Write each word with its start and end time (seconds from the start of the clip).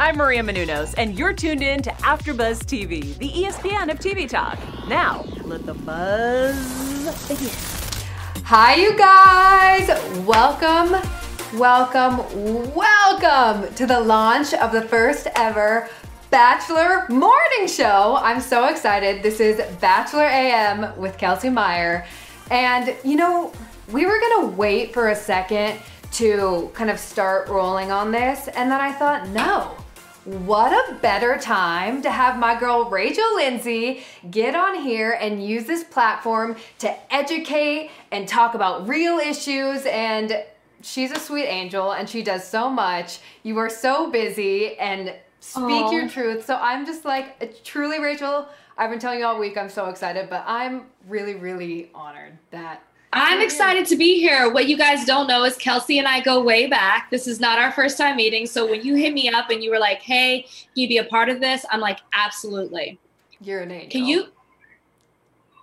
I'm 0.00 0.16
Maria 0.16 0.42
Menounos, 0.42 0.94
and 0.96 1.18
you're 1.18 1.34
tuned 1.34 1.62
in 1.62 1.82
to 1.82 1.90
AfterBuzz 1.90 2.60
TV, 2.64 3.18
the 3.18 3.28
ESPN 3.28 3.90
of 3.90 3.98
TV 3.98 4.26
talk. 4.26 4.58
Now, 4.88 5.26
let 5.44 5.66
the 5.66 5.74
buzz 5.74 7.28
begin. 7.28 7.50
Hi, 8.44 8.76
you 8.76 8.96
guys! 8.96 9.88
Welcome, 10.24 11.06
welcome, 11.58 12.74
welcome 12.74 13.74
to 13.74 13.84
the 13.84 14.00
launch 14.00 14.54
of 14.54 14.72
the 14.72 14.80
first 14.80 15.28
ever 15.36 15.90
Bachelor 16.30 17.06
Morning 17.10 17.66
Show. 17.66 18.16
I'm 18.22 18.40
so 18.40 18.68
excited. 18.68 19.22
This 19.22 19.38
is 19.38 19.60
Bachelor 19.80 20.24
AM 20.24 20.98
with 20.98 21.18
Kelsey 21.18 21.50
Weier. 21.50 22.06
And 22.50 22.96
you 23.04 23.16
know, 23.16 23.52
we 23.92 24.06
were 24.06 24.18
gonna 24.18 24.46
wait 24.46 24.94
for 24.94 25.10
a 25.10 25.14
second 25.14 25.78
to 26.12 26.70
kind 26.72 26.88
of 26.88 26.98
start 26.98 27.48
rolling 27.50 27.92
on 27.92 28.10
this, 28.12 28.48
and 28.48 28.70
then 28.70 28.80
I 28.80 28.92
thought, 28.92 29.28
no. 29.28 29.76
What 30.24 30.72
a 30.72 30.94
better 30.96 31.38
time 31.38 32.02
to 32.02 32.10
have 32.10 32.38
my 32.38 32.58
girl 32.58 32.90
Rachel 32.90 33.36
Lindsay 33.36 34.04
get 34.30 34.54
on 34.54 34.74
here 34.74 35.12
and 35.12 35.44
use 35.44 35.64
this 35.64 35.82
platform 35.82 36.56
to 36.80 37.14
educate 37.14 37.90
and 38.12 38.28
talk 38.28 38.54
about 38.54 38.86
real 38.86 39.18
issues. 39.18 39.86
And 39.86 40.44
she's 40.82 41.10
a 41.10 41.18
sweet 41.18 41.46
angel 41.46 41.92
and 41.92 42.06
she 42.08 42.22
does 42.22 42.46
so 42.46 42.68
much. 42.68 43.20
You 43.44 43.56
are 43.58 43.70
so 43.70 44.10
busy 44.10 44.78
and 44.78 45.14
speak 45.40 45.86
Aw. 45.86 45.90
your 45.90 46.06
truth. 46.06 46.44
So 46.44 46.56
I'm 46.56 46.84
just 46.84 47.06
like, 47.06 47.64
truly, 47.64 47.98
Rachel, 47.98 48.46
I've 48.76 48.90
been 48.90 48.98
telling 48.98 49.20
you 49.20 49.24
all 49.24 49.38
week, 49.38 49.56
I'm 49.56 49.70
so 49.70 49.86
excited, 49.86 50.28
but 50.28 50.44
I'm 50.46 50.86
really, 51.08 51.34
really 51.34 51.90
honored 51.94 52.36
that 52.50 52.82
I'm 53.12 53.40
excited 53.40 53.86
to 53.86 53.96
be 53.96 54.20
here. 54.20 54.52
What 54.52 54.68
you 54.68 54.76
guys 54.78 55.04
don't 55.04 55.26
know 55.26 55.42
is 55.44 55.56
Kelsey 55.56 55.98
and 55.98 56.06
I 56.06 56.20
go 56.20 56.40
way 56.42 56.68
back. 56.68 57.10
This 57.10 57.26
is 57.26 57.40
not 57.40 57.58
our 57.58 57.72
first 57.72 57.98
time 57.98 58.16
meeting. 58.16 58.46
So 58.46 58.68
when 58.70 58.82
you 58.82 58.94
hit 58.94 59.12
me 59.12 59.28
up 59.28 59.50
and 59.50 59.62
you 59.64 59.70
were 59.70 59.80
like, 59.80 60.00
hey, 60.00 60.42
can 60.42 60.50
you 60.74 60.88
be 60.88 60.98
a 60.98 61.04
part 61.04 61.28
of 61.28 61.40
this? 61.40 61.66
I'm 61.70 61.80
like, 61.80 61.98
absolutely. 62.14 62.98
you're 63.40 63.60
an 63.62 63.72
angel. 63.72 63.90
Can 63.90 64.04
you, 64.04 64.26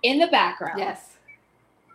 in 0.02 0.18
the 0.18 0.26
background, 0.26 0.78
Yes. 0.78 1.16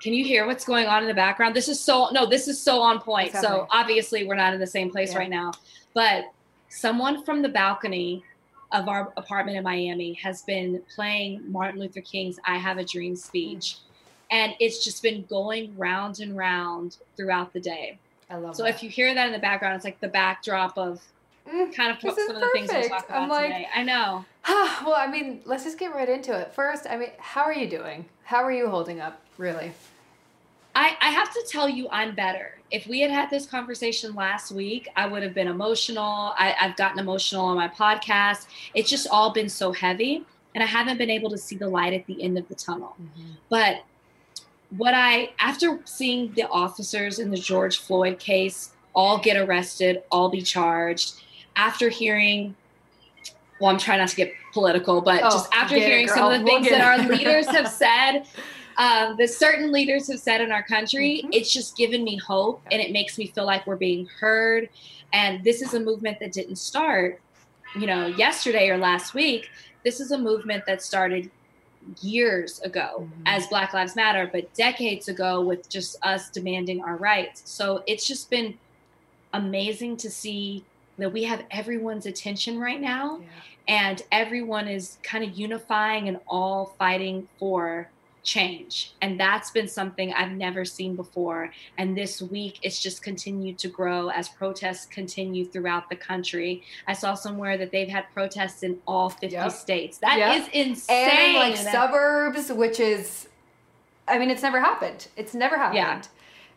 can 0.02 0.14
you 0.14 0.24
hear 0.24 0.48
what's 0.48 0.66
going 0.66 0.88
on 0.88 1.04
in 1.04 1.08
the 1.08 1.14
background? 1.14 1.56
This 1.56 1.68
is 1.68 1.80
so, 1.80 2.10
no, 2.12 2.26
this 2.26 2.48
is 2.48 2.60
so 2.60 2.82
on 2.82 3.00
point. 3.00 3.34
So 3.34 3.68
obviously 3.70 4.26
we're 4.26 4.36
not 4.36 4.54
in 4.56 4.60
the 4.60 4.68
same 4.68 4.90
place 4.90 5.12
Yeah. 5.12 5.20
right 5.20 5.30
now. 5.30 5.52
But 5.94 6.26
someone 6.70 7.24
from 7.24 7.44
the 7.44 7.50
balcony 7.50 8.24
of 8.72 8.88
our 8.88 9.14
apartment 9.18 9.56
in 9.58 9.64
Miami 9.64 10.14
has 10.14 10.42
been 10.42 10.82
playing 10.96 11.44
Martin 11.52 11.80
Luther 11.80 12.02
King's 12.02 12.40
I 12.44 12.58
Have 12.58 12.80
a 12.80 12.84
Dream 12.84 13.16
speech. 13.16 13.76
And 14.34 14.54
it's 14.60 14.84
just 14.84 15.04
been 15.04 15.26
going 15.30 15.78
round 15.78 16.20
and 16.20 16.36
round 16.36 16.98
throughout 17.16 17.54
the 17.54 17.60
day. 17.60 18.00
I 18.32 18.38
love 18.38 18.56
So 18.56 18.64
that. 18.64 18.74
if 18.74 18.82
you 18.82 18.90
hear 18.90 19.14
that 19.14 19.28
in 19.28 19.32
the 19.32 19.38
background, 19.40 19.76
it's 19.76 19.86
like 19.86 20.00
the 20.00 20.08
backdrop 20.08 20.78
of 20.78 21.02
Mm, 21.48 21.76
kind 21.76 21.92
of 21.92 22.00
some 22.00 22.10
is 22.18 22.30
of 22.30 22.36
the 22.40 22.50
things 22.54 22.70
we'll 22.70 22.78
perfect. 22.84 22.90
talk 22.94 23.10
about 23.10 23.22
I'm 23.24 23.30
like, 23.30 23.48
today. 23.52 23.68
I 23.76 23.84
know. 23.84 24.24
well, 24.48 24.96
I 24.96 25.08
mean, 25.08 25.42
let's 25.44 25.66
just 25.66 25.78
get 25.78 25.94
right 25.94 26.08
into 26.08 26.34
it. 26.40 26.54
First, 26.54 26.88
I 26.90 26.96
mean, 26.96 27.10
how 27.20 27.42
are 27.44 27.54
you 27.54 27.70
doing? 27.70 28.06
How 28.24 28.42
are 28.44 28.52
you 28.52 28.70
holding 28.70 29.02
up, 29.02 29.20
really? 29.38 29.74
I, 30.74 30.96
I 31.02 31.10
have 31.12 31.32
to 31.34 31.46
tell 31.50 31.68
you, 31.70 31.88
I'm 31.92 32.16
better. 32.16 32.58
If 32.72 32.88
we 32.88 33.02
had 33.02 33.12
had 33.12 33.30
this 33.30 33.46
conversation 33.46 34.16
last 34.16 34.52
week, 34.54 34.88
I 34.96 35.06
would 35.06 35.22
have 35.22 35.34
been 35.34 35.48
emotional. 35.50 36.34
I, 36.38 36.56
I've 36.60 36.76
gotten 36.78 36.98
emotional 36.98 37.46
on 37.46 37.58
my 37.58 37.68
podcast. 37.68 38.48
It's 38.74 38.90
just 38.90 39.08
all 39.12 39.32
been 39.34 39.50
so 39.50 39.74
heavy, 39.74 40.26
and 40.56 40.64
I 40.64 40.68
haven't 40.68 40.98
been 40.98 41.10
able 41.12 41.30
to 41.30 41.38
see 41.38 41.58
the 41.58 41.68
light 41.68 41.94
at 41.94 42.06
the 42.08 42.24
end 42.24 42.38
of 42.40 42.48
the 42.48 42.56
tunnel. 42.56 42.96
But 43.50 43.84
what 44.78 44.94
I, 44.94 45.32
after 45.40 45.80
seeing 45.86 46.32
the 46.34 46.48
officers 46.50 47.20
in 47.20 47.32
the 47.32 47.38
George 47.38 47.78
Floyd 47.80 48.20
case 48.20 48.72
all 48.96 49.20
get 49.20 49.38
arrested, 49.38 50.04
all 50.12 50.30
be 50.30 50.42
charged, 50.42 51.22
after 51.56 51.90
hearing, 51.90 52.56
well, 53.60 53.70
I'm 53.72 53.78
trying 53.78 54.00
not 54.00 54.10
to 54.10 54.16
get 54.16 54.34
political, 54.54 55.02
but 55.02 55.22
Oh, 55.24 55.30
just 55.30 55.54
after 55.54 55.76
get 55.76 55.84
it, 55.84 55.90
hearing 55.90 56.08
some 56.08 56.32
of 56.32 56.40
the 56.40 56.44
We'll 56.46 56.62
things 56.64 56.70
that 56.70 56.82
our 56.82 57.08
leaders 57.08 57.48
have 57.48 57.68
said, 57.84 58.24
um, 58.78 59.16
that 59.18 59.30
certain 59.30 59.72
leaders 59.72 60.10
have 60.12 60.20
said 60.20 60.42
in 60.42 60.52
our 60.52 60.64
country, 60.64 61.22
Mhm. 61.24 61.30
it's 61.32 61.52
just 61.54 61.78
given 61.78 62.04
me 62.04 62.18
hope 62.18 62.62
and 62.72 62.82
it 62.82 62.92
makes 62.92 63.18
me 63.18 63.28
feel 63.28 63.46
like 63.46 63.68
we're 63.68 63.76
being 63.76 64.08
heard. 64.20 64.70
And 65.12 65.44
this 65.44 65.62
is 65.62 65.76
a 65.76 65.80
movement 65.80 66.20
that 66.20 66.32
didn't 66.32 66.56
start, 66.56 67.22
you 67.80 67.86
know, 67.86 68.08
yesterday 68.08 68.70
or 68.70 68.78
last 68.78 69.14
week. 69.14 69.50
This 69.84 70.00
is 70.00 70.12
a 70.12 70.18
movement 70.18 70.66
that 70.66 70.82
started 70.82 71.30
years 72.02 72.60
ago 72.62 73.08
Mhm. 73.10 73.22
as 73.26 73.48
Black 73.48 73.74
Lives 73.74 73.96
Matter, 73.96 74.30
but 74.32 74.54
decades 74.54 75.08
ago 75.08 75.42
with 75.42 75.70
just 75.70 75.98
us 76.04 76.30
demanding 76.30 76.84
our 76.84 76.96
rights. 76.98 77.42
So 77.46 77.84
it's 77.88 78.08
just 78.08 78.30
been 78.30 78.58
amazing 79.34 79.98
to 79.98 80.10
see 80.10 80.64
that 80.98 81.12
we 81.12 81.24
have 81.24 81.44
everyone's 81.52 82.06
attention 82.06 82.60
right 82.60 82.80
now 82.80 83.20
and 83.68 84.02
everyone 84.12 84.68
is 84.68 84.98
kind 85.04 85.24
of 85.24 85.38
unifying 85.38 86.08
and 86.08 86.20
all 86.28 86.76
fighting 86.78 87.28
for 87.40 87.90
change 88.24 88.94
and 89.02 89.20
that's 89.20 89.52
been 89.52 89.68
something 89.68 90.14
i've 90.14 90.32
never 90.32 90.64
seen 90.64 90.96
before 90.96 91.52
and 91.78 91.98
this 91.98 92.22
week 92.22 92.58
it's 92.62 92.82
just 92.82 93.04
continued 93.04 93.58
to 93.58 93.68
grow 93.68 94.08
as 94.10 94.30
protests 94.30 94.86
continue 94.86 95.44
throughout 95.46 95.90
the 95.90 95.96
country 95.96 96.64
i 96.88 96.94
saw 96.94 97.14
somewhere 97.14 97.58
that 97.58 97.72
they've 97.72 97.90
had 97.90 98.06
protests 98.14 98.64
in 98.64 98.80
all 98.88 99.10
50 99.10 99.28
Yep. 99.28 99.52
states 99.52 99.98
That 99.98 100.38
is 100.38 100.46
Yep. 100.46 100.54
insane 100.68 101.10
And 101.10 101.34
like 101.36 101.58
suburbs, 101.58 102.50
which 102.52 102.80
is, 102.80 103.28
I 104.08 104.18
mean, 104.20 104.30
it's 104.30 104.42
never 104.42 104.60
happened. 104.60 105.08
It's 105.18 105.34
never 105.34 105.58
happened. 105.58 106.08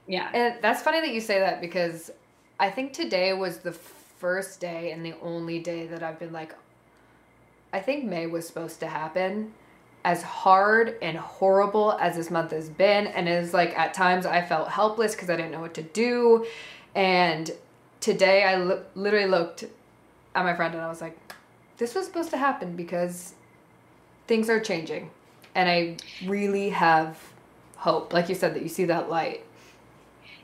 Yeah. 0.06 0.30
yeah 0.32 0.38
And 0.38 0.62
that's 0.62 0.82
funny 0.82 1.00
that 1.00 1.10
you 1.12 1.20
say 1.20 1.40
that 1.40 1.60
because 1.60 2.10
I 2.60 2.70
think 2.70 2.92
today 2.92 3.32
was 3.32 3.58
the 3.58 3.72
first 3.72 4.60
day 4.60 4.92
and 4.92 5.04
the 5.04 5.14
only 5.20 5.58
day 5.58 5.86
that 5.88 6.02
I've 6.02 6.18
been 6.18 6.32
like, 6.32 6.54
I 7.72 7.80
think 7.80 8.04
May 8.04 8.26
was 8.26 8.46
supposed 8.46 8.80
to 8.80 8.86
happen. 8.86 9.52
As 10.06 10.22
hard 10.22 10.96
and 11.02 11.18
horrible 11.18 11.98
as 12.00 12.14
this 12.14 12.30
month 12.30 12.52
has 12.52 12.68
been, 12.68 13.08
and 13.08 13.28
is 13.28 13.52
like 13.52 13.76
at 13.76 13.92
times 13.92 14.24
I 14.24 14.40
felt 14.40 14.68
helpless 14.68 15.16
because 15.16 15.28
I 15.28 15.34
didn't 15.34 15.50
know 15.50 15.60
what 15.60 15.74
to 15.74 15.82
do. 15.82 16.46
And 16.94 17.50
today 17.98 18.44
I 18.44 18.54
literally 18.94 19.26
looked 19.26 19.64
at 20.36 20.44
my 20.44 20.54
friend 20.54 20.74
and 20.74 20.82
I 20.84 20.88
was 20.88 21.00
like, 21.00 21.18
this 21.78 21.96
was 21.96 22.06
supposed 22.06 22.30
to 22.30 22.36
happen 22.36 22.76
because 22.76 23.34
things 24.28 24.48
are 24.48 24.60
changing. 24.60 25.10
And 25.56 25.68
I 25.68 25.96
really 26.24 26.70
have 26.70 27.18
hope. 27.78 28.12
Like 28.12 28.28
you 28.28 28.36
said, 28.36 28.54
that 28.54 28.62
you 28.62 28.68
see 28.68 28.84
that 28.84 29.10
light. 29.10 29.44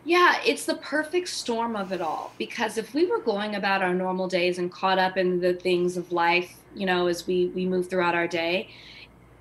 Yeah, 0.04 0.40
it's 0.44 0.64
the 0.64 0.74
perfect 0.74 1.28
storm 1.28 1.76
of 1.76 1.92
it 1.92 2.00
all. 2.00 2.32
Because 2.36 2.78
if 2.78 2.94
we 2.94 3.06
were 3.06 3.20
going 3.20 3.54
about 3.54 3.80
our 3.80 3.94
normal 3.94 4.26
days 4.26 4.58
and 4.58 4.72
caught 4.72 4.98
up 4.98 5.16
in 5.16 5.38
the 5.40 5.54
things 5.54 5.96
of 5.96 6.10
life, 6.10 6.56
you 6.74 6.84
know, 6.84 7.06
as 7.06 7.28
we 7.28 7.46
we 7.54 7.64
move 7.64 7.88
throughout 7.88 8.16
our 8.16 8.26
day, 8.26 8.68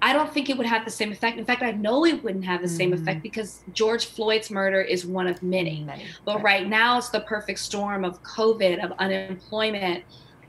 I 0.02 0.14
don't 0.14 0.34
think 0.34 0.50
it 0.50 0.58
would 0.58 0.66
have 0.66 0.84
the 0.84 0.92
same 0.92 1.12
effect. 1.12 1.38
In 1.38 1.46
fact, 1.46 1.62
I 1.62 1.72
know 1.72 2.06
it 2.06 2.24
wouldn't 2.24 2.46
have 2.46 2.62
the 2.62 2.68
same 2.68 2.92
Mhm. 2.92 3.02
effect 3.02 3.22
because 3.22 3.62
George 3.72 4.06
Floyd's 4.06 4.50
murder 4.50 4.82
is 4.82 5.06
one 5.06 5.28
of 5.28 5.44
many. 5.44 5.84
Many. 5.84 6.06
But 6.26 6.42
right 6.42 6.68
now, 6.68 6.98
it's 6.98 7.10
the 7.10 7.22
perfect 7.22 7.60
storm 7.60 8.04
of 8.04 8.22
COVID, 8.24 8.84
of 8.84 8.94
unemployment, 8.98 10.04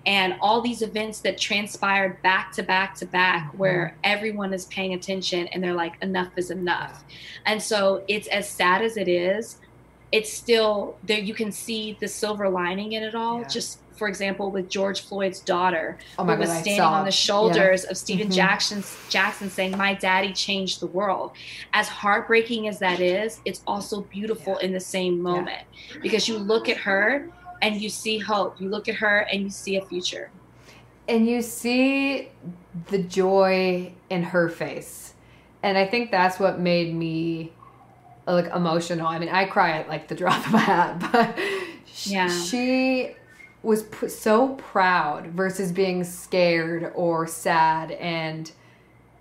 and 0.04 0.34
all 0.40 0.60
these 0.60 0.82
events 0.82 1.20
that 1.20 1.38
transpired 1.38 2.20
back 2.22 2.50
to 2.52 2.62
back 2.62 2.94
to 2.96 3.06
back, 3.06 3.50
where 3.52 3.98
everyone 4.02 4.52
is 4.52 4.64
paying 4.66 4.94
attention 4.94 5.46
and 5.48 5.62
they're 5.62 5.74
like, 5.74 5.94
enough 6.02 6.32
is 6.36 6.50
enough. 6.50 7.04
And 7.46 7.62
so 7.62 8.02
it's 8.08 8.26
as 8.28 8.48
sad 8.48 8.82
as 8.82 8.96
it 8.96 9.06
is. 9.06 9.58
It's 10.12 10.32
still 10.32 10.96
there 11.02 11.18
you 11.18 11.34
can 11.34 11.50
see 11.50 11.96
the 12.00 12.06
silver 12.08 12.48
lining 12.48 12.92
in 12.92 13.02
it 13.02 13.14
all. 13.14 13.40
Yeah. 13.40 13.48
just 13.48 13.78
for 13.96 14.08
example 14.08 14.50
with 14.50 14.68
george 14.68 15.00
floyd's 15.02 15.40
daughter 15.40 15.98
Oh 16.18 16.24
who 16.24 16.36
was 16.36 16.48
God, 16.48 16.60
standing 16.62 16.80
on 16.82 17.04
the 17.04 17.10
shoulders 17.10 17.84
of 17.84 17.96
stephen 17.96 18.28
Mhm. 18.28 18.34
jackson 18.34 18.84
jackson 19.08 19.48
saying 19.50 19.76
my 19.76 19.94
daddy 19.94 20.32
changed 20.32 20.80
the 20.80 20.86
world. 20.86 21.32
As 21.72 21.88
heartbreaking 21.88 22.68
as 22.68 22.78
that 22.80 23.00
is 23.00 23.40
it's 23.44 23.62
also 23.66 24.02
beautiful 24.02 24.56
in 24.58 24.72
the 24.72 24.80
same 24.80 25.20
moment 25.20 25.62
because 26.02 26.28
you 26.28 26.36
look 26.38 26.68
at 26.68 26.76
her 26.78 27.28
and 27.62 27.80
you 27.80 27.88
see 27.88 28.18
hope. 28.18 28.60
You 28.60 28.68
look 28.70 28.88
at 28.88 28.96
her 28.96 29.18
and 29.32 29.42
you 29.42 29.50
see 29.50 29.76
a 29.76 29.82
future. 29.82 30.30
And 31.08 31.28
you 31.28 31.40
see 31.42 32.30
the 32.90 32.98
joy 32.98 33.92
in 34.10 34.22
her 34.24 34.48
face. 34.48 35.14
And 35.62 35.78
i 35.78 35.86
think 35.86 36.10
that's 36.10 36.40
what 36.40 36.58
made 36.58 36.92
me 36.94 37.52
like 38.26 38.46
emotional 38.54 39.06
i 39.06 39.18
mean 39.18 39.28
i 39.28 39.44
cry 39.44 39.72
at 39.78 39.88
like 39.88 40.08
the 40.08 40.14
drop 40.14 40.46
of 40.46 40.54
a 40.54 40.58
hat 40.58 40.98
but 41.12 41.38
sh- 41.86 42.06
Yeah. 42.08 42.28
she 42.28 43.14
was 43.62 43.82
p- 43.84 44.08
so 44.08 44.50
proud 44.54 45.26
versus 45.28 45.72
being 45.72 46.04
scared 46.04 46.92
or 46.94 47.26
sad 47.26 47.92
and 47.92 48.50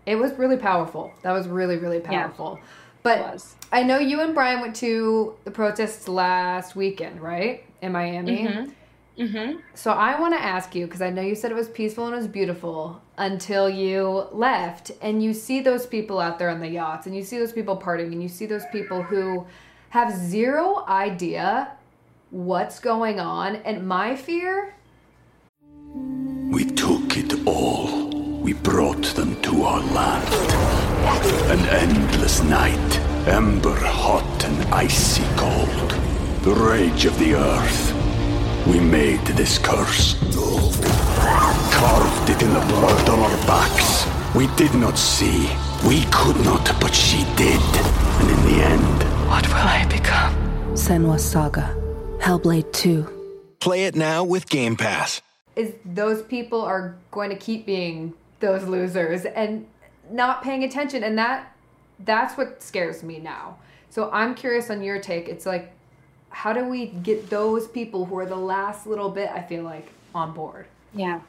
it 0.06 0.16
was 0.16 0.32
really 0.34 0.58
powerful 0.58 1.14
that 1.24 1.32
was 1.32 1.48
really 1.48 1.78
really 1.78 2.00
Yeah. 2.00 2.24
powerful 2.28 2.60
but 3.04 3.20
was. 3.20 3.56
i 3.72 3.84
know 3.84 3.98
you 4.00 4.22
and 4.22 4.34
bryan 4.36 4.62
went 4.62 4.76
to 4.78 5.36
the 5.46 5.52
protests 5.52 6.08
last 6.08 6.76
weekend 6.76 7.22
right 7.22 7.64
in 7.82 7.92
miami 7.92 8.44
Mhm. 8.48 8.72
Mm-hmm. 9.20 9.60
so 9.76 9.92
I 9.92 10.20
want 10.20 10.34
to 10.34 10.42
ask 10.42 10.74
you 10.74 10.86
because 10.86 11.02
I 11.02 11.10
know 11.10 11.22
you 11.22 11.36
said 11.36 11.52
it 11.52 11.56
was 11.56 11.70
peaceful 11.70 12.06
and 12.06 12.14
it 12.14 12.18
was 12.18 12.28
beautiful 12.28 13.02
until 13.18 13.70
you 13.70 14.28
left, 14.32 14.92
and 15.02 15.22
you 15.22 15.34
see 15.34 15.62
those 15.62 15.86
people 15.86 16.20
out 16.20 16.40
there 16.40 16.50
on 16.50 16.60
the 16.60 16.70
yachts, 16.70 17.06
and 17.06 17.16
you 17.16 17.24
see 17.24 17.38
those 17.38 17.52
people 17.52 17.78
partying, 17.78 18.14
and 18.14 18.24
you 18.24 18.30
see 18.30 18.46
those 18.48 18.66
people 18.72 19.04
who 19.04 19.46
have 19.90 20.12
zero 20.16 20.86
idea 20.88 21.72
what's 22.32 22.80
going 22.80 23.20
on. 23.20 23.58
And 23.58 23.88
my 23.88 24.16
fear, 24.16 24.74
We 25.94 26.66
took 26.66 27.18
it 27.18 27.46
all. 27.46 28.10
We 28.42 28.54
brought 28.54 29.04
them 29.16 29.40
to 29.42 29.64
our 29.64 29.82
land. 29.94 30.34
An 31.52 31.60
endless 31.70 32.42
night, 32.44 33.00
ember 33.28 33.76
hot 33.76 34.46
and 34.46 34.74
icy 34.74 35.24
cold. 35.36 35.92
The 36.44 36.54
rage 36.54 37.06
of 37.06 37.18
the 37.20 37.36
earth. 37.36 38.01
We 38.68 38.80
made 38.80 39.20
this 39.36 39.58
curse. 39.58 40.16
Carved 41.74 42.30
it 42.30 42.42
in 42.42 42.54
the 42.54 42.60
blood 42.68 43.10
on 43.10 43.20
our 43.20 43.38
backs. 43.48 44.06
We 44.36 44.48
did 44.56 44.74
not 44.76 44.98
see. 44.98 45.50
We 45.88 46.06
could 46.12 46.38
not, 46.46 46.64
but 46.80 46.94
she 46.94 47.24
did. 47.36 47.62
And 48.20 48.30
in 48.30 48.42
the 48.50 48.64
end, 48.64 49.04
What 49.28 49.48
will 49.48 49.56
I 49.56 49.86
become? 49.90 50.34
Senua 50.76 51.20
Saga. 51.20 51.76
Hellblade 52.20 52.72
2. 52.74 53.08
Play 53.60 53.86
it 53.86 53.96
now 53.96 54.24
with 54.24 54.48
Game 54.50 54.76
Pass. 54.76 55.22
is 55.56 55.74
those 55.86 56.22
people 56.24 56.62
are 56.62 56.96
going 57.12 57.30
to 57.30 57.36
keep 57.36 57.66
being 57.66 58.14
those 58.40 58.64
losers 58.64 59.26
and 59.26 59.66
not 60.12 60.44
paying 60.44 60.64
attention, 60.64 61.04
and 61.04 61.18
that 61.18 61.56
that's 62.00 62.38
what 62.38 62.62
scares 62.62 63.04
me 63.04 63.20
now. 63.20 63.58
So 63.90 64.10
I'm 64.12 64.34
curious 64.36 64.70
on 64.70 64.82
your 64.84 65.00
take. 65.00 65.28
It's 65.28 65.46
like, 65.46 65.74
how 66.32 66.54
do 66.54 66.66
we 66.66 66.88
get 66.88 67.30
those 67.30 67.68
people 67.68 68.06
who 68.06 68.18
are 68.18 68.26
the 68.26 68.36
last 68.36 68.88
little 68.88 69.10
bit? 69.10 69.30
I 69.30 69.42
feel 69.42 69.64
like 69.64 69.92
on 70.16 70.34
board. 70.34 70.66
Yeah. 70.94 71.22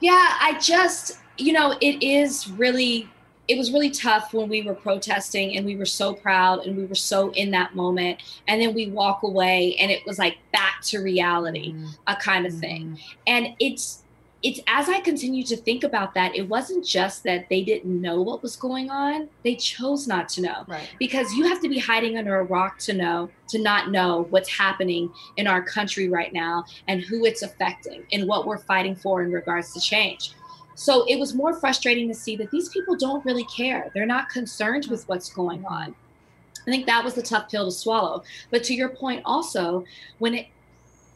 Yeah, 0.00 0.36
I 0.40 0.58
just, 0.60 1.18
you 1.38 1.52
know, 1.52 1.76
it 1.80 2.02
is 2.02 2.50
really, 2.50 3.08
it 3.48 3.56
was 3.56 3.72
really 3.72 3.90
tough 3.90 4.32
when 4.32 4.48
we 4.48 4.62
were 4.62 4.74
protesting 4.74 5.56
and 5.56 5.66
we 5.66 5.76
were 5.76 5.86
so 5.86 6.14
proud 6.14 6.66
and 6.66 6.76
we 6.76 6.84
were 6.86 6.94
so 6.94 7.30
in 7.32 7.50
that 7.52 7.74
moment. 7.74 8.22
And 8.48 8.60
then 8.60 8.74
we 8.74 8.88
walk 8.88 9.22
away 9.22 9.76
and 9.80 9.90
it 9.90 10.04
was 10.06 10.18
like 10.18 10.38
back 10.52 10.80
to 10.84 10.98
reality, 10.98 11.72
mm-hmm. 11.72 11.88
a 12.06 12.16
kind 12.16 12.46
of 12.46 12.54
thing. 12.54 12.88
Mm-hmm. 12.88 12.96
And 13.26 13.48
it's, 13.58 14.02
it's 14.42 14.60
as 14.66 14.88
I 14.88 15.00
continue 15.00 15.44
to 15.44 15.56
think 15.56 15.84
about 15.84 16.14
that, 16.14 16.34
it 16.34 16.48
wasn't 16.48 16.84
just 16.84 17.24
that 17.24 17.48
they 17.50 17.62
didn't 17.62 18.00
know 18.00 18.22
what 18.22 18.42
was 18.42 18.56
going 18.56 18.90
on, 18.90 19.28
they 19.44 19.54
chose 19.54 20.06
not 20.06 20.28
to 20.30 20.42
know. 20.42 20.64
Right. 20.66 20.88
because 20.98 21.32
you 21.34 21.46
have 21.48 21.60
to 21.60 21.68
be 21.68 21.78
hiding 21.78 22.16
under 22.16 22.38
a 22.38 22.44
rock 22.44 22.78
to 22.80 22.94
know 22.94 23.30
to 23.48 23.60
not 23.60 23.90
know 23.90 24.26
what's 24.30 24.48
happening 24.48 25.10
in 25.36 25.46
our 25.46 25.62
country 25.62 26.08
right 26.08 26.32
now 26.32 26.64
and 26.88 27.02
who 27.02 27.24
it's 27.26 27.42
affecting 27.42 28.04
and 28.12 28.26
what 28.26 28.46
we're 28.46 28.58
fighting 28.58 28.94
for 28.94 29.22
in 29.22 29.32
regards 29.32 29.74
to 29.74 29.80
change. 29.80 30.32
So 30.76 31.04
it 31.08 31.18
was 31.18 31.34
more 31.34 31.52
frustrating 31.52 32.08
to 32.08 32.14
see 32.14 32.36
that 32.36 32.50
these 32.50 32.68
people 32.70 32.96
don't 32.96 33.24
really 33.24 33.44
care. 33.44 33.90
They're 33.92 34.06
not 34.06 34.30
concerned 34.30 34.86
with 34.88 35.06
what's 35.08 35.30
going 35.30 35.64
on. 35.66 35.94
I 36.66 36.70
think 36.70 36.86
that 36.86 37.04
was 37.04 37.14
the 37.14 37.22
tough 37.22 37.50
pill 37.50 37.66
to 37.66 37.72
swallow. 37.72 38.22
But 38.50 38.64
to 38.64 38.74
your 38.74 38.88
point 38.90 39.22
also 39.24 39.84
when 40.18 40.34
it 40.34 40.46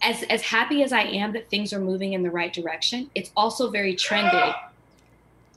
as 0.05 0.23
as 0.25 0.43
happy 0.43 0.83
as 0.83 0.93
i 0.93 1.03
am 1.03 1.33
that 1.33 1.49
things 1.51 1.73
are 1.73 1.81
moving 1.81 2.13
in 2.13 2.23
the 2.23 2.31
right 2.31 2.53
direction 2.53 3.11
it's 3.15 3.31
also 3.37 3.71
very 3.71 3.95
trendy 3.95 4.55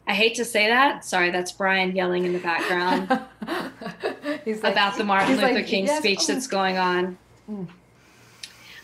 I 0.10 0.14
hate 0.14 0.36
to 0.36 0.46
say 0.46 0.70
that. 0.70 1.04
Sorry, 1.04 1.32
that's 1.32 1.52
Bryan 1.52 1.94
yelling 1.94 2.24
in 2.24 2.32
the 2.32 2.40
background 2.40 3.10
He's 4.46 4.64
like- 4.64 4.72
about 4.72 4.98
the 4.98 5.04
Martin 5.04 5.36
Luther 5.36 5.54
like, 5.56 5.68
King 5.68 5.86
"Yes, 5.86 6.00
speech 6.00 6.20
oh." 6.22 6.28
that's 6.28 6.48
going 6.48 6.78
on. 6.78 7.18
Mm. 7.52 7.68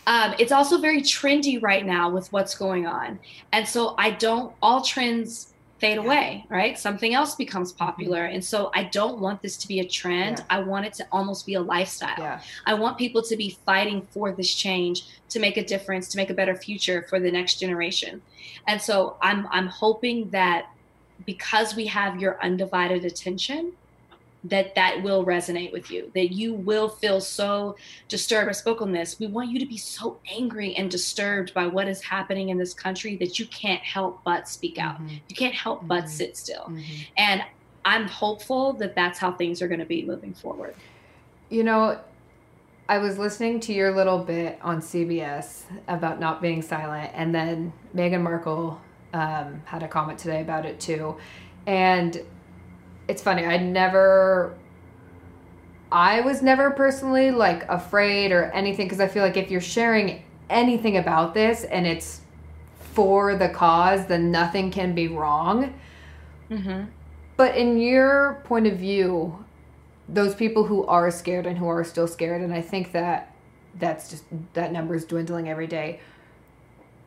Um, 0.06 0.33
it's 0.38 0.51
also 0.51 0.80
very 0.80 1.01
trendy 1.01 1.62
right 1.62 1.86
now 1.86 2.10
with 2.10 2.31
what's 2.33 2.56
going 2.56 2.86
on. 2.86 3.19
And 3.54 3.65
so 3.65 3.95
I 3.98 4.12
don't, 4.12 4.54
all 4.62 4.81
trends 4.81 5.52
fade 5.83 5.97
away, 5.97 6.45
right? 6.47 6.80
Something 6.80 7.13
else 7.13 7.35
becomes 7.35 7.74
popular. 7.74 8.24
And 8.24 8.44
so 8.44 8.71
I 8.74 8.85
don't 8.85 9.19
want 9.19 9.41
this 9.41 9.57
to 9.57 9.68
be 9.68 9.81
a 9.81 9.88
trend. 9.88 10.38
Mm-hmm. 10.38 10.47
Yeah. 10.50 10.57
I 10.57 10.59
want 10.62 10.85
it 10.85 10.94
to 10.94 11.07
almost 11.12 11.45
be 11.45 11.56
a 11.56 11.62
lifestyle. 11.62 12.15
Yeah. 12.18 12.39
I 12.65 12.74
want 12.74 12.97
people 12.97 13.21
to 13.24 13.35
be 13.35 13.57
fighting 13.65 14.07
for 14.12 14.31
this 14.31 14.53
change 14.56 15.06
to 15.30 15.39
make 15.39 15.57
a 15.57 15.63
difference, 15.63 16.07
to 16.09 16.18
make 16.18 16.30
a 16.30 16.33
better 16.33 16.56
future 16.56 17.06
for 17.09 17.19
the 17.19 17.30
next 17.30 17.59
generation. 17.59 18.21
And 18.65 18.81
so 18.81 19.18
I'm 19.21 19.45
I'm 19.51 19.68
hoping 19.68 20.30
that 20.30 20.69
because 21.25 21.75
we 21.75 21.86
have 21.88 22.21
your 22.21 22.41
undivided 22.41 23.03
attention, 23.03 23.74
that 24.45 24.75
that 24.75 25.01
will 25.01 25.25
resonate 25.25 25.72
with 25.72 25.90
you, 25.90 26.12
that 26.16 26.31
you 26.34 26.54
will 26.54 26.90
feel 26.90 27.22
so 27.22 27.75
disturbed. 28.07 28.50
I 28.50 28.54
spoke 28.54 28.81
on 28.81 28.92
this. 28.92 29.19
We 29.19 29.28
want 29.28 29.50
you 29.50 29.60
to 29.60 29.66
be 29.66 29.78
so 29.78 30.19
angry 30.30 30.75
and 30.75 30.92
disturbed 30.92 31.54
by 31.54 31.68
what 31.68 31.88
is 31.88 32.01
happening 32.01 32.50
in 32.50 32.57
this 32.57 32.74
country 32.74 33.16
that 33.18 33.40
you 33.40 33.45
can't 33.48 33.81
help 33.81 34.22
but 34.24 34.48
speak 34.48 34.78
out. 34.78 34.95
Mm-hmm. 34.95 35.16
You 35.30 35.36
can't 35.36 35.56
help 35.56 35.88
but 35.88 36.04
mm-hmm. 36.04 36.07
sit 36.07 36.38
still. 36.38 36.63
Mm-hmm. 36.63 37.01
And 37.18 37.44
I'm 37.86 38.07
hopeful 38.07 38.74
that 38.74 38.95
that's 38.95 39.19
how 39.19 39.31
things 39.31 39.62
are 39.62 39.68
going 39.68 39.80
to 39.80 39.86
be 39.86 40.04
moving 40.04 40.34
forward. 40.34 40.75
You 41.50 41.63
know, 41.63 42.00
I 42.89 42.98
was 42.98 43.18
listening 43.18 43.60
to 43.62 43.74
your 43.74 43.96
little 43.96 44.19
bit 44.19 44.60
on 44.62 44.81
CBS 44.81 45.63
about 45.88 46.19
not 46.19 46.42
being 46.42 46.62
silent, 46.62 47.12
and 47.13 47.34
then 47.34 47.72
Meghan 47.96 48.22
Markle 48.22 48.81
um, 49.13 49.62
had 49.65 49.84
a 49.84 49.88
comment 49.88 50.20
today 50.20 50.41
about 50.41 50.65
it 50.65 50.79
too. 50.79 51.15
And 51.65 52.22
it's 53.07 53.22
funny, 53.22 53.45
I 53.45 53.57
never, 53.57 54.55
I 55.91 56.22
was 56.22 56.41
never 56.41 56.72
personally 56.72 57.31
like 57.31 57.67
afraid 57.69 58.31
or 58.31 58.45
anything 58.51 58.86
because 58.86 59.00
I 59.00 59.07
feel 59.07 59.24
like 59.24 59.38
if 59.38 59.51
you're 59.51 59.62
sharing 59.62 60.24
anything 60.50 60.98
about 60.98 61.33
this 61.33 61.63
and 61.63 61.86
it's 61.86 62.22
for 62.93 63.36
the 63.36 63.50
cause, 63.50 64.05
then 64.07 64.31
nothing 64.31 64.72
can 64.72 64.93
be 64.93 65.07
wrong. 65.07 65.74
Mm-hmm. 66.50 66.83
But 67.36 67.57
in 67.57 67.79
your 67.79 68.41
point 68.45 68.67
of 68.67 68.77
view, 68.77 69.43
those 70.07 70.36
people 70.36 70.63
who 70.65 70.86
are 70.86 71.10
scared 71.10 71.48
and 71.48 71.57
who 71.57 71.67
are 71.67 71.83
still 71.83 72.07
scared, 72.07 72.41
and 72.41 72.53
I 72.53 72.62
think 72.62 72.91
that 72.91 73.33
that's 73.79 74.10
just 74.10 74.24
that 74.53 74.72
number 74.72 74.95
is 74.95 75.05
dwindling 75.05 75.50
every 75.50 75.67
day. 75.67 76.00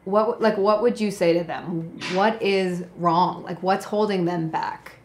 What 0.05 0.41
like 0.41 0.57
what 0.57 0.83
would 0.83 1.01
you 1.01 1.11
say 1.11 1.33
to 1.35 1.45
them? 1.45 1.99
What 2.15 2.41
is 2.43 2.85
wrong? 2.97 3.45
Like 3.45 3.63
what's 3.63 3.85
holding 3.85 4.25
them 4.25 4.49
back? 4.49 4.96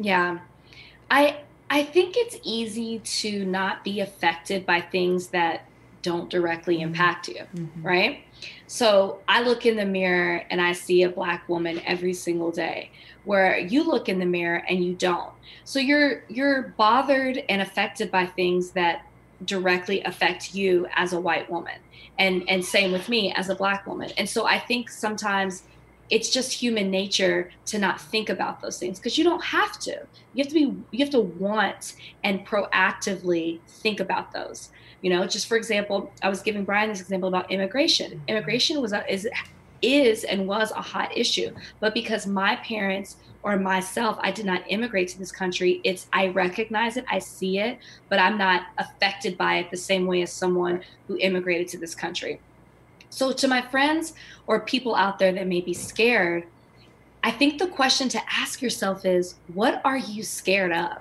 Yeah. 0.00 0.38
I 1.10 1.40
I 1.68 1.84
think 1.84 2.16
it's 2.16 2.36
easy 2.42 2.98
to 2.98 3.44
not 3.44 3.84
be 3.84 4.00
affected 4.00 4.66
by 4.66 4.80
things 4.80 5.28
that 5.28 5.66
don't 6.02 6.30
directly 6.30 6.76
mm-hmm. 6.76 6.84
impact 6.84 7.28
you, 7.28 7.44
mm-hmm. 7.54 7.82
right? 7.86 8.24
So 8.66 9.20
I 9.28 9.42
look 9.42 9.66
in 9.66 9.76
the 9.76 9.84
mirror 9.84 10.44
and 10.50 10.60
I 10.60 10.72
see 10.72 11.02
a 11.02 11.08
black 11.08 11.48
woman 11.48 11.80
every 11.84 12.14
single 12.14 12.50
day 12.50 12.90
where 13.24 13.58
you 13.58 13.84
look 13.84 14.08
in 14.08 14.18
the 14.18 14.26
mirror 14.26 14.64
and 14.68 14.82
you 14.82 14.94
don't. 14.94 15.32
So 15.64 15.78
you're 15.78 16.24
you're 16.28 16.74
bothered 16.76 17.44
and 17.48 17.60
affected 17.60 18.10
by 18.10 18.26
things 18.26 18.70
that 18.70 19.04
directly 19.44 20.02
affect 20.02 20.54
you 20.54 20.86
as 20.96 21.12
a 21.12 21.20
white 21.20 21.50
woman. 21.50 21.78
And 22.18 22.48
and 22.48 22.64
same 22.64 22.92
with 22.92 23.08
me 23.08 23.32
as 23.34 23.48
a 23.50 23.54
black 23.54 23.86
woman. 23.86 24.10
And 24.16 24.28
so 24.28 24.46
I 24.46 24.58
think 24.58 24.90
sometimes 24.90 25.64
it's 26.10 26.28
just 26.28 26.52
human 26.52 26.90
nature 26.90 27.50
to 27.66 27.78
not 27.78 28.00
think 28.00 28.28
about 28.28 28.60
those 28.60 28.78
things 28.78 28.98
because 28.98 29.16
you 29.16 29.24
don't 29.24 29.42
have 29.42 29.78
to. 29.78 30.06
You 30.34 30.44
have 30.44 30.48
to 30.48 30.54
be 30.54 30.74
you 30.90 31.04
have 31.04 31.10
to 31.10 31.20
want 31.20 31.94
and 32.24 32.46
proactively 32.46 33.60
think 33.66 34.00
about 34.00 34.32
those. 34.32 34.70
You 35.02 35.10
know, 35.10 35.26
just 35.26 35.46
for 35.46 35.56
example, 35.56 36.12
I 36.22 36.28
was 36.28 36.42
giving 36.42 36.64
Bryan 36.64 36.90
this 36.90 37.00
example 37.00 37.28
about 37.28 37.50
immigration. 37.50 38.12
Mm-hmm. 38.12 38.28
Immigration 38.28 38.82
was 38.82 38.92
a, 38.92 39.10
is 39.10 39.28
is 39.82 40.24
and 40.24 40.46
was 40.46 40.72
a 40.72 40.82
hot 40.82 41.16
issue. 41.16 41.54
But 41.78 41.94
because 41.94 42.26
my 42.26 42.56
parents 42.56 43.16
or 43.42 43.56
myself, 43.56 44.18
I 44.20 44.30
did 44.30 44.44
not 44.44 44.62
immigrate 44.68 45.08
to 45.08 45.18
this 45.18 45.32
country, 45.32 45.80
it's 45.84 46.06
I 46.12 46.28
recognize 46.28 46.96
it, 46.96 47.06
I 47.10 47.18
see 47.20 47.58
it, 47.58 47.78
but 48.08 48.18
I'm 48.18 48.36
not 48.36 48.66
affected 48.76 49.38
by 49.38 49.58
it 49.58 49.70
the 49.70 49.78
same 49.78 50.06
way 50.06 50.22
as 50.22 50.32
someone 50.32 50.82
who 51.06 51.16
immigrated 51.18 51.68
to 51.68 51.78
this 51.78 51.94
country. 51.94 52.40
So, 53.10 53.32
to 53.32 53.48
my 53.48 53.60
friends 53.60 54.14
or 54.46 54.60
people 54.60 54.94
out 54.94 55.18
there 55.18 55.32
that 55.32 55.46
may 55.46 55.60
be 55.60 55.74
scared, 55.74 56.46
I 57.22 57.32
think 57.32 57.58
the 57.58 57.66
question 57.66 58.08
to 58.10 58.20
ask 58.32 58.62
yourself 58.62 59.04
is 59.04 59.34
what 59.52 59.82
are 59.84 59.98
you 59.98 60.22
scared 60.22 60.72
of? 60.72 60.96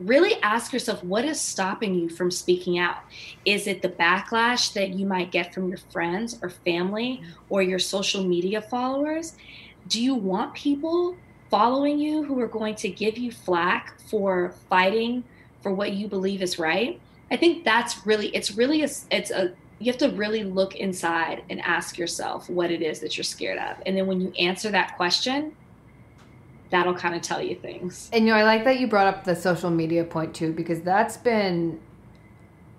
Really 0.00 0.34
ask 0.42 0.72
yourself 0.72 1.04
what 1.04 1.24
is 1.24 1.40
stopping 1.40 1.94
you 1.94 2.08
from 2.08 2.30
speaking 2.30 2.78
out? 2.78 2.96
Is 3.44 3.66
it 3.66 3.80
the 3.80 3.88
backlash 3.88 4.72
that 4.72 4.90
you 4.90 5.06
might 5.06 5.30
get 5.30 5.54
from 5.54 5.68
your 5.68 5.78
friends 5.78 6.38
or 6.42 6.50
family 6.50 7.22
or 7.48 7.62
your 7.62 7.78
social 7.78 8.24
media 8.24 8.60
followers? 8.60 9.34
Do 9.88 10.02
you 10.02 10.14
want 10.14 10.54
people 10.54 11.16
following 11.50 11.98
you 11.98 12.24
who 12.24 12.40
are 12.40 12.48
going 12.48 12.74
to 12.76 12.88
give 12.88 13.16
you 13.16 13.30
flack 13.30 14.00
for 14.00 14.54
fighting 14.68 15.22
for 15.62 15.72
what 15.72 15.92
you 15.92 16.08
believe 16.08 16.42
is 16.42 16.58
right? 16.58 17.00
I 17.30 17.36
think 17.36 17.64
that's 17.64 18.06
really 18.06 18.28
it's 18.28 18.52
really 18.52 18.82
a, 18.82 18.88
it's 19.10 19.30
a 19.30 19.52
you 19.78 19.92
have 19.92 19.98
to 19.98 20.08
really 20.10 20.42
look 20.42 20.76
inside 20.76 21.42
and 21.50 21.60
ask 21.60 21.98
yourself 21.98 22.48
what 22.48 22.70
it 22.70 22.82
is 22.82 23.00
that 23.00 23.16
you're 23.16 23.24
scared 23.24 23.58
of. 23.58 23.76
And 23.84 23.96
then 23.96 24.06
when 24.06 24.20
you 24.20 24.32
answer 24.38 24.70
that 24.70 24.96
question, 24.96 25.54
that'll 26.70 26.94
kind 26.94 27.14
of 27.14 27.22
tell 27.22 27.42
you 27.42 27.54
things. 27.54 28.08
And 28.12 28.26
you 28.26 28.32
know, 28.32 28.38
I 28.38 28.44
like 28.44 28.64
that 28.64 28.80
you 28.80 28.86
brought 28.86 29.06
up 29.06 29.24
the 29.24 29.36
social 29.36 29.70
media 29.70 30.04
point 30.04 30.34
too 30.34 30.52
because 30.52 30.80
that's 30.80 31.16
been 31.16 31.78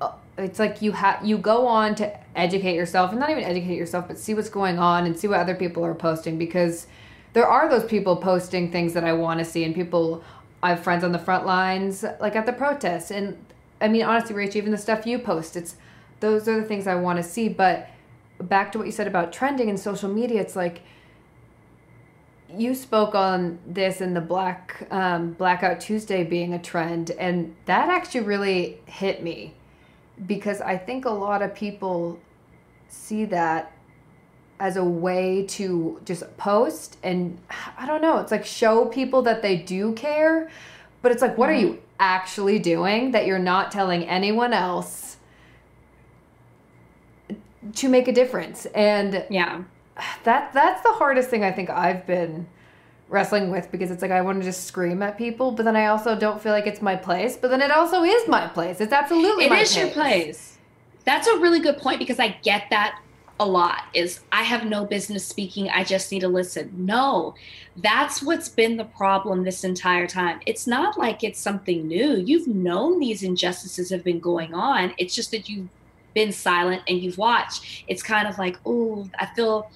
uh, 0.01 0.11
it's 0.37 0.59
like 0.59 0.81
you 0.81 0.91
have 0.91 1.23
you 1.25 1.37
go 1.37 1.67
on 1.67 1.95
to 1.95 2.37
educate 2.37 2.75
yourself 2.75 3.11
and 3.11 3.19
not 3.19 3.29
even 3.29 3.43
educate 3.43 3.75
yourself 3.75 4.07
but 4.07 4.17
see 4.17 4.33
what's 4.33 4.49
going 4.49 4.79
on 4.79 5.05
and 5.05 5.17
see 5.17 5.27
what 5.27 5.39
other 5.39 5.55
people 5.55 5.83
are 5.83 5.95
posting 5.95 6.37
because 6.37 6.87
there 7.33 7.47
are 7.47 7.69
those 7.69 7.85
people 7.85 8.15
posting 8.15 8.71
things 8.71 8.93
that 8.93 9.03
I 9.03 9.13
want 9.13 9.39
to 9.39 9.45
see 9.45 9.63
and 9.63 9.73
people 9.73 10.23
I 10.61 10.69
have 10.69 10.83
friends 10.83 11.03
on 11.03 11.11
the 11.11 11.19
front 11.19 11.45
lines 11.45 12.03
like 12.19 12.35
at 12.35 12.45
the 12.45 12.53
protests 12.53 13.11
and 13.11 13.37
I 13.81 13.87
mean 13.87 14.03
honestly 14.03 14.35
Rach 14.35 14.55
even 14.55 14.71
the 14.71 14.77
stuff 14.77 15.05
you 15.05 15.17
post 15.17 15.55
it's 15.55 15.75
those 16.19 16.47
are 16.47 16.62
the 16.62 16.67
things 16.67 16.88
I 16.88 16.95
want 16.95 17.17
to 17.17 17.24
see. 17.24 17.50
But 17.50 17.89
back 18.39 18.71
to 18.71 18.77
what 18.77 18.86
you 18.86 18.91
said 18.91 19.07
about 19.07 19.33
trending 19.33 19.69
and 19.69 19.79
social 19.79 20.09
media, 20.09 20.41
it's 20.41 20.55
like 20.55 20.81
you 22.55 22.74
spoke 22.74 23.15
on 23.15 23.59
this 23.65 24.01
in 24.01 24.13
the 24.13 24.21
Black 24.21 24.88
um, 24.91 25.33
Blackout 25.33 25.79
Tuesday 25.79 26.24
being 26.24 26.53
a 26.53 26.59
trend, 26.59 27.12
and 27.12 27.55
that 27.65 27.89
actually 27.89 28.21
really 28.21 28.79
hit 28.86 29.21
me 29.21 29.53
because 30.25 30.62
I 30.62 30.77
think 30.77 31.05
a 31.05 31.12
lot 31.12 31.41
of 31.41 31.53
people 31.53 32.19
see 32.88 33.25
that 33.25 33.71
as 34.59 34.77
a 34.77 34.83
way 34.83 35.45
to 35.45 36.01
just 36.03 36.36
post 36.38 36.97
and 37.03 37.38
I 37.77 37.86
don't 37.86 38.01
know, 38.01 38.17
it's 38.17 38.31
like 38.31 38.45
show 38.45 38.86
people 38.86 39.21
that 39.24 39.41
they 39.41 39.57
do 39.57 39.93
care, 39.93 40.50
but 41.01 41.12
it's 41.12 41.21
like, 41.21 41.38
what 41.38 41.50
mm-hmm. 41.50 41.65
are 41.65 41.69
you 41.74 41.81
actually 42.00 42.59
doing 42.59 43.12
that 43.12 43.27
you're 43.27 43.38
not 43.39 43.71
telling 43.71 44.03
anyone 44.05 44.53
else? 44.53 45.16
To 47.75 47.89
make 47.89 48.07
a 48.07 48.12
difference. 48.12 48.65
And 48.67 49.25
yeah, 49.29 49.63
that 50.24 50.53
that's 50.53 50.81
the 50.81 50.93
hardest 50.93 51.29
thing 51.29 51.43
I 51.43 51.51
think 51.51 51.69
I've 51.69 52.05
been 52.05 52.47
wrestling 53.09 53.50
with 53.50 53.71
because 53.71 53.89
it's 53.89 54.01
like 54.01 54.12
I 54.12 54.21
want 54.21 54.39
to 54.39 54.45
just 54.45 54.65
scream 54.65 55.01
at 55.01 55.17
people, 55.17 55.51
but 55.51 55.63
then 55.63 55.75
I 55.75 55.88
also 55.88 56.17
don't 56.17 56.41
feel 56.41 56.51
like 56.51 56.67
it's 56.67 56.81
my 56.81 56.95
place. 56.95 57.38
But 57.38 57.50
then 57.50 57.62
it 57.62 57.71
also 57.71 58.03
is 58.03 58.27
my 58.27 58.47
place. 58.47 58.81
It's 58.81 58.93
absolutely 58.93 59.45
it 59.45 59.50
my 59.50 59.59
is 59.59 59.74
place. 59.74 59.83
your 59.83 59.93
place. 59.93 60.57
That's 61.05 61.27
a 61.27 61.38
really 61.38 61.59
good 61.59 61.77
point 61.77 62.00
because 62.00 62.19
I 62.19 62.38
get 62.43 62.65
that 62.69 63.00
a 63.39 63.45
lot 63.45 63.83
is 63.93 64.21
I 64.31 64.43
have 64.43 64.65
no 64.65 64.86
business 64.86 65.25
speaking. 65.25 65.69
I 65.69 65.83
just 65.83 66.12
need 66.12 66.21
to 66.21 66.27
listen. 66.27 66.71
No, 66.75 67.36
that's 67.77 68.21
what's 68.21 68.50
been 68.50 68.77
the 68.77 68.86
problem 68.86 69.43
this 69.43 69.63
entire 69.63 70.07
time. 70.07 70.39
It's 70.45 70.65
not 70.65 70.97
like 70.97 71.24
it's 71.24 71.39
something 71.39 71.88
new. 71.88 72.17
You've 72.17 72.47
known 72.47 73.00
these 73.00 73.24
injustices 73.24 73.89
have 73.91 74.03
been 74.03 74.19
going 74.19 74.53
on. 74.53 74.93
It's 74.97 75.13
just 75.13 75.31
that 75.31 75.47
you've 75.47 75.69
been 76.17 76.31
silent 76.31 76.81
and 76.88 76.97
you've 77.00 77.19
watched, 77.19 77.83
it's 77.88 78.01
kind 78.01 78.27
of 78.27 78.39
like, 78.39 78.57
oh, 78.65 79.07
I 79.19 79.27
feel, 79.36 79.69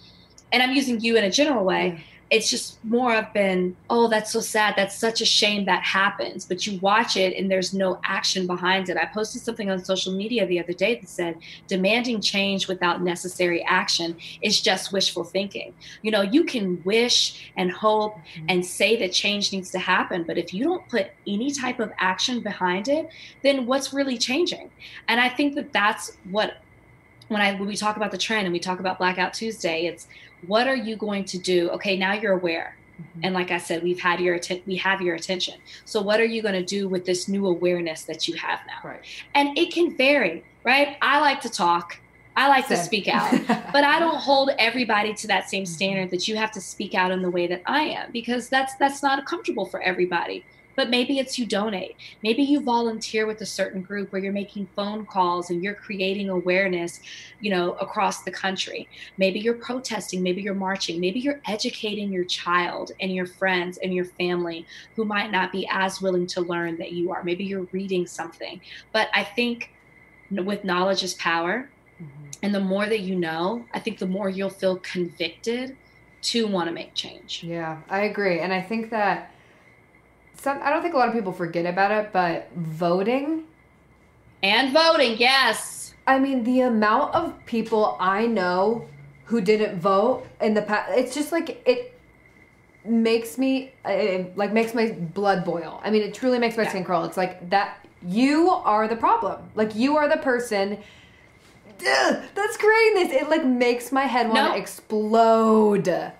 and 0.51 0.63
I'm 0.63 0.73
using 0.73 0.99
you 0.99 1.15
in 1.15 1.23
a 1.23 1.29
general 1.29 1.63
way. 1.63 2.03
It's 2.31 2.49
just 2.49 2.83
more 2.85 3.13
of 3.13 3.31
been, 3.33 3.75
oh, 3.89 4.07
that's 4.07 4.31
so 4.31 4.39
sad. 4.39 4.73
That's 4.77 4.97
such 4.97 5.21
a 5.21 5.25
shame 5.25 5.65
that 5.65 5.83
happens. 5.83 6.45
But 6.45 6.65
you 6.65 6.79
watch 6.79 7.17
it 7.17 7.37
and 7.37 7.51
there's 7.51 7.73
no 7.73 7.99
action 8.05 8.47
behind 8.47 8.89
it. 8.89 8.97
I 8.97 9.05
posted 9.05 9.41
something 9.41 9.69
on 9.69 9.83
social 9.83 10.13
media 10.13 10.47
the 10.47 10.59
other 10.59 10.73
day 10.73 10.95
that 10.95 11.09
said, 11.09 11.37
demanding 11.67 12.21
change 12.21 12.67
without 12.67 13.01
necessary 13.01 13.61
action 13.63 14.15
is 14.41 14.61
just 14.61 14.93
wishful 14.93 15.25
thinking. 15.25 15.73
You 16.01 16.11
know, 16.11 16.21
you 16.21 16.45
can 16.45 16.81
wish 16.83 17.51
and 17.57 17.69
hope 17.69 18.15
mm-hmm. 18.15 18.45
and 18.49 18.65
say 18.65 18.95
that 18.97 19.11
change 19.11 19.51
needs 19.51 19.69
to 19.71 19.79
happen. 19.79 20.23
But 20.23 20.37
if 20.37 20.53
you 20.53 20.63
don't 20.63 20.87
put 20.87 21.07
any 21.27 21.51
type 21.51 21.79
of 21.79 21.91
action 21.99 22.39
behind 22.39 22.87
it, 22.87 23.09
then 23.43 23.65
what's 23.65 23.93
really 23.93 24.17
changing? 24.17 24.71
And 25.07 25.19
I 25.19 25.29
think 25.29 25.55
that 25.55 25.73
that's 25.73 26.17
what 26.31 26.57
when 27.31 27.41
I 27.41 27.53
when 27.53 27.67
we 27.67 27.77
talk 27.77 27.95
about 27.95 28.11
the 28.11 28.17
trend 28.17 28.45
and 28.45 28.51
we 28.51 28.59
talk 28.59 28.81
about 28.81 28.97
Blackout 28.97 29.33
Tuesday, 29.33 29.85
it's 29.85 30.07
what 30.47 30.67
are 30.67 30.75
you 30.75 30.95
going 30.95 31.25
to 31.25 31.37
do? 31.37 31.69
Okay, 31.71 31.97
now 31.97 32.13
you're 32.13 32.33
aware. 32.33 32.75
Mm-hmm. 32.99 33.19
And 33.23 33.33
like 33.33 33.51
I 33.51 33.57
said, 33.57 33.83
we've 33.83 33.99
had 33.99 34.19
your 34.19 34.35
atten- 34.35 34.61
we 34.65 34.75
have 34.77 35.01
your 35.01 35.15
attention. 35.15 35.55
So 35.85 36.01
what 36.01 36.19
are 36.19 36.25
you 36.25 36.41
going 36.41 36.53
to 36.55 36.63
do 36.63 36.87
with 36.87 37.05
this 37.05 37.27
new 37.27 37.47
awareness 37.47 38.03
that 38.03 38.27
you 38.27 38.35
have 38.35 38.59
now? 38.67 38.87
Right. 38.87 39.01
And 39.33 39.57
it 39.57 39.73
can 39.73 39.95
vary, 39.95 40.43
right? 40.63 40.97
I 41.01 41.19
like 41.19 41.41
to 41.41 41.49
talk. 41.49 41.99
I 42.35 42.47
like 42.47 42.67
same. 42.67 42.77
to 42.77 42.83
speak 42.83 43.07
out, 43.13 43.31
but 43.73 43.83
I 43.83 43.99
don't 43.99 44.17
hold 44.17 44.51
everybody 44.57 45.13
to 45.15 45.27
that 45.27 45.49
same 45.49 45.65
standard 45.65 46.11
that 46.11 46.27
you 46.27 46.37
have 46.37 46.51
to 46.51 46.61
speak 46.61 46.95
out 46.95 47.11
in 47.11 47.21
the 47.21 47.29
way 47.29 47.47
that 47.47 47.61
I 47.65 47.81
am 47.81 48.11
because 48.11 48.49
that's 48.49 48.75
that's 48.75 49.03
not 49.03 49.25
comfortable 49.25 49.65
for 49.65 49.81
everybody 49.81 50.45
but 50.75 50.89
maybe 50.89 51.19
it's 51.19 51.37
you 51.37 51.45
donate. 51.45 51.95
Maybe 52.23 52.43
you 52.43 52.61
volunteer 52.61 53.25
with 53.25 53.41
a 53.41 53.45
certain 53.45 53.81
group 53.81 54.11
where 54.11 54.21
you're 54.21 54.33
making 54.33 54.67
phone 54.75 55.05
calls 55.05 55.49
and 55.49 55.63
you're 55.63 55.73
creating 55.73 56.29
awareness, 56.29 56.99
you 57.39 57.51
know, 57.51 57.73
across 57.73 58.23
the 58.23 58.31
country. 58.31 58.87
Maybe 59.17 59.39
you're 59.39 59.55
protesting, 59.55 60.23
maybe 60.23 60.41
you're 60.41 60.53
marching, 60.53 60.99
maybe 60.99 61.19
you're 61.19 61.41
educating 61.45 62.11
your 62.11 62.25
child 62.25 62.91
and 62.99 63.13
your 63.13 63.25
friends 63.25 63.77
and 63.77 63.93
your 63.93 64.05
family 64.05 64.65
who 64.95 65.05
might 65.05 65.31
not 65.31 65.51
be 65.51 65.67
as 65.71 66.01
willing 66.01 66.27
to 66.27 66.41
learn 66.41 66.77
that 66.77 66.91
you 66.91 67.11
are. 67.11 67.23
Maybe 67.23 67.43
you're 67.43 67.67
reading 67.71 68.07
something. 68.07 68.61
But 68.91 69.09
I 69.13 69.23
think 69.23 69.71
with 70.29 70.63
knowledge 70.63 71.03
is 71.03 71.13
power. 71.15 71.69
Mm-hmm. 72.01 72.29
And 72.43 72.55
the 72.55 72.59
more 72.59 72.87
that 72.87 73.01
you 73.01 73.15
know, 73.15 73.65
I 73.73 73.79
think 73.79 73.99
the 73.99 74.07
more 74.07 74.29
you'll 74.29 74.49
feel 74.49 74.77
convicted 74.77 75.75
to 76.21 76.47
want 76.47 76.67
to 76.67 76.73
make 76.73 76.93
change. 76.93 77.43
Yeah, 77.43 77.79
I 77.89 78.01
agree. 78.01 78.39
And 78.39 78.53
I 78.53 78.61
think 78.61 78.89
that 78.91 79.30
some 80.41 80.59
I 80.63 80.71
don't 80.71 80.81
think 80.81 80.95
a 80.95 80.97
lot 80.97 81.07
of 81.07 81.13
people 81.13 81.31
forget 81.31 81.65
about 81.65 81.91
it, 81.91 82.11
but 82.11 82.49
voting 82.55 83.43
and 84.41 84.73
voting, 84.73 85.17
yes. 85.17 85.93
I 86.07 86.17
mean, 86.17 86.43
the 86.43 86.61
amount 86.61 87.13
of 87.13 87.45
people 87.45 87.95
I 87.99 88.25
know 88.25 88.87
who 89.25 89.39
didn't 89.39 89.79
vote 89.79 90.25
in 90.41 90.55
the 90.55 90.63
past, 90.63 90.91
it's 90.97 91.13
just 91.13 91.31
like 91.31 91.61
it 91.67 91.97
makes 92.83 93.37
me 93.37 93.71
it, 93.85 94.35
like 94.35 94.51
makes 94.51 94.73
my 94.73 94.91
blood 94.91 95.45
boil. 95.45 95.79
I 95.83 95.91
mean, 95.91 96.01
it 96.01 96.15
truly 96.15 96.39
makes 96.39 96.57
my 96.57 96.63
yeah. 96.63 96.69
skin 96.69 96.83
crawl. 96.83 97.05
It's 97.05 97.17
like 97.17 97.49
that 97.51 97.85
you 98.03 98.49
are 98.49 98.87
the 98.87 98.95
problem. 98.95 99.51
Like 99.53 99.75
you 99.75 99.97
are 99.97 100.09
the 100.09 100.17
person 100.17 100.79
Ugh, 101.83 102.23
that's 102.35 102.57
creating 102.57 102.93
this. 102.95 103.21
It 103.21 103.29
like 103.29 103.45
makes 103.45 103.91
my 103.91 104.03
head 104.03 104.29
want 104.29 104.53
to 104.53 104.59
explode. 104.59 106.11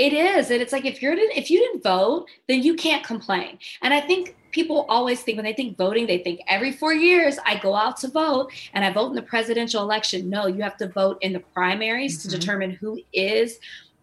It 0.00 0.14
is, 0.14 0.50
and 0.50 0.62
it's 0.62 0.72
like 0.72 0.86
if 0.86 1.02
you're 1.02 1.12
if 1.12 1.50
you 1.50 1.58
didn't 1.58 1.82
vote, 1.82 2.26
then 2.48 2.62
you 2.62 2.74
can't 2.74 3.04
complain. 3.04 3.58
And 3.82 3.92
I 3.92 4.00
think 4.00 4.34
people 4.50 4.86
always 4.88 5.20
think 5.20 5.36
when 5.36 5.44
they 5.44 5.52
think 5.52 5.76
voting, 5.76 6.06
they 6.06 6.16
think 6.16 6.40
every 6.48 6.72
four 6.72 6.94
years 6.94 7.38
I 7.44 7.58
go 7.58 7.74
out 7.74 7.98
to 7.98 8.08
vote 8.08 8.50
and 8.72 8.82
I 8.82 8.90
vote 8.90 9.10
in 9.10 9.14
the 9.14 9.20
presidential 9.20 9.82
election. 9.82 10.30
No, 10.30 10.46
you 10.46 10.62
have 10.62 10.78
to 10.78 10.88
vote 10.88 11.18
in 11.20 11.34
the 11.34 11.40
primaries 11.40 12.18
mm-hmm. 12.18 12.30
to 12.30 12.38
determine 12.38 12.70
who 12.70 12.98
is 13.12 13.58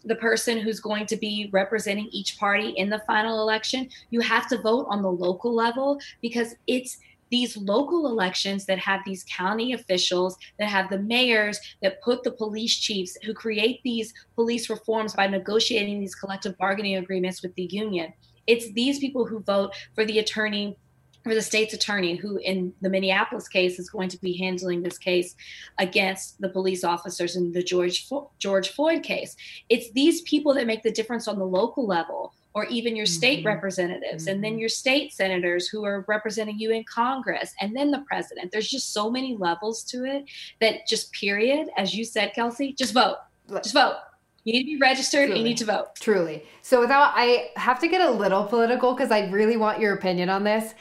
the 0.05 0.13
person 0.17 0.59
who's 0.59 0.79
going 0.79 1.07
to 1.07 1.17
be 1.17 1.49
representing 1.51 2.09
each 2.11 2.37
party 2.37 2.69
in 2.69 2.91
the 2.91 2.99
final 3.07 3.41
election. 3.41 3.89
You 4.11 4.19
have 4.19 4.47
to 4.49 4.61
vote 4.61 4.85
on 4.89 5.01
the 5.01 5.11
local 5.11 5.51
level 5.51 5.99
because 6.21 6.53
it's 6.67 6.99
these 7.29 7.57
local 7.57 8.07
elections 8.07 8.65
that 8.65 8.79
have 8.79 9.01
these 9.05 9.25
county 9.29 9.73
officials, 9.73 10.37
that 10.59 10.69
have 10.69 10.89
the 10.89 10.99
mayors, 10.99 11.59
that 11.81 12.01
put 12.01 12.23
the 12.23 12.31
police 12.31 12.75
chiefs 12.75 13.17
who 13.23 13.33
create 13.33 13.81
these 13.83 14.13
police 14.35 14.69
reforms 14.69 15.13
by 15.13 15.27
negotiating 15.27 15.99
these 15.99 16.15
collective 16.15 16.57
bargaining 16.57 16.97
agreements 16.97 17.41
with 17.41 17.53
the 17.55 17.65
union. 17.71 18.13
It's 18.45 18.71
these 18.73 18.99
people 18.99 19.25
who 19.25 19.39
vote 19.39 19.75
for 19.93 20.05
the 20.05 20.19
attorney 20.19 20.77
for 21.23 21.35
the 21.35 21.41
state's 21.41 21.73
attorney 21.73 22.15
who 22.15 22.37
in 22.37 22.73
the 22.81 22.89
minneapolis 22.89 23.49
case 23.49 23.79
is 23.79 23.89
going 23.89 24.07
to 24.07 24.19
be 24.21 24.37
handling 24.37 24.81
this 24.81 24.97
case 24.97 25.35
against 25.77 26.39
the 26.39 26.47
police 26.47 26.85
officers 26.85 27.35
in 27.35 27.51
the 27.51 27.61
george 27.61 28.07
george 28.39 28.69
floyd 28.69 29.03
case 29.03 29.35
it's 29.67 29.91
these 29.91 30.21
people 30.21 30.53
that 30.53 30.67
make 30.67 30.83
the 30.83 30.91
difference 30.91 31.27
on 31.27 31.37
the 31.37 31.45
local 31.45 31.85
level 31.85 32.33
or 32.53 32.65
even 32.65 32.95
your 32.95 33.05
state 33.05 33.39
mm-hmm. 33.39 33.47
representatives 33.47 34.23
mm-hmm. 34.23 34.33
and 34.33 34.43
then 34.43 34.53
mm-hmm. 34.53 34.61
your 34.61 34.69
state 34.69 35.13
senators 35.13 35.67
who 35.67 35.85
are 35.85 36.03
representing 36.07 36.59
you 36.59 36.71
in 36.71 36.83
Congress 36.83 37.53
and 37.61 37.75
then 37.75 37.91
the 37.91 38.03
president. 38.07 38.51
There's 38.51 38.69
just 38.69 38.93
so 38.93 39.11
many 39.11 39.35
levels 39.37 39.83
to 39.85 40.05
it 40.05 40.25
that 40.59 40.87
just 40.87 41.11
period, 41.11 41.69
as 41.77 41.93
you 41.93 42.03
said, 42.03 42.33
Kelsey, 42.33 42.73
just 42.73 42.93
vote. 42.93 43.17
Just 43.49 43.73
vote. 43.73 43.97
You 44.43 44.53
need 44.53 44.63
to 44.63 44.65
be 44.65 44.77
registered. 44.77 45.27
Truly. 45.27 45.39
You 45.39 45.45
need 45.45 45.57
to 45.57 45.65
vote. 45.65 45.95
Truly. 45.99 46.45
So 46.61 46.79
without, 46.79 47.11
I 47.15 47.49
have 47.57 47.79
to 47.81 47.87
get 47.87 48.01
a 48.01 48.09
little 48.09 48.45
political 48.45 48.93
because 48.93 49.11
I 49.11 49.29
really 49.29 49.57
want 49.57 49.79
your 49.79 49.93
opinion 49.93 50.29
on 50.29 50.43
this. 50.43 50.73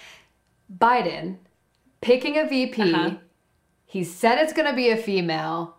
Biden 0.75 1.39
picking 2.01 2.39
a 2.39 2.47
VP. 2.47 2.95
Uh-huh. 2.95 3.17
He 3.85 4.05
said 4.05 4.39
it's 4.39 4.53
going 4.53 4.69
to 4.69 4.77
be 4.77 4.91
a 4.91 4.97
female. 4.97 5.77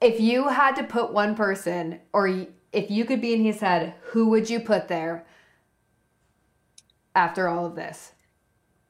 If 0.00 0.20
you 0.20 0.48
had 0.48 0.74
to 0.76 0.82
put 0.82 1.12
one 1.12 1.34
person, 1.34 2.00
or 2.12 2.46
if 2.72 2.90
you 2.90 3.04
could 3.04 3.20
be 3.20 3.32
in 3.34 3.42
his 3.44 3.60
head, 3.60 3.94
who 4.02 4.28
would 4.28 4.48
you 4.48 4.60
put 4.60 4.88
there 4.88 5.24
after 7.14 7.48
all 7.48 7.66
of 7.66 7.74
this? 7.74 8.12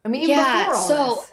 I 0.04 0.08
mean, 0.08 0.28
Yeah, 0.28 0.64
before 0.66 0.74
all 0.74 0.88
so- 0.88 1.14
this. 1.20 1.32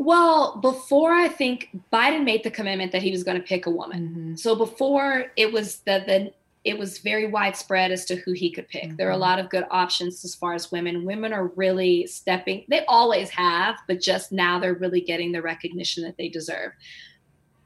Well, 0.00 0.58
before 0.58 1.12
I 1.12 1.26
think 1.26 1.70
Biden 1.92 2.22
made 2.22 2.44
the 2.44 2.52
commitment 2.52 2.92
that 2.92 3.02
he 3.02 3.10
was 3.10 3.24
going 3.24 3.36
to 3.36 3.42
pick 3.42 3.66
a 3.66 3.70
woman. 3.70 4.08
Mm-hmm. 4.08 4.34
So 4.36 4.54
before 4.54 5.32
it 5.36 5.52
was 5.52 5.78
the 5.80 6.04
the 6.06 6.32
it 6.64 6.76
was 6.78 6.98
very 6.98 7.26
widespread 7.26 7.90
as 7.92 8.04
to 8.04 8.16
who 8.16 8.32
he 8.32 8.50
could 8.52 8.68
pick. 8.68 8.96
There 8.96 9.08
are 9.08 9.12
a 9.12 9.16
Mhm. 9.16 9.20
lot 9.20 9.38
of 9.38 9.48
good 9.48 9.64
options 9.70 10.24
as 10.24 10.34
far 10.34 10.54
as 10.54 10.70
women. 10.70 11.04
Women 11.04 11.32
are 11.32 11.46
really 11.56 12.06
stepping. 12.06 12.64
They 12.68 12.84
always 12.86 13.30
have, 13.30 13.78
but 13.86 14.00
just 14.00 14.32
now 14.32 14.58
they're 14.58 14.74
really 14.74 15.00
getting 15.00 15.32
the 15.32 15.40
recognition 15.40 16.02
that 16.04 16.16
they 16.18 16.28
deserve. 16.28 16.72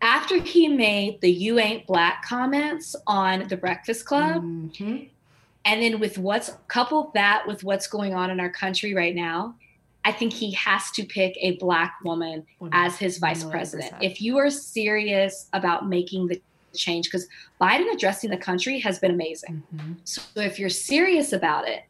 After 0.02 0.42
he 0.42 0.66
made 0.66 1.20
the 1.20 1.30
"You 1.30 1.60
ain't 1.60 1.86
black" 1.86 2.24
comments 2.24 2.96
on 3.06 3.46
the 3.46 3.56
Breakfast 3.56 4.04
Club, 4.04 4.42
Mhm. 4.42 5.08
and 5.64 5.80
then 5.82 6.00
with 6.00 6.18
what's 6.18 6.50
coupled 6.66 7.14
that 7.14 7.46
with 7.46 7.62
what's 7.62 7.86
going 7.86 8.12
on 8.12 8.28
in 8.28 8.40
our 8.40 8.50
country 8.50 8.94
right 8.94 9.14
now, 9.14 9.54
I 10.04 10.10
think 10.10 10.32
he 10.32 10.50
has 10.54 10.90
to 10.92 11.04
pick 11.04 11.38
a 11.40 11.52
black 11.58 11.94
woman 12.04 12.44
as 12.72 12.98
his 12.98 13.18
vice 13.18 13.44
president. 13.44 13.92
100%. 13.92 14.12
If 14.12 14.20
you 14.20 14.36
are 14.38 14.50
serious 14.50 15.48
about 15.52 15.88
making 15.88 16.26
the 16.26 16.42
change, 16.74 17.06
because 17.06 17.28
Biden 17.60 17.92
addressing 17.94 18.30
the 18.30 18.36
country 18.36 18.80
has 18.80 18.98
been 18.98 19.12
amazing. 19.12 19.62
Mhm. 19.72 19.96
So 20.02 20.22
if 20.36 20.58
you're 20.58 20.68
serious 20.68 21.32
about 21.32 21.68
it, 21.68 21.84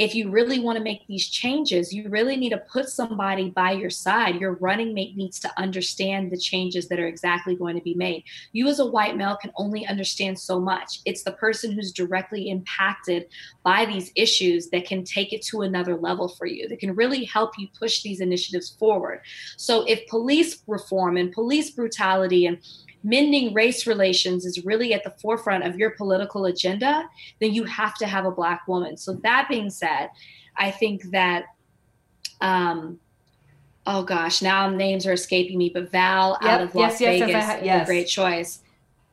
if 0.00 0.14
you 0.14 0.30
really 0.30 0.58
want 0.58 0.78
to 0.78 0.82
make 0.82 1.06
these 1.06 1.28
changes, 1.28 1.92
you 1.92 2.08
really 2.08 2.34
need 2.34 2.50
to 2.50 2.56
put 2.56 2.88
somebody 2.88 3.50
by 3.50 3.72
your 3.72 3.90
side. 3.90 4.40
Your 4.40 4.54
running 4.54 4.94
mate 4.94 5.14
needs 5.14 5.38
to 5.40 5.60
understand 5.60 6.32
the 6.32 6.38
changes 6.38 6.88
that 6.88 6.98
are 6.98 7.06
exactly 7.06 7.54
going 7.54 7.76
to 7.76 7.82
be 7.82 7.92
made. 7.92 8.24
You, 8.52 8.68
as 8.68 8.78
a 8.78 8.86
white 8.86 9.18
male, 9.18 9.36
can 9.36 9.52
only 9.56 9.86
understand 9.86 10.38
so 10.38 10.58
much. 10.58 11.00
It's 11.04 11.22
the 11.22 11.32
person 11.32 11.72
who's 11.72 11.92
directly 11.92 12.48
impacted 12.48 13.26
by 13.62 13.84
these 13.84 14.10
issues 14.16 14.70
that 14.70 14.86
can 14.86 15.04
take 15.04 15.34
it 15.34 15.42
to 15.42 15.60
another 15.60 15.98
level 15.98 16.28
for 16.28 16.46
you, 16.46 16.66
that 16.68 16.80
can 16.80 16.94
really 16.94 17.24
help 17.24 17.58
you 17.58 17.68
push 17.78 18.02
these 18.02 18.22
initiatives 18.22 18.70
forward. 18.70 19.20
So 19.58 19.84
if 19.86 20.08
police 20.08 20.62
reform 20.66 21.18
and 21.18 21.30
police 21.30 21.72
brutality 21.72 22.46
and 22.46 22.56
mending 23.02 23.54
race 23.54 23.86
relations 23.86 24.44
is 24.44 24.64
really 24.64 24.92
at 24.94 25.04
the 25.04 25.10
forefront 25.10 25.64
of 25.64 25.76
your 25.76 25.90
political 25.90 26.46
agenda, 26.46 27.08
then 27.40 27.52
you 27.52 27.64
have 27.64 27.94
to 27.96 28.06
have 28.06 28.24
a 28.24 28.30
black 28.30 28.66
woman. 28.68 28.96
So 28.96 29.14
that 29.22 29.48
being 29.48 29.70
said, 29.70 30.10
I 30.56 30.70
think 30.70 31.10
that 31.10 31.46
um 32.40 33.00
oh 33.86 34.02
gosh, 34.02 34.42
now 34.42 34.68
names 34.68 35.06
are 35.06 35.12
escaping 35.12 35.58
me, 35.58 35.70
but 35.72 35.90
Val 35.90 36.38
out 36.42 36.60
of 36.60 36.74
Las 36.74 37.00
yes, 37.00 37.18
yes, 37.18 37.18
yes, 37.18 37.26
Vegas 37.28 37.60
is 37.60 37.66
yes. 37.66 37.82
a 37.82 37.86
great 37.86 38.06
choice. 38.06 38.62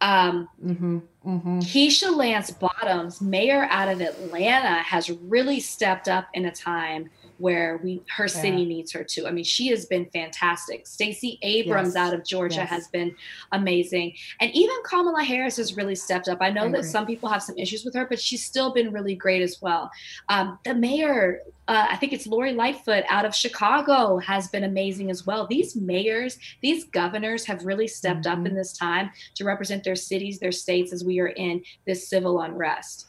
Um 0.02 0.50
Mhm. 0.64 1.02
Mhm. 1.26 1.62
Keisha 1.62 2.16
Lance 2.16 2.52
Bottoms, 2.52 3.22
mayor 3.22 3.68
out 3.70 3.90
of 3.90 4.02
Atlanta, 4.02 4.82
has 4.84 5.10
really 5.10 5.60
stepped 5.60 6.08
up 6.08 6.28
in 6.34 6.46
a 6.46 6.52
time 6.52 7.10
where 7.40 7.78
we 7.84 8.02
her 8.16 8.28
city 8.28 8.58
Yeah. 8.62 8.68
needs 8.68 8.92
her 8.94 9.04
too. 9.04 9.28
I 9.28 9.32
mean, 9.32 9.44
she 9.44 9.68
has 9.68 9.86
been 9.86 10.06
fantastic. 10.12 10.88
Stacey 10.88 11.40
Abrams 11.42 11.90
Yes. 11.90 11.96
out 11.96 12.14
of 12.14 12.26
Georgia 12.26 12.58
Yes. 12.62 12.70
has 12.70 12.88
been 12.88 13.16
amazing. 13.52 14.14
And 14.40 14.52
even 14.54 14.76
Kamala 14.84 15.24
Harris 15.24 15.58
has 15.58 15.76
really 15.76 15.96
stepped 15.96 16.28
up. 16.28 16.40
I 16.42 16.50
know 16.50 16.66
I 16.66 16.70
that 16.70 16.86
some 16.86 17.06
people 17.06 17.30
have 17.30 17.44
some 17.44 17.58
issues 17.58 17.86
with 17.86 17.94
her, 17.96 18.06
but 18.06 18.20
she's 18.20 18.44
still 18.44 18.74
been 18.74 18.92
really 18.92 19.16
great 19.16 19.42
as 19.42 19.62
well. 19.62 19.92
Um, 20.30 20.58
the 20.66 20.74
mayor, 20.74 21.42
uh, 21.68 21.88
I 21.90 21.96
think 21.98 22.14
it's 22.14 22.28
Lori 22.28 22.54
Lightfoot 22.54 23.04
out 23.10 23.26
of 23.26 23.36
Chicago, 23.36 24.18
has 24.18 24.48
been 24.48 24.64
amazing 24.64 25.10
as 25.12 25.26
well. 25.26 25.48
These 25.48 25.76
mayors, 25.76 26.38
these 26.62 26.86
governors 26.86 27.46
have 27.46 27.66
really 27.66 27.88
stepped 27.88 28.26
Mm-hmm. 28.26 28.42
up 28.42 28.48
in 28.48 28.56
this 28.56 28.74
time 28.74 29.12
to 29.36 29.44
represent 29.44 29.84
their 29.84 29.96
cities, 29.96 30.40
their 30.40 30.52
states 30.52 30.92
as 30.94 31.04
we 31.04 31.20
are 31.20 31.28
in 31.28 31.62
this 31.86 32.08
civil 32.08 32.42
unrest 32.42 33.06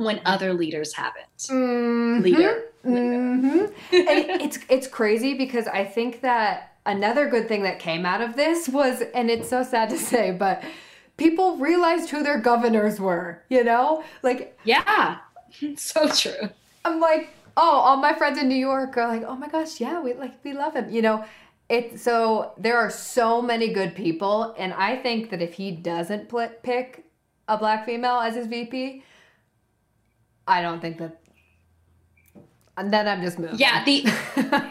when 0.00 0.20
other 0.24 0.54
leaders 0.54 0.94
haven't. 0.94 1.26
Mhm. 1.38 2.22
Leader. 2.22 2.62
Mhm. 2.84 3.72
and 3.92 4.40
it's 4.40 4.58
it's 4.70 4.86
crazy 4.88 5.34
because 5.34 5.66
I 5.68 5.84
think 5.84 6.22
that 6.22 6.72
another 6.86 7.28
good 7.28 7.46
thing 7.46 7.62
that 7.64 7.78
came 7.78 8.06
out 8.06 8.22
of 8.22 8.34
this 8.36 8.68
was, 8.68 9.02
and 9.14 9.30
it's 9.30 9.48
so 9.50 9.62
sad 9.62 9.90
to 9.90 9.98
say, 9.98 10.30
but 10.30 10.62
people 11.18 11.58
realized 11.58 12.08
who 12.08 12.22
their 12.22 12.38
governors 12.38 12.98
were. 12.98 13.42
You 13.50 13.62
know, 13.64 14.02
like 14.22 14.58
Yeah, 14.64 15.18
so 15.76 16.08
true. 16.08 16.48
I'm 16.86 16.98
like, 16.98 17.28
oh, 17.58 17.76
all 17.86 17.96
my 17.98 18.14
friends 18.14 18.38
in 18.38 18.48
New 18.48 18.54
York 18.70 18.96
are 18.96 19.06
like, 19.08 19.24
oh 19.26 19.36
my 19.36 19.48
gosh, 19.48 19.78
yeah, 19.80 20.00
we 20.00 20.14
like 20.14 20.32
we 20.42 20.54
love 20.54 20.74
him. 20.74 20.88
You 20.90 21.02
know, 21.02 21.24
it. 21.68 22.00
So 22.00 22.52
there 22.56 22.78
are 22.78 22.88
so 22.90 23.42
many 23.42 23.68
good 23.74 23.94
people, 23.94 24.54
and 24.56 24.72
I 24.72 24.96
think 24.96 25.28
that 25.30 25.42
if 25.42 25.52
he 25.52 25.70
doesn't 25.72 26.30
pl- 26.30 26.56
pick 26.62 27.04
a 27.46 27.58
black 27.58 27.84
female 27.84 28.20
as 28.20 28.36
his 28.36 28.46
VP, 28.46 29.02
I 30.46 30.62
don't 30.62 30.80
think 30.80 30.98
that. 30.98 31.20
And 32.76 32.92
then 32.92 33.06
I'm 33.06 33.20
just 33.20 33.38
moving. 33.38 33.58
Yeah, 33.58 33.84
the 33.84 34.04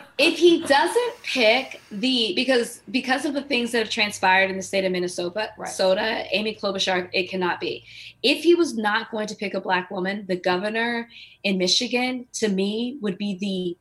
if 0.17 0.39
he 0.39 0.63
doesn't 0.63 1.13
pick 1.23 1.79
the 1.91 2.33
because 2.35 2.81
because 2.89 3.25
of 3.25 3.33
the 3.33 3.41
things 3.41 3.71
that 3.71 3.79
have 3.79 3.89
transpired 3.89 4.49
in 4.49 4.57
the 4.57 4.63
state 4.63 4.83
of 4.83 4.91
Minnesota, 4.91 5.49
Right. 5.57 5.69
Soda, 5.69 6.25
Amy 6.31 6.55
Klobuchar, 6.55 7.09
it 7.13 7.29
cannot 7.29 7.59
be. 7.59 7.83
If 8.23 8.43
he 8.43 8.55
was 8.55 8.75
not 8.75 9.11
going 9.11 9.27
to 9.27 9.35
pick 9.35 9.53
a 9.53 9.61
black 9.61 9.91
woman, 9.91 10.25
the 10.27 10.37
governor 10.37 11.07
in 11.43 11.57
Michigan, 11.57 12.25
to 12.33 12.47
me, 12.47 12.97
would 13.01 13.17
be 13.17 13.37
the 13.37 13.77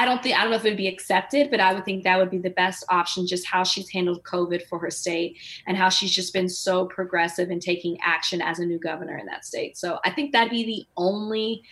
I 0.00 0.04
don't 0.04 0.22
think 0.22 0.36
I 0.38 0.42
don't 0.42 0.50
know 0.50 0.56
if 0.56 0.64
it 0.64 0.68
would 0.68 0.76
be 0.76 0.86
accepted, 0.88 1.50
but 1.50 1.58
I 1.60 1.72
would 1.74 1.84
think 1.84 2.04
that 2.04 2.18
would 2.18 2.30
be 2.30 2.38
the 2.38 2.50
best 2.50 2.84
option. 2.88 3.26
Just 3.26 3.44
how 3.46 3.64
she's 3.64 3.88
handled 3.90 4.22
COVID 4.22 4.62
for 4.68 4.78
her 4.78 4.90
state 4.90 5.36
and 5.66 5.76
how 5.76 5.88
she's 5.88 6.12
just 6.12 6.32
been 6.32 6.48
so 6.48 6.86
progressive 6.86 7.50
in 7.50 7.58
taking 7.58 7.98
action 8.02 8.40
as 8.40 8.60
a 8.60 8.64
new 8.64 8.78
governor 8.78 9.18
in 9.18 9.26
that 9.26 9.44
state. 9.44 9.76
So 9.76 9.98
I 10.04 10.10
think 10.10 10.32
that'd 10.32 10.50
be 10.50 10.64
the 10.64 10.86
only 10.96 11.62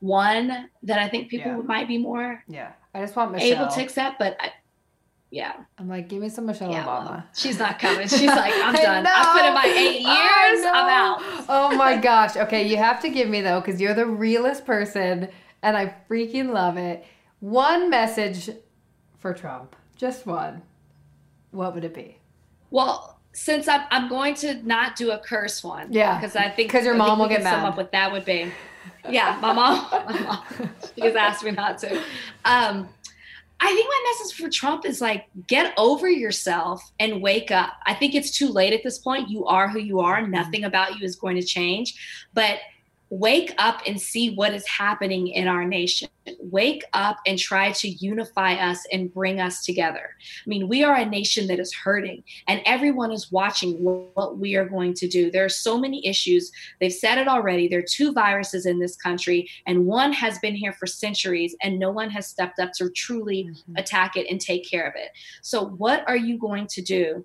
one 0.00 0.68
that 0.82 0.98
I 0.98 1.08
think 1.08 1.28
people 1.30 1.50
Yeah. 1.52 1.56
might 1.62 1.88
be 1.88 1.98
more 1.98 2.44
Yeah, 2.48 2.72
I 2.94 3.00
just 3.00 3.16
want 3.16 3.32
Michelle. 3.32 3.62
able 3.64 3.68
to 3.68 3.82
accept. 3.82 4.18
But 4.18 4.36
I, 4.38 4.52
yeah, 5.30 5.54
I'm 5.78 5.88
like, 5.88 6.08
give 6.08 6.20
me 6.20 6.28
some 6.28 6.46
Michelle 6.46 6.70
yeah, 6.70 6.84
Obama. 6.84 7.10
well, 7.10 7.24
she's 7.34 7.58
not 7.58 7.78
coming. 7.80 8.06
She's 8.06 8.22
like, 8.26 8.52
I'm 8.62 8.74
done. 8.74 9.06
I 9.06 9.08
have 9.10 9.36
put 9.36 9.44
in 9.46 9.54
my 9.54 9.66
eight 9.66 10.00
years. 10.02 10.66
I'm 10.72 10.88
out. 10.88 11.22
Oh 11.48 11.74
my 11.76 11.96
gosh. 12.10 12.36
Okay, 12.36 12.68
you 12.68 12.76
have 12.76 13.00
to 13.02 13.08
give 13.08 13.28
me 13.28 13.40
though, 13.40 13.60
because 13.60 13.80
you're 13.80 13.94
the 13.94 14.06
realest 14.06 14.64
person, 14.64 15.28
and 15.62 15.76
I 15.76 15.94
freaking 16.08 16.52
love 16.52 16.76
it. 16.76 17.04
One 17.44 17.90
message 17.90 18.48
for 19.18 19.34
Trump, 19.34 19.76
just 19.96 20.24
one. 20.24 20.62
What 21.50 21.74
would 21.74 21.84
it 21.84 21.92
be? 21.92 22.16
Well, 22.70 23.20
since 23.32 23.68
I'm, 23.68 23.82
I'm 23.90 24.08
going 24.08 24.34
to 24.36 24.54
not 24.66 24.96
do 24.96 25.10
a 25.10 25.18
curse 25.18 25.62
one. 25.62 25.92
Yeah, 25.92 26.18
Because 26.18 26.36
I 26.36 26.48
think 26.48 26.70
because 26.70 26.86
your 26.86 26.94
mom 26.94 27.18
will 27.18 27.28
get 27.28 27.42
can 27.42 27.52
Sum 27.52 27.64
up 27.66 27.76
what 27.76 27.92
that 27.92 28.10
would 28.12 28.24
be. 28.24 28.50
Yeah, 29.10 29.38
my 29.42 29.52
mom. 29.52 29.86
My 29.92 30.20
mom. 30.20 30.70
She 30.94 31.02
has 31.02 31.16
asked 31.16 31.44
me 31.44 31.50
not 31.50 31.76
to. 31.80 31.94
Um, 32.46 32.88
I 33.60 33.74
think 33.74 33.88
my 33.88 34.14
message 34.18 34.36
for 34.38 34.48
Trump 34.48 34.86
is 34.86 35.02
like, 35.02 35.26
get 35.46 35.74
over 35.76 36.08
yourself 36.08 36.92
and 36.98 37.20
wake 37.20 37.50
up. 37.50 37.74
I 37.84 37.92
think 37.92 38.14
it's 38.14 38.30
too 38.30 38.48
late 38.48 38.72
at 38.72 38.82
this 38.82 38.96
point. 38.96 39.28
You 39.28 39.44
are 39.44 39.68
who 39.68 39.80
you 39.80 40.00
are. 40.00 40.26
Nothing 40.26 40.64
about 40.64 40.98
you 40.98 41.04
is 41.04 41.16
going 41.16 41.36
to 41.36 41.42
change. 41.42 42.26
But 42.32 42.60
wake 43.14 43.54
up 43.58 43.80
and 43.86 44.00
see 44.00 44.34
what 44.34 44.52
is 44.52 44.66
happening 44.66 45.28
in 45.28 45.46
our 45.46 45.64
nation. 45.64 46.08
Wake 46.40 46.84
up 46.94 47.18
and 47.26 47.38
try 47.38 47.70
to 47.70 47.88
unify 47.88 48.54
us 48.54 48.84
and 48.90 49.12
bring 49.12 49.40
us 49.40 49.64
together. 49.64 50.10
I 50.44 50.48
mean, 50.48 50.68
we 50.68 50.82
are 50.82 50.96
a 50.96 51.04
nation 51.04 51.46
that 51.46 51.60
is 51.60 51.72
hurting, 51.72 52.24
and 52.48 52.60
everyone 52.64 53.12
is 53.12 53.30
watching 53.30 53.74
what 53.74 54.38
we 54.38 54.56
are 54.56 54.64
going 54.64 54.94
to 54.94 55.06
do. 55.06 55.30
There 55.30 55.44
are 55.44 55.50
so 55.50 55.78
many 55.78 56.04
issues. 56.06 56.50
They've 56.80 56.92
said 56.92 57.18
it 57.18 57.28
already. 57.28 57.68
There 57.68 57.80
are 57.80 57.88
two 57.88 58.12
viruses 58.12 58.66
in 58.66 58.80
this 58.80 58.96
country, 58.96 59.48
and 59.66 59.86
one 59.86 60.12
has 60.12 60.38
been 60.40 60.56
here 60.56 60.72
for 60.72 60.86
centuries, 60.86 61.54
and 61.62 61.78
no 61.78 61.92
one 61.92 62.10
has 62.10 62.26
stepped 62.26 62.58
up 62.58 62.72
to 62.78 62.90
truly 62.90 63.44
mm-hmm. 63.44 63.76
attack 63.76 64.16
it 64.16 64.26
and 64.28 64.40
take 64.40 64.68
care 64.68 64.88
of 64.88 64.94
it. 64.96 65.10
So, 65.42 65.66
what 65.66 66.04
are 66.08 66.16
you 66.16 66.36
going 66.38 66.66
to 66.68 66.82
do? 66.82 67.24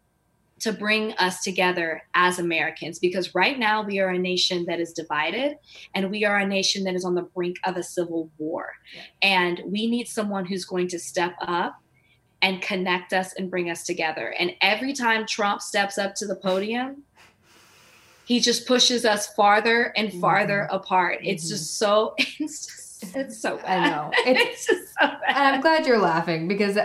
To 0.62 0.74
bring 0.74 1.14
us 1.14 1.42
together 1.42 2.04
as 2.14 2.40
Americans, 2.40 3.00
because 3.00 3.34
right 3.34 3.58
now 3.58 3.82
we 3.82 4.00
are 4.00 4.10
a 4.10 4.18
nation 4.18 4.66
that 4.66 4.80
is 4.80 4.92
divided 4.92 5.58
and 5.96 6.12
we 6.12 6.26
are 6.26 6.38
a 6.38 6.46
nation 6.46 6.84
that 6.84 6.96
is 6.96 7.06
on 7.06 7.16
the 7.16 7.22
brink 7.22 7.58
of 7.64 7.78
a 7.78 7.84
civil 7.84 8.30
war. 8.38 8.74
And 9.22 9.62
we 9.66 9.88
need 9.88 10.08
someone 10.08 10.46
who's 10.46 10.66
going 10.66 10.88
to 10.90 11.00
step 11.00 11.36
up 11.42 11.82
and 12.42 12.62
connect 12.62 13.14
us 13.14 13.34
and 13.34 13.50
bring 13.50 13.70
us 13.70 13.84
together. 13.84 14.34
And 14.40 14.54
every 14.62 14.94
time 14.94 15.26
Trump 15.26 15.62
steps 15.62 15.98
up 15.98 16.16
to 16.16 16.26
the 16.26 16.36
podium, 16.36 17.04
he 18.26 18.40
just 18.40 18.68
pushes 18.68 19.06
us 19.06 19.34
farther 19.34 19.92
and 19.96 20.10
mm-hmm. 20.10 20.22
farther 20.22 20.68
apart. 20.72 21.20
It's 21.24 21.46
mm-hmm. 21.46 21.50
just 21.50 21.78
so 21.78 22.14
it's 22.18 22.66
just 22.66 23.16
it's 23.16 23.42
so 23.42 23.58
bad. 23.58 23.84
I 23.84 23.90
know. 23.90 24.12
It's, 24.26 24.40
It's- 24.40 24.66
just 24.66 24.94
so 25.00 25.08
bad. 25.08 25.22
And 25.30 25.56
I'm 25.56 25.62
glad 25.62 25.88
you're 25.88 26.00
laughing 26.00 26.48
because 26.48 26.78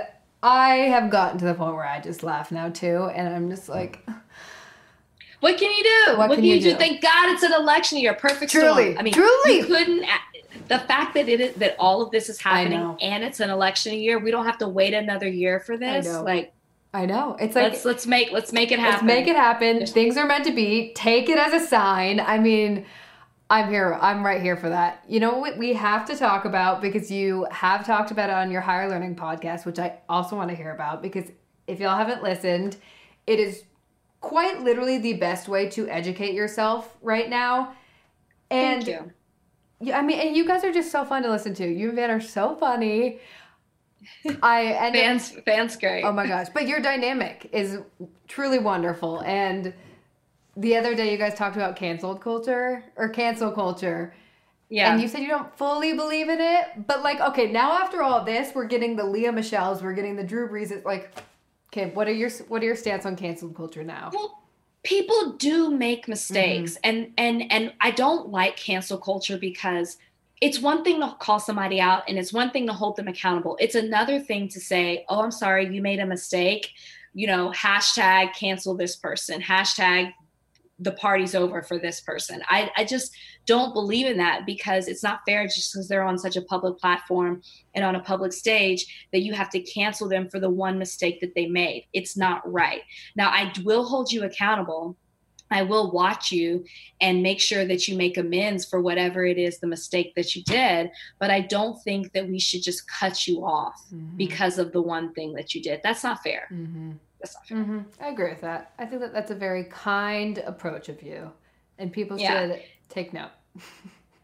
I 0.44 0.74
have 0.90 1.10
gotten 1.10 1.38
to 1.38 1.44
the 1.46 1.54
point 1.54 1.74
where 1.74 1.86
I 1.86 2.00
just 2.00 2.22
laugh 2.22 2.52
now 2.52 2.68
too, 2.68 3.10
and 3.14 3.34
I'm 3.34 3.48
just 3.50 3.68
like, 3.68 4.06
What 5.40 5.58
can 5.58 5.70
you 5.70 5.82
do? 5.82 6.16
What 6.16 6.30
What, 6.30 6.34
can 6.36 6.44
can 6.44 6.44
you, 6.44 6.60
do? 6.60 6.70
do? 6.72 6.76
Thank 6.76 7.02
God 7.02 7.28
it's 7.30 7.42
an 7.42 7.52
election 7.52 7.98
year. 7.98 8.14
Perfect 8.14 8.50
Truly, 8.50 8.92
storm. 8.92 8.98
I 8.98 9.02
mean, 9.02 9.12
truly. 9.12 9.58
you 9.58 9.64
couldn't. 9.66 10.06
The 10.68 10.78
fact 10.78 11.12
that 11.14 11.28
it 11.28 11.40
is 11.40 11.54
that 11.56 11.76
all 11.78 12.00
of 12.00 12.10
this 12.10 12.28
is 12.30 12.40
happening 12.40 12.96
and 13.02 13.22
it's 13.22 13.40
an 13.40 13.50
election 13.50 13.92
year, 13.94 14.18
we 14.18 14.30
don't 14.30 14.46
have 14.46 14.56
to 14.58 14.68
wait 14.68 14.94
another 14.94 15.28
year 15.28 15.60
for 15.60 15.76
this. 15.76 16.06
know. 16.06 16.22
Like, 16.22 16.54
I 16.94 17.04
know. 17.06 17.36
It's 17.40 17.56
like 17.56 17.72
let's 17.72 17.84
let's 17.84 18.06
make 18.06 18.32
let's 18.32 18.52
make 18.52 18.70
it 18.72 18.78
happen. 18.78 19.06
Let's 19.06 19.18
make 19.18 19.26
it 19.26 19.36
happen. 19.36 19.84
Things 19.86 20.16
are 20.16 20.26
meant 20.26 20.44
to 20.46 20.52
be. 20.54 20.92
Take 20.94 21.28
it 21.28 21.36
as 21.38 21.52
a 21.52 21.66
sign. 21.66 22.20
I 22.20 22.38
mean, 22.38 22.86
I'm 23.50 23.68
here. 23.68 23.98
I'm 24.00 24.24
right 24.24 24.40
here 24.40 24.56
for 24.56 24.68
that. 24.70 25.04
You 25.06 25.20
know 25.20 25.36
what 25.38 25.58
we 25.58 25.74
have 25.74 26.06
to 26.06 26.16
talk 26.16 26.44
about 26.44 26.80
because 26.80 27.10
you 27.10 27.46
have 27.50 27.86
talked 27.86 28.10
about 28.10 28.30
it 28.30 28.34
on 28.34 28.50
your 28.50 28.62
higher 28.62 28.88
learning 28.88 29.16
podcast, 29.16 29.66
which 29.66 29.78
I 29.78 29.98
also 30.08 30.34
want 30.36 30.48
to 30.50 30.56
hear 30.56 30.72
about 30.72 31.02
because 31.02 31.30
if 31.66 31.78
y'all 31.78 31.96
haven't 31.96 32.22
listened, 32.22 32.76
it 33.26 33.38
is 33.38 33.64
quite 34.20 34.60
literally 34.62 34.98
the 34.98 35.14
best 35.14 35.48
way 35.48 35.68
to 35.70 35.88
educate 35.88 36.34
yourself 36.34 36.96
right 37.02 37.28
now. 37.28 37.74
And 38.50 38.84
Thank 38.84 39.00
you. 39.00 39.12
yeah, 39.80 39.98
I 39.98 40.02
mean, 40.02 40.18
and 40.18 40.36
you 40.36 40.46
guys 40.46 40.64
are 40.64 40.72
just 40.72 40.90
so 40.90 41.04
fun 41.04 41.22
to 41.24 41.30
listen 41.30 41.54
to. 41.54 41.66
You 41.66 41.88
and 41.88 41.96
Van 41.96 42.10
are 42.10 42.20
so 42.20 42.56
funny. 42.56 43.20
I 44.42 44.60
and 44.62 44.94
Fans 44.94 45.30
fans 45.44 45.76
great. 45.76 46.02
Oh 46.02 46.12
my 46.12 46.26
gosh. 46.26 46.48
But 46.52 46.66
your 46.66 46.80
dynamic 46.80 47.48
is 47.52 47.78
truly 48.28 48.58
wonderful. 48.58 49.20
And 49.22 49.72
the 50.56 50.76
other 50.76 50.94
day 50.94 51.10
you 51.10 51.18
guys 51.18 51.34
talked 51.34 51.56
about 51.56 51.76
canceled 51.76 52.20
culture 52.20 52.84
or 52.96 53.08
cancel 53.08 53.50
culture. 53.50 54.14
yeah. 54.68 54.92
And 54.92 55.00
you 55.02 55.08
said 55.08 55.20
you 55.20 55.28
don't 55.28 55.56
fully 55.56 55.94
believe 55.94 56.28
in 56.28 56.40
it. 56.40 56.86
But 56.86 57.02
like, 57.02 57.20
okay, 57.20 57.50
now 57.50 57.72
after 57.72 58.02
all 58.02 58.24
this, 58.24 58.54
we're 58.54 58.66
getting 58.66 58.96
the 58.96 59.04
Lea 59.04 59.30
Michele's, 59.30 59.82
we're 59.82 59.94
getting 59.94 60.16
the 60.16 60.24
Drew 60.24 60.48
Brees. 60.48 60.84
Like, 60.84 61.12
okay, 61.72 61.90
what 61.90 62.06
are 62.08 62.12
your 62.12 62.30
what 62.48 62.62
are 62.62 62.66
your 62.66 62.76
stance 62.76 63.04
on 63.06 63.16
canceled 63.16 63.54
culture 63.56 63.82
now? 63.84 64.10
well, 64.12 64.42
people 64.84 65.32
do 65.32 65.70
make 65.70 66.06
mistakes 66.08 66.72
Mm-hmm. 66.84 66.88
and 66.90 67.12
and 67.18 67.52
and 67.52 67.72
I 67.80 67.90
don't 67.90 68.28
like 68.30 68.56
cancel 68.56 68.98
culture 68.98 69.38
because 69.38 69.96
it's 70.40 70.60
one 70.60 70.84
thing 70.84 71.00
to 71.00 71.16
call 71.20 71.40
somebody 71.40 71.80
out 71.80 72.02
and 72.08 72.18
it's 72.18 72.32
one 72.32 72.50
thing 72.50 72.66
to 72.66 72.72
hold 72.72 72.96
them 72.96 73.08
accountable. 73.08 73.56
It's 73.60 73.74
another 73.76 74.20
thing 74.20 74.48
to 74.48 74.60
say, 74.60 75.04
"Oh, 75.08 75.22
I'm 75.22 75.30
sorry, 75.30 75.72
you 75.74 75.80
made 75.82 76.00
a 76.00 76.06
mistake." 76.06 76.70
You 77.16 77.28
know, 77.28 77.50
hashtag 77.52 78.34
cancel 78.34 78.74
this 78.76 78.96
person. 78.96 79.40
Hashtag 79.40 80.12
the 80.80 80.92
party's 80.92 81.34
over 81.34 81.62
for 81.62 81.78
this 81.78 82.00
person. 82.00 82.42
I, 82.48 82.70
I 82.76 82.84
just 82.84 83.14
don't 83.46 83.72
believe 83.74 84.06
in 84.06 84.16
that 84.18 84.44
because 84.44 84.88
it's 84.88 85.02
not 85.04 85.20
fair 85.26 85.44
just 85.44 85.72
because 85.72 85.86
they're 85.88 86.02
on 86.02 86.18
such 86.18 86.36
a 86.36 86.42
public 86.42 86.78
platform 86.78 87.42
and 87.74 87.84
on 87.84 87.94
a 87.94 88.00
public 88.02 88.32
stage 88.32 89.06
that 89.12 89.20
you 89.20 89.32
have 89.34 89.50
to 89.50 89.60
cancel 89.60 90.08
them 90.08 90.28
for 90.28 90.40
the 90.40 90.50
one 90.50 90.78
mistake 90.78 91.20
that 91.20 91.34
they 91.36 91.46
made. 91.46 91.86
It's 91.92 92.16
not 92.16 92.50
right. 92.50 92.82
Now, 93.14 93.28
I 93.30 93.52
will 93.64 93.84
hold 93.84 94.10
you 94.10 94.24
accountable. 94.24 94.96
I 95.50 95.62
will 95.62 95.92
watch 95.92 96.32
you 96.32 96.64
and 97.00 97.22
make 97.22 97.38
sure 97.38 97.64
that 97.66 97.86
you 97.86 97.96
make 97.96 98.16
amends 98.16 98.64
for 98.64 98.80
whatever 98.80 99.24
it 99.24 99.38
is 99.38 99.60
the 99.60 99.66
mistake 99.68 100.14
that 100.16 100.34
you 100.34 100.42
did. 100.42 100.90
But 101.20 101.30
I 101.30 101.40
don't 101.42 101.80
think 101.84 102.12
that 102.14 102.28
we 102.28 102.40
should 102.40 102.62
just 102.64 102.90
cut 102.90 103.28
you 103.28 103.44
off 103.44 103.80
Mm-hmm. 103.94 104.16
because 104.16 104.58
of 104.58 104.72
the 104.72 104.82
one 104.82 105.12
thing 105.12 105.34
that 105.34 105.54
you 105.54 105.62
did. 105.62 105.80
That's 105.84 106.02
not 106.02 106.22
fair. 106.22 106.48
That's 106.50 107.13
not 107.32 107.46
fair. 107.46 107.58
hmm 107.58 107.78
I 108.00 108.08
agree 108.08 108.30
with 108.30 108.40
that. 108.42 108.72
I 108.78 108.84
think 108.84 109.00
that 109.00 109.12
that's 109.14 109.30
a 109.30 109.34
very 109.34 109.64
kind 109.64 110.38
approach 110.38 110.88
of 110.88 111.02
you. 111.02 111.30
And 111.78 111.92
people 111.92 112.18
Yeah. 112.18 112.48
should 112.48 112.62
take 112.88 113.12
note. 113.12 113.30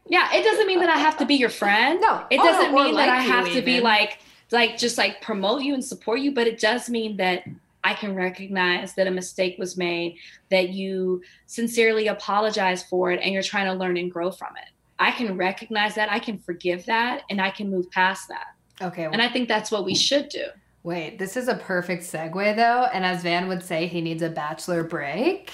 Yeah, 0.07 0.33
it 0.33 0.43
doesn't 0.43 0.67
mean 0.67 0.79
that 0.79 0.89
I 0.89 0.97
have 0.97 1.15
to 1.19 1.25
be 1.25 1.35
your 1.35 1.49
friend. 1.49 2.01
No. 2.01 2.25
it 2.29 2.39
Oh, 2.39 2.43
doesn't 2.43 2.73
mean 2.73 2.95
that 2.95 3.07
I 3.07 3.21
have 3.21 3.49
to 3.53 3.61
be 3.61 3.79
like 3.79 4.17
like 4.51 4.77
just 4.77 4.97
like 4.97 5.21
promote 5.21 5.61
you 5.61 5.73
and 5.73 5.85
support 5.85 6.19
you, 6.19 6.33
but 6.33 6.47
it 6.47 6.59
does 6.59 6.89
mean 6.89 7.15
that 7.17 7.43
I 7.83 7.93
can 7.93 8.13
recognize 8.15 8.93
that 8.95 9.07
a 9.07 9.11
mistake 9.11 9.55
was 9.57 9.77
made, 9.77 10.17
that 10.49 10.69
you 10.69 11.21
sincerely 11.45 12.07
apologize 12.07 12.83
for 12.83 13.11
it 13.11 13.21
and 13.23 13.31
you're 13.31 13.41
trying 13.43 13.67
to 13.67 13.73
learn 13.73 13.95
and 13.95 14.11
grow 14.11 14.31
from 14.31 14.53
it. 14.57 14.69
I 14.99 15.11
can 15.11 15.37
recognize 15.37 15.95
that, 15.95 16.11
I 16.11 16.19
can 16.19 16.37
forgive 16.39 16.85
that, 16.87 17.21
and 17.29 17.39
I 17.39 17.49
can 17.49 17.69
move 17.71 17.89
past 17.91 18.27
that. 18.27 18.47
Okay. 18.85 19.05
And 19.05 19.21
I 19.21 19.29
think 19.29 19.47
that's 19.47 19.71
what 19.71 19.85
we 19.85 19.95
should 19.95 20.27
do. 20.29 20.47
Wait, 20.83 21.19
this 21.19 21.37
is 21.37 21.47
a 21.47 21.55
perfect 21.55 22.03
segue 22.03 22.55
though, 22.55 22.87
and 22.91 23.05
as 23.05 23.21
Van 23.21 23.47
would 23.47 23.63
say, 23.63 23.85
he 23.85 24.01
needs 24.01 24.23
a 24.23 24.29
bachelor 24.29 24.83
break. 24.83 25.51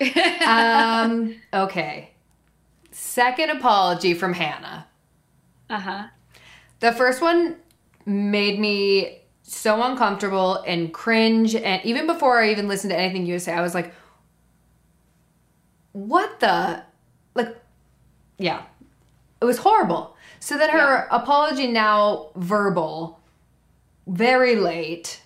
um, 0.46 1.34
okay. 1.52 2.10
Second 2.92 3.50
apology 3.50 4.14
from 4.14 4.32
Hannah. 4.32 4.86
Uh-huh. 5.68 6.04
The 6.80 6.92
first 6.92 7.20
one 7.20 7.56
made 8.06 8.60
me 8.60 9.22
so 9.42 9.82
uncomfortable 9.82 10.62
and 10.66 10.92
cringe, 10.92 11.54
and 11.54 11.84
even 11.84 12.06
before 12.06 12.40
I 12.40 12.50
even 12.50 12.68
listened 12.68 12.90
to 12.90 12.98
anything 12.98 13.26
you 13.26 13.38
say, 13.38 13.52
I 13.52 13.62
was 13.62 13.74
like, 13.74 13.92
"What 15.92 16.38
the?" 16.40 16.82
Like, 17.34 17.56
yeah, 18.38 18.62
it 19.40 19.44
was 19.44 19.58
horrible. 19.58 20.16
So 20.40 20.56
then 20.56 20.70
her 20.70 21.08
apology 21.10 21.66
now 21.66 22.30
verbal, 22.36 23.17
very 24.08 24.56
late. 24.56 25.22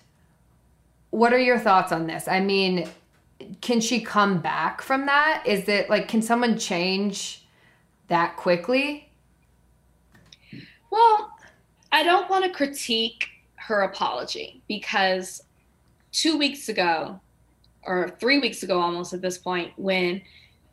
What 1.09 1.33
are 1.33 1.39
your 1.39 1.59
thoughts 1.59 1.91
on 1.91 2.07
this? 2.07 2.27
I 2.27 2.39
mean, 2.39 2.89
can 3.61 3.81
she 3.81 4.01
come 4.01 4.39
back 4.39 4.81
from 4.81 5.05
that? 5.05 5.43
Is 5.45 5.67
it 5.67 5.89
like 5.89 6.07
can 6.07 6.21
someone 6.21 6.57
change 6.57 7.45
that 8.07 8.35
quickly? 8.35 9.09
Well, 10.91 11.31
I 11.91 12.03
don't 12.03 12.29
want 12.29 12.45
to 12.45 12.51
critique 12.51 13.29
her 13.55 13.81
apology 13.81 14.61
because 14.67 15.43
two 16.11 16.37
weeks 16.37 16.69
ago, 16.69 17.19
or 17.85 18.15
three 18.19 18.39
weeks 18.39 18.63
ago 18.63 18.79
almost 18.79 19.13
at 19.13 19.21
this 19.21 19.37
point, 19.37 19.71
when 19.77 20.21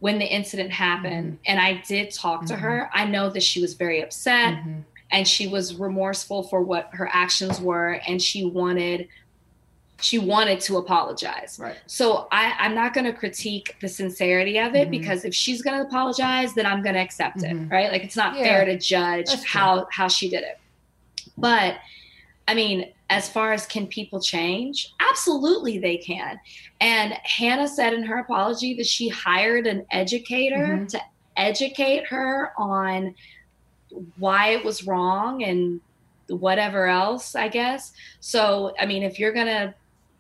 when 0.00 0.18
the 0.18 0.24
incident 0.24 0.70
happened 0.72 1.34
mm-hmm. 1.34 1.42
and 1.46 1.60
I 1.60 1.82
did 1.86 2.10
talk 2.10 2.46
to 2.46 2.54
mm-hmm. 2.54 2.62
her, 2.62 2.90
I 2.92 3.04
know 3.04 3.30
that 3.30 3.42
she 3.42 3.60
was 3.60 3.74
very 3.74 4.02
upset 4.02 4.54
mm-hmm. 4.54 4.80
And 5.12 5.26
she 5.26 5.48
was 5.48 5.74
remorseful 5.74 6.44
for 6.44 6.62
what 6.62 6.90
her 6.92 7.08
actions 7.12 7.60
were 7.60 8.00
and 8.06 8.20
she 8.20 8.44
wanted 8.44 9.08
she 10.02 10.18
wanted 10.18 10.58
to 10.60 10.78
apologize. 10.78 11.58
Right. 11.60 11.76
So 11.86 12.26
I, 12.32 12.54
I'm 12.58 12.74
not 12.74 12.94
going 12.94 13.04
to 13.04 13.12
critique 13.12 13.76
the 13.82 13.88
sincerity 13.88 14.58
of 14.58 14.74
it 14.74 14.88
Mhm. 14.88 14.92
because 14.92 15.26
if 15.26 15.34
she's 15.34 15.60
going 15.60 15.76
to 15.78 15.86
apologize, 15.86 16.54
then 16.54 16.64
I'm 16.64 16.82
going 16.82 16.94
to 16.94 17.02
accept 17.02 17.42
it. 17.42 17.52
Mhm. 17.54 17.70
Right. 17.70 17.92
Like 17.92 18.02
it's 18.02 18.16
not 18.16 18.34
Yeah. 18.38 18.44
fair 18.44 18.64
to 18.64 18.78
judge 18.78 19.28
how 19.44 19.86
how 19.92 20.08
she 20.08 20.30
did 20.30 20.42
it. 20.42 20.58
But 21.36 21.76
I 22.48 22.54
mean, 22.54 22.92
as 23.10 23.28
far 23.28 23.52
as 23.52 23.66
can 23.66 23.86
people 23.86 24.20
change? 24.22 24.94
Absolutely, 25.10 25.78
they 25.78 25.98
can. 25.98 26.40
And 26.80 27.12
Hannah 27.24 27.68
said 27.68 27.92
in 27.92 28.02
her 28.04 28.18
apology 28.20 28.72
that 28.74 28.86
she 28.86 29.08
hired 29.08 29.66
an 29.66 29.84
educator 29.90 30.78
Mhm. 30.80 30.88
to 30.92 31.00
educate 31.36 32.06
her 32.06 32.52
on 32.56 33.14
why 34.16 34.50
it 34.50 34.64
was 34.64 34.86
wrong 34.86 35.42
and 35.42 35.80
whatever 36.28 36.86
else, 36.86 37.34
I 37.34 37.48
guess. 37.48 37.92
So, 38.20 38.72
I 38.78 38.86
mean, 38.86 39.02
if 39.02 39.18
you're 39.18 39.32
going 39.32 39.46
to 39.46 39.74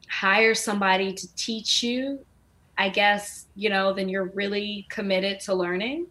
hire 0.08 0.54
somebody 0.54 1.12
to 1.12 1.34
teach 1.36 1.82
you, 1.82 2.24
I 2.76 2.88
guess, 2.88 3.46
you 3.54 3.68
know, 3.70 3.92
then 3.92 4.08
you're 4.08 4.30
really 4.34 4.86
committed 4.88 5.38
to 5.40 5.54
learning 5.54 6.06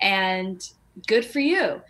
and 0.00 0.66
good 1.06 1.24
for 1.24 1.40
you. 1.40 1.82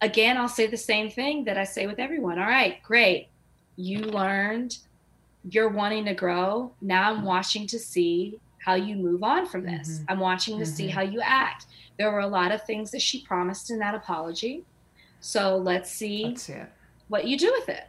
Again, 0.00 0.36
I'll 0.36 0.48
say 0.48 0.66
the 0.66 0.76
same 0.76 1.10
thing 1.10 1.44
that 1.44 1.58
I 1.58 1.64
say 1.64 1.86
with 1.86 1.98
everyone. 1.98 2.38
All 2.38 2.46
right, 2.48 2.82
great. 2.82 3.28
You 3.76 3.98
learned, 4.00 4.78
you're 5.50 5.68
wanting 5.68 6.04
to 6.06 6.14
grow. 6.14 6.72
Now 6.80 7.10
I'm 7.12 7.24
watching 7.24 7.66
to 7.68 7.78
see 7.78 8.38
how 8.64 8.74
you 8.74 8.96
move 8.96 9.22
on 9.22 9.46
from 9.46 9.64
this. 9.66 10.00
I'm 10.08 10.20
watching 10.20 10.58
to 10.58 10.64
see 10.64 10.88
Mhm. 10.88 10.92
how 10.92 11.02
you 11.02 11.20
act. 11.20 11.66
There 11.98 12.10
were 12.10 12.20
a 12.20 12.26
lot 12.26 12.52
of 12.52 12.62
things 12.64 12.90
that 12.90 13.02
she 13.02 13.22
promised 13.22 13.70
in 13.70 13.78
that 13.78 13.94
apology. 13.94 14.64
So 15.20 15.56
let's 15.56 15.90
see 15.90 16.24
Let's 16.26 16.42
see 16.42 16.54
what 17.08 17.26
you 17.26 17.38
do 17.38 17.52
with 17.58 17.68
it. 17.68 17.84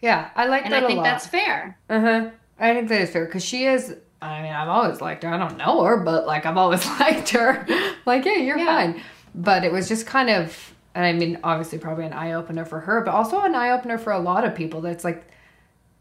Yeah, 0.00 0.30
I 0.36 0.46
like 0.46 0.64
And 0.64 0.72
that 0.72 0.82
I 0.82 0.86
a 0.86 0.88
think 0.88 1.02
that's 1.02 1.26
fair. 1.26 1.78
Uh 1.90 2.00
huh. 2.00 2.30
I 2.58 2.74
think 2.74 2.88
that 2.88 3.00
is 3.02 3.10
fair 3.10 3.24
because 3.26 3.44
she 3.44 3.66
is. 3.66 3.94
I 4.22 4.42
mean, 4.42 4.52
I've 4.52 4.68
always 4.68 5.00
liked 5.00 5.22
her. 5.22 5.28
I 5.28 5.38
don't 5.38 5.56
know 5.58 5.82
her, 5.84 5.96
but 5.98 6.26
like 6.26 6.46
I've 6.46 6.56
always 6.56 6.84
liked 7.00 7.28
her. 7.30 7.66
like, 8.06 8.24
yeah, 8.24 8.36
you're 8.36 8.58
Yeah. 8.58 8.64
fine. 8.66 9.02
But 9.34 9.64
it 9.64 9.72
was 9.72 9.88
just 9.88 10.06
kind 10.06 10.30
of. 10.30 10.74
And 10.94 11.04
I 11.04 11.12
mean, 11.12 11.38
obviously, 11.44 11.78
probably 11.78 12.06
an 12.06 12.12
eye 12.12 12.32
opener 12.32 12.64
for 12.64 12.80
her, 12.80 13.00
but 13.02 13.12
also 13.14 13.40
an 13.42 13.54
eye 13.54 13.70
opener 13.70 13.98
for 13.98 14.12
a 14.12 14.18
lot 14.18 14.44
of 14.44 14.54
people. 14.54 14.80
That's 14.80 15.04
like 15.04 15.24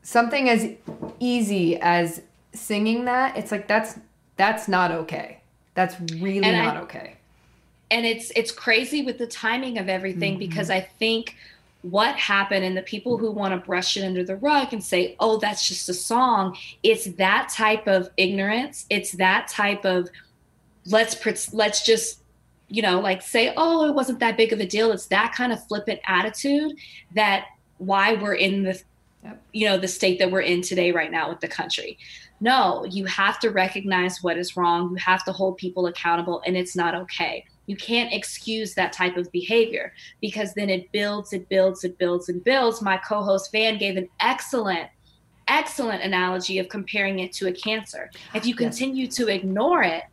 something 0.02 0.50
as 0.50 0.70
easy 1.20 1.78
as 1.80 2.22
singing 2.54 3.06
that. 3.06 3.38
It's 3.38 3.52
like 3.52 3.68
that's 3.68 4.00
that's 4.38 4.68
not 4.68 4.92
okay. 4.92 5.42
That's 5.74 6.00
really 6.14 6.44
And 6.44 6.56
I- 6.56 6.66
not 6.66 6.78
okay. 6.84 7.17
And 7.92 8.06
it's 8.06 8.32
it's 8.36 8.52
crazy 8.52 9.04
with 9.04 9.18
the 9.18 9.28
timing 9.28 9.78
of 9.78 9.90
everything 9.90 10.34
Mm-hmm. 10.34 10.50
because 10.50 10.70
I 10.70 10.82
think 10.82 11.36
what 11.84 12.16
happened 12.16 12.66
and 12.66 12.76
the 12.76 12.82
people 12.82 13.18
who 13.18 13.32
want 13.32 13.54
to 13.54 13.66
brush 13.66 13.96
it 13.98 14.04
under 14.04 14.24
the 14.24 14.36
rug 14.38 14.74
and 14.74 14.84
say, 14.84 15.16
"Oh, 15.20 15.38
that's 15.38 15.68
just 15.68 15.88
a 15.90 15.94
song." 15.94 16.58
It's 16.84 17.06
that 17.16 17.50
type 17.50 17.88
of 17.88 18.10
ignorance. 18.18 18.86
It's 18.90 19.14
that 19.14 19.48
type 19.48 19.86
of 19.86 20.10
let's 20.86 21.54
let's 21.54 21.86
just 21.86 22.20
you 22.70 22.82
know 22.82 23.00
like 23.00 23.22
say, 23.22 23.54
"Oh, 23.56 23.88
it 23.88 23.94
wasn't 23.94 24.20
that 24.20 24.38
big 24.38 24.52
of 24.52 24.60
a 24.60 24.66
deal." 24.66 24.92
It's 24.92 25.08
that 25.08 25.34
kind 25.34 25.54
of 25.54 25.66
flippant 25.68 26.00
attitude 26.08 26.74
that 27.16 27.46
why 27.78 28.16
we're 28.16 28.36
in 28.36 28.64
the 28.64 28.82
you 29.54 29.68
know 29.68 29.78
the 29.78 29.88
state 29.88 30.20
that 30.20 30.32
we're 30.32 30.42
in 30.42 30.62
today 30.62 30.92
right 30.92 31.12
now 31.12 31.30
with 31.30 31.40
the 31.40 31.48
country 31.48 31.98
no, 32.40 32.86
you 32.86 33.06
have 33.06 33.40
to 33.40 33.50
recognize 33.50 34.22
what 34.22 34.38
is 34.38 34.56
wrong. 34.56 34.92
You 34.92 34.96
have 34.98 35.26
to 35.26 35.32
hold 35.32 35.58
people 35.58 35.88
accountable, 35.88 36.42
and 36.46 36.56
it's 36.56 36.76
not 36.76 36.94
okay. 36.94 37.46
You 37.68 37.76
can't 37.76 38.14
excuse 38.14 38.74
that 38.74 38.94
type 38.94 39.18
of 39.18 39.32
behavior 39.32 39.94
because 40.22 40.54
then 40.54 40.70
it 40.70 40.92
builds, 40.92 41.34
it 41.34 41.48
builds, 41.50 41.84
it 41.84 41.98
builds, 41.98 42.30
and 42.30 42.44
builds. 42.44 42.82
My 42.82 42.98
co 42.98 43.22
host 43.22 43.52
Van 43.52 43.78
gave 43.78 43.98
an 43.98 44.10
excellent, 44.20 44.90
excellent 45.48 46.02
analogy 46.02 46.60
of 46.60 46.70
comparing 46.70 47.20
it 47.20 47.32
to 47.34 47.48
a 47.48 47.52
cancer. 47.52 48.10
If 48.34 48.46
you 48.46 48.56
continue 48.56 49.08
to 49.08 49.28
ignore 49.28 49.84
it, 49.84 50.04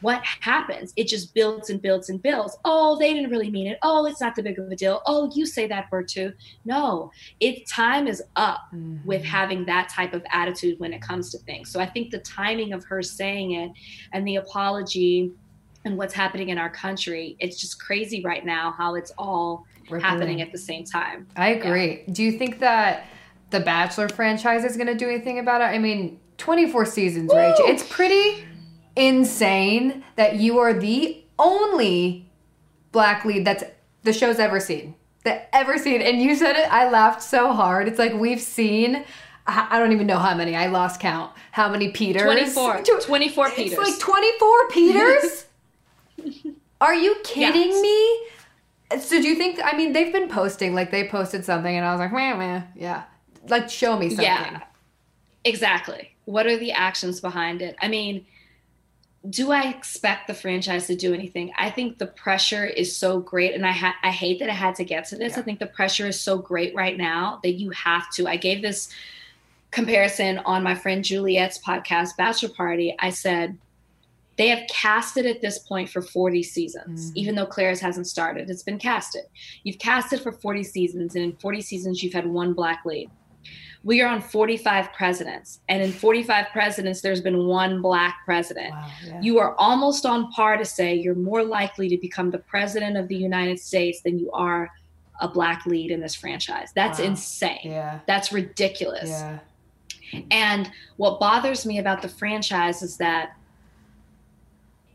what 0.00 0.22
happens? 0.24 0.92
It 0.96 1.08
just 1.08 1.34
builds 1.34 1.70
and 1.70 1.80
builds 1.80 2.10
and 2.10 2.22
builds. 2.22 2.56
Oh, 2.64 2.98
they 2.98 3.14
didn't 3.14 3.30
really 3.30 3.50
mean 3.50 3.66
it. 3.66 3.78
Oh, 3.82 4.04
it's 4.06 4.20
not 4.20 4.34
the 4.34 4.42
big 4.42 4.58
of 4.58 4.70
a 4.70 4.76
deal. 4.76 5.00
Oh, 5.06 5.30
you 5.34 5.46
say 5.46 5.66
that 5.68 5.90
word 5.90 6.08
too. 6.08 6.32
No, 6.64 7.10
it 7.40 7.66
time 7.68 8.06
is 8.06 8.22
up 8.36 8.60
mm-hmm. 8.74 9.06
with 9.06 9.24
having 9.24 9.64
that 9.66 9.88
type 9.88 10.12
of 10.12 10.22
attitude 10.30 10.78
when 10.78 10.92
it 10.92 11.00
comes 11.00 11.30
to 11.30 11.38
things. 11.38 11.70
So 11.70 11.80
I 11.80 11.86
think 11.86 12.10
the 12.10 12.18
timing 12.18 12.72
of 12.72 12.84
her 12.84 13.02
saying 13.02 13.52
it 13.52 13.72
and 14.12 14.26
the 14.26 14.36
apology 14.36 15.32
and 15.86 15.96
what's 15.96 16.12
happening 16.12 16.50
in 16.50 16.58
our 16.58 16.68
country, 16.68 17.36
it's 17.38 17.58
just 17.58 17.80
crazy 17.80 18.20
right 18.22 18.44
now 18.44 18.74
how 18.76 18.96
it's 18.96 19.12
all 19.16 19.64
happening 20.00 20.42
at 20.42 20.50
the 20.50 20.58
same 20.58 20.84
time. 20.84 21.28
I 21.36 21.50
agree. 21.50 22.02
Yeah. 22.06 22.12
Do 22.12 22.22
you 22.24 22.32
think 22.32 22.58
that 22.58 23.06
the 23.50 23.60
Bachelor 23.60 24.08
franchise 24.08 24.64
is 24.64 24.76
going 24.76 24.88
to 24.88 24.96
do 24.96 25.08
anything 25.08 25.38
about 25.38 25.60
it? 25.60 25.66
I 25.66 25.78
mean, 25.78 26.18
24 26.38 26.84
seasons, 26.86 27.30
right? 27.32 27.54
It's 27.60 27.84
pretty 27.88 28.44
insane 28.96 30.04
that 30.16 30.36
you 30.36 30.58
are 30.58 30.74
the 30.74 31.24
only 31.38 32.28
black 32.90 33.24
lead 33.24 33.44
that's 33.44 33.62
the 34.02 34.12
show's 34.12 34.40
ever 34.40 34.58
seen. 34.58 34.96
That 35.22 35.48
ever 35.52 35.78
seen. 35.78 36.02
And 36.02 36.20
you 36.20 36.34
said 36.34 36.56
it, 36.56 36.70
I 36.72 36.90
laughed 36.90 37.22
so 37.22 37.52
hard. 37.52 37.86
It's 37.86 37.98
like 37.98 38.12
we've 38.12 38.40
seen 38.40 39.04
I 39.48 39.78
don't 39.78 39.92
even 39.92 40.08
know 40.08 40.18
how 40.18 40.34
many. 40.34 40.56
I 40.56 40.66
lost 40.66 40.98
count. 40.98 41.30
How 41.52 41.68
many 41.68 41.90
Peters? 41.90 42.22
24. 42.24 42.82
24 43.00 43.50
Peters. 43.50 43.78
It's 43.78 43.78
like 43.78 43.98
24 44.00 44.68
Peters? 44.70 45.45
Are 46.80 46.94
you 46.94 47.16
kidding 47.24 47.80
me? 47.80 48.20
So 49.00 49.20
do 49.20 49.26
you 49.26 49.34
think 49.34 49.58
I 49.64 49.76
mean 49.76 49.92
they've 49.92 50.12
been 50.12 50.28
posting 50.28 50.74
like 50.74 50.90
they 50.90 51.08
posted 51.08 51.44
something 51.44 51.74
and 51.74 51.84
I 51.84 51.92
was 51.92 52.00
like, 52.00 52.12
meh, 52.12 52.34
meh. 52.34 52.62
yeah. 52.74 53.04
Like 53.48 53.68
show 53.70 53.98
me 53.98 54.10
something. 54.10 54.24
Yeah. 54.24 54.62
Exactly. 55.44 56.14
What 56.24 56.46
are 56.46 56.56
the 56.56 56.72
actions 56.72 57.20
behind 57.20 57.62
it? 57.62 57.76
I 57.80 57.88
mean, 57.88 58.26
do 59.28 59.50
I 59.52 59.68
expect 59.68 60.26
the 60.26 60.34
franchise 60.34 60.86
to 60.88 60.96
do 60.96 61.14
anything? 61.14 61.52
I 61.58 61.70
think 61.70 61.98
the 61.98 62.06
pressure 62.06 62.64
is 62.64 62.96
so 62.96 63.20
great, 63.20 63.54
and 63.54 63.66
I 63.66 63.72
ha- 63.72 63.96
I 64.02 64.10
hate 64.10 64.38
that 64.40 64.50
I 64.50 64.54
had 64.54 64.74
to 64.76 64.84
get 64.84 65.06
to 65.08 65.16
this. 65.16 65.34
Yeah. 65.34 65.40
I 65.40 65.42
think 65.42 65.58
the 65.58 65.66
pressure 65.66 66.06
is 66.06 66.20
so 66.20 66.38
great 66.38 66.74
right 66.74 66.96
now 66.96 67.40
that 67.42 67.52
you 67.52 67.70
have 67.70 68.10
to. 68.14 68.28
I 68.28 68.36
gave 68.36 68.62
this 68.62 68.88
comparison 69.70 70.38
on 70.38 70.62
my 70.62 70.74
friend 70.74 71.04
Juliet's 71.04 71.58
podcast, 71.58 72.16
Bachelor 72.16 72.50
Party. 72.50 72.94
I 72.98 73.10
said 73.10 73.58
they 74.36 74.48
have 74.48 74.66
casted 74.68 75.26
at 75.26 75.40
this 75.40 75.58
point 75.60 75.88
for 75.88 76.02
40 76.02 76.42
seasons, 76.42 77.06
mm-hmm. 77.06 77.18
even 77.18 77.34
though 77.34 77.46
Clare's 77.46 77.80
hasn't 77.80 78.06
started. 78.06 78.50
It's 78.50 78.62
been 78.62 78.78
casted. 78.78 79.24
You've 79.64 79.78
casted 79.78 80.20
for 80.20 80.32
40 80.32 80.62
seasons, 80.62 81.14
and 81.14 81.24
in 81.24 81.36
40 81.36 81.62
seasons, 81.62 82.02
you've 82.02 82.12
had 82.12 82.26
one 82.26 82.52
black 82.52 82.84
lead 82.84 83.10
we 83.86 84.00
are 84.02 84.08
on 84.08 84.20
45 84.20 84.92
presidents 84.92 85.60
and 85.68 85.80
in 85.80 85.92
45 85.92 86.46
presidents 86.52 87.00
there's 87.00 87.20
been 87.20 87.46
one 87.46 87.80
black 87.80 88.18
president 88.24 88.72
wow, 88.72 88.88
yeah. 89.06 89.20
you 89.22 89.38
are 89.38 89.54
almost 89.58 90.04
on 90.04 90.30
par 90.32 90.56
to 90.56 90.64
say 90.64 90.94
you're 90.94 91.14
more 91.14 91.44
likely 91.44 91.88
to 91.88 91.96
become 91.96 92.30
the 92.30 92.38
president 92.38 92.96
of 92.96 93.06
the 93.08 93.16
united 93.16 93.58
states 93.58 94.02
than 94.02 94.18
you 94.18 94.30
are 94.32 94.68
a 95.20 95.28
black 95.28 95.64
lead 95.66 95.90
in 95.90 96.00
this 96.00 96.14
franchise 96.14 96.72
that's 96.74 96.98
wow. 96.98 97.06
insane 97.06 97.58
yeah. 97.62 98.00
that's 98.06 98.32
ridiculous 98.32 99.08
yeah. 99.08 99.38
and 100.32 100.70
what 100.96 101.20
bothers 101.20 101.64
me 101.64 101.78
about 101.78 102.02
the 102.02 102.08
franchise 102.08 102.82
is 102.82 102.96
that 102.96 103.36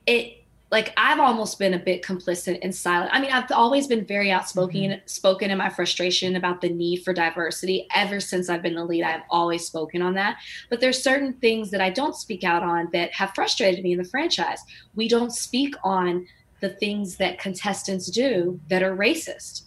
it 0.06 0.38
like 0.72 0.94
I've 0.96 1.20
almost 1.20 1.60
been 1.60 1.74
a 1.74 1.80
bit 1.80 2.02
complicit 2.02 2.60
and 2.62 2.74
silent. 2.74 3.14
I 3.14 3.20
mean, 3.20 3.32
I've 3.32 3.52
always 3.52 3.88
been 3.88 4.06
very 4.06 4.32
outspoken, 4.32 4.82
mm-hmm. 4.82 5.06
spoken 5.06 5.52
in 5.52 5.58
my 5.58 5.70
frustration 5.70 6.38
about 6.38 6.62
the 6.62 6.70
need 6.70 7.04
for 7.04 7.14
diversity. 7.14 7.88
Ever 7.94 8.22
since 8.22 8.50
I've 8.50 8.62
been 8.62 8.76
the 8.76 8.86
lead, 8.86 9.04
I've 9.04 9.24
always 9.30 9.66
spoken 9.66 10.02
on 10.02 10.14
that. 10.14 10.38
But 10.70 10.80
there's 10.80 11.04
certain 11.04 11.34
things 11.34 11.72
that 11.72 11.82
I 11.82 11.90
don't 11.90 12.16
speak 12.16 12.46
out 12.46 12.64
on 12.64 12.90
that 12.94 13.14
have 13.14 13.36
frustrated 13.36 13.84
me 13.84 13.92
in 13.92 13.98
the 13.98 14.06
franchise. 14.06 14.64
We 14.96 15.10
don't 15.10 15.34
speak 15.34 15.76
on 15.84 16.26
the 16.62 16.70
things 16.70 17.18
that 17.18 17.40
contestants 17.40 18.10
do 18.10 18.58
that 18.70 18.82
are 18.82 18.96
racist. 18.96 19.64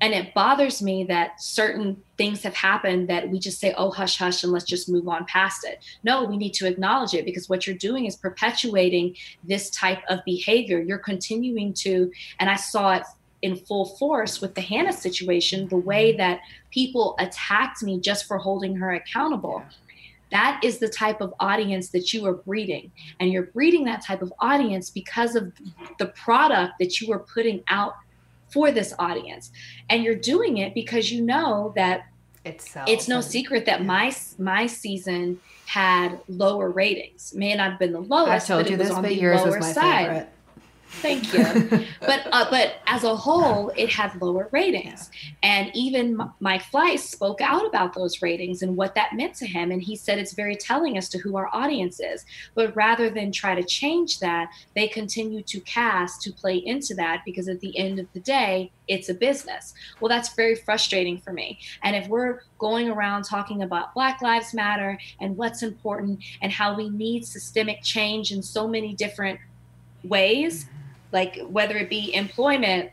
And 0.00 0.12
it 0.12 0.34
bothers 0.34 0.82
me 0.82 1.04
that 1.04 1.40
certain 1.40 2.02
things 2.18 2.42
have 2.42 2.54
happened 2.54 3.08
that 3.08 3.28
we 3.28 3.38
just 3.38 3.60
say, 3.60 3.74
oh, 3.76 3.90
hush, 3.90 4.18
hush, 4.18 4.42
and 4.42 4.52
let's 4.52 4.64
just 4.64 4.88
move 4.88 5.08
on 5.08 5.24
past 5.26 5.64
it. 5.64 5.82
No, 6.04 6.24
we 6.24 6.36
need 6.36 6.52
to 6.54 6.66
acknowledge 6.66 7.14
it 7.14 7.24
because 7.24 7.48
what 7.48 7.66
you're 7.66 7.76
doing 7.76 8.06
is 8.06 8.16
perpetuating 8.16 9.16
this 9.44 9.70
type 9.70 10.02
of 10.08 10.20
behavior. 10.24 10.80
You're 10.80 10.98
continuing 10.98 11.72
to, 11.74 12.10
and 12.40 12.50
I 12.50 12.56
saw 12.56 12.94
it 12.96 13.04
in 13.42 13.56
full 13.56 13.96
force 13.96 14.40
with 14.40 14.54
the 14.54 14.60
Hannah 14.60 14.92
situation, 14.92 15.68
the 15.68 15.76
way 15.76 16.10
mm-hmm. 16.10 16.18
that 16.18 16.40
people 16.70 17.14
attacked 17.18 17.82
me 17.82 18.00
just 18.00 18.26
for 18.26 18.38
holding 18.38 18.76
her 18.76 18.94
accountable. 18.94 19.62
That 20.32 20.60
is 20.64 20.78
the 20.78 20.88
type 20.88 21.20
of 21.20 21.32
audience 21.38 21.90
that 21.90 22.12
you 22.12 22.26
are 22.26 22.34
breeding. 22.34 22.90
And 23.20 23.30
you're 23.30 23.44
breeding 23.44 23.84
that 23.84 24.04
type 24.04 24.22
of 24.22 24.32
audience 24.40 24.90
because 24.90 25.36
of 25.36 25.52
the 25.98 26.06
product 26.06 26.74
that 26.80 27.00
you 27.00 27.12
are 27.12 27.20
putting 27.20 27.62
out 27.68 27.94
for 28.48 28.70
this 28.70 28.92
audience. 28.98 29.50
And 29.88 30.02
you're 30.02 30.14
doing 30.14 30.58
it 30.58 30.74
because 30.74 31.10
you 31.10 31.22
know 31.22 31.72
that 31.76 32.06
it's 32.44 32.76
it's 32.86 33.08
no 33.08 33.20
secret 33.20 33.66
that 33.66 33.84
my 33.84 34.14
my 34.38 34.66
season 34.66 35.40
had 35.66 36.20
lower 36.28 36.70
ratings. 36.70 37.34
May 37.34 37.54
not 37.54 37.70
have 37.70 37.78
been 37.78 37.92
the 37.92 38.00
lowest 38.00 38.48
I 38.50 38.54
told 38.54 38.64
but 38.64 38.70
you 38.70 38.76
it 38.76 38.78
was 38.78 38.88
this 38.88 38.96
on 38.96 39.02
but 39.02 39.08
the 39.08 39.16
yours 39.16 39.40
lower 39.40 39.46
was 39.46 39.60
my 39.60 39.72
side. 39.72 40.06
favorite. 40.06 40.28
Thank 41.02 41.32
you. 41.32 41.84
but 42.00 42.26
uh, 42.32 42.46
but 42.50 42.76
as 42.86 43.04
a 43.04 43.14
whole, 43.14 43.70
it 43.76 43.90
had 43.92 44.20
lower 44.20 44.48
ratings, 44.50 45.10
and 45.42 45.70
even 45.74 46.18
Mike 46.40 46.62
Fleiss 46.62 47.00
spoke 47.00 47.40
out 47.40 47.66
about 47.66 47.92
those 47.92 48.22
ratings 48.22 48.62
and 48.62 48.76
what 48.76 48.94
that 48.94 49.14
meant 49.14 49.34
to 49.36 49.46
him, 49.46 49.70
and 49.70 49.82
he 49.82 49.94
said 49.94 50.18
it's 50.18 50.32
very 50.32 50.56
telling 50.56 50.96
as 50.96 51.08
to 51.10 51.18
who 51.18 51.36
our 51.36 51.48
audience 51.52 52.00
is. 52.00 52.24
But 52.54 52.74
rather 52.74 53.10
than 53.10 53.30
try 53.30 53.54
to 53.54 53.62
change 53.62 54.20
that, 54.20 54.50
they 54.74 54.88
continue 54.88 55.42
to 55.42 55.60
cast 55.60 56.22
to 56.22 56.32
play 56.32 56.56
into 56.56 56.94
that 56.94 57.22
because 57.24 57.48
at 57.48 57.60
the 57.60 57.76
end 57.76 57.98
of 57.98 58.06
the 58.14 58.20
day, 58.20 58.70
it's 58.88 59.08
a 59.08 59.14
business. 59.14 59.74
Well, 60.00 60.08
that's 60.08 60.34
very 60.34 60.54
frustrating 60.54 61.18
for 61.18 61.32
me. 61.32 61.58
And 61.82 61.94
if 61.94 62.08
we're 62.08 62.40
going 62.58 62.88
around 62.88 63.24
talking 63.24 63.62
about 63.62 63.92
Black 63.92 64.22
Lives 64.22 64.54
Matter 64.54 64.98
and 65.20 65.36
what's 65.36 65.62
important 65.62 66.20
and 66.40 66.50
how 66.50 66.74
we 66.74 66.88
need 66.88 67.26
systemic 67.26 67.82
change 67.82 68.32
in 68.32 68.42
so 68.42 68.66
many 68.66 68.94
different 68.94 69.40
ways 70.02 70.66
like 71.16 71.40
whether 71.48 71.78
it 71.78 71.88
be 71.88 72.14
employment 72.14 72.90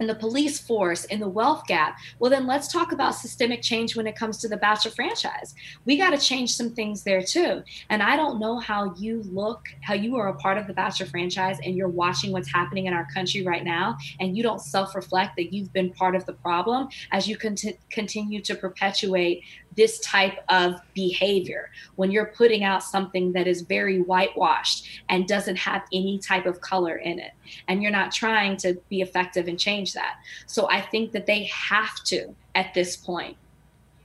in 0.00 0.06
the 0.06 0.14
police 0.14 0.58
force, 0.58 1.04
in 1.04 1.20
the 1.20 1.28
wealth 1.28 1.66
gap. 1.66 1.98
Well, 2.18 2.30
then 2.30 2.46
let's 2.46 2.72
talk 2.72 2.90
about 2.90 3.14
systemic 3.14 3.62
change 3.62 3.94
when 3.94 4.06
it 4.06 4.16
comes 4.16 4.38
to 4.38 4.48
the 4.48 4.56
Bachelor 4.56 4.90
franchise. 4.90 5.54
We 5.84 5.96
got 5.98 6.10
to 6.10 6.18
change 6.18 6.54
some 6.54 6.70
things 6.70 7.04
there 7.04 7.22
too. 7.22 7.62
And 7.90 8.02
I 8.02 8.16
don't 8.16 8.40
know 8.40 8.58
how 8.58 8.94
you 8.94 9.22
look, 9.30 9.68
how 9.82 9.94
you 9.94 10.16
are 10.16 10.28
a 10.28 10.34
part 10.34 10.56
of 10.58 10.66
the 10.66 10.72
Bachelor 10.72 11.06
franchise 11.06 11.58
and 11.62 11.76
you're 11.76 11.88
watching 11.88 12.32
what's 12.32 12.50
happening 12.50 12.86
in 12.86 12.94
our 12.94 13.06
country 13.14 13.44
right 13.44 13.62
now, 13.62 13.98
and 14.18 14.36
you 14.36 14.42
don't 14.42 14.60
self 14.60 14.96
reflect 14.96 15.36
that 15.36 15.52
you've 15.52 15.72
been 15.72 15.92
part 15.92 16.16
of 16.16 16.24
the 16.26 16.32
problem 16.32 16.88
as 17.12 17.28
you 17.28 17.36
cont- 17.36 17.78
continue 17.90 18.40
to 18.40 18.54
perpetuate 18.54 19.44
this 19.76 20.00
type 20.00 20.38
of 20.48 20.80
behavior. 20.94 21.70
When 21.96 22.10
you're 22.10 22.26
putting 22.26 22.64
out 22.64 22.82
something 22.82 23.32
that 23.32 23.46
is 23.46 23.62
very 23.62 24.00
whitewashed 24.00 24.88
and 25.08 25.26
doesn't 25.28 25.56
have 25.56 25.82
any 25.92 26.18
type 26.18 26.46
of 26.46 26.60
color 26.60 26.96
in 26.96 27.18
it 27.18 27.32
and 27.68 27.82
you're 27.82 27.92
not 27.92 28.12
trying 28.12 28.56
to 28.58 28.74
be 28.88 29.00
effective 29.00 29.48
and 29.48 29.58
change 29.58 29.92
that. 29.94 30.16
So 30.46 30.68
i 30.70 30.80
think 30.80 31.12
that 31.12 31.26
they 31.26 31.44
have 31.44 32.02
to 32.04 32.34
at 32.54 32.74
this 32.74 32.96
point 32.96 33.36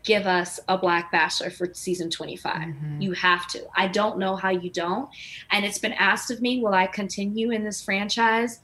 give 0.04 0.28
us 0.28 0.60
a 0.68 0.78
black 0.78 1.12
bachelor 1.12 1.50
for 1.50 1.74
season 1.74 2.12
25 2.12 2.56
mm-hmm. 2.56 3.02
you 3.02 3.12
have 3.14 3.48
to. 3.48 3.66
I 3.76 3.88
don't 3.88 4.20
know 4.20 4.36
how 4.36 4.50
you 4.50 4.70
don't. 4.70 5.10
And 5.50 5.66
it's 5.66 5.80
been 5.80 5.94
asked 5.94 6.30
of 6.30 6.42
me 6.42 6.62
will 6.62 6.74
i 6.74 6.88
continue 6.88 7.52
in 7.52 7.64
this 7.64 7.84
franchise? 7.84 8.60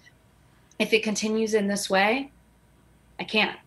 If 0.78 0.94
it 0.94 1.04
continues 1.04 1.54
in 1.54 1.68
this 1.68 1.90
way 1.90 2.32
i 3.20 3.24
can't 3.24 3.58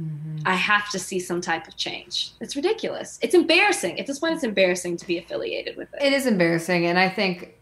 Mm-hmm. 0.00 0.40
I 0.44 0.54
have 0.54 0.90
to 0.90 0.98
see 0.98 1.18
some 1.18 1.40
type 1.40 1.66
of 1.66 1.76
change. 1.76 2.32
It's 2.40 2.54
ridiculous. 2.54 3.18
It's 3.22 3.34
embarrassing. 3.34 3.98
At 3.98 4.06
this 4.06 4.18
point, 4.18 4.34
it's 4.34 4.44
embarrassing 4.44 4.98
to 4.98 5.06
be 5.06 5.16
affiliated 5.18 5.76
with 5.76 5.92
it. 5.94 6.02
It 6.02 6.12
is 6.12 6.26
embarrassing. 6.26 6.84
And 6.84 6.98
I 6.98 7.08
think, 7.08 7.54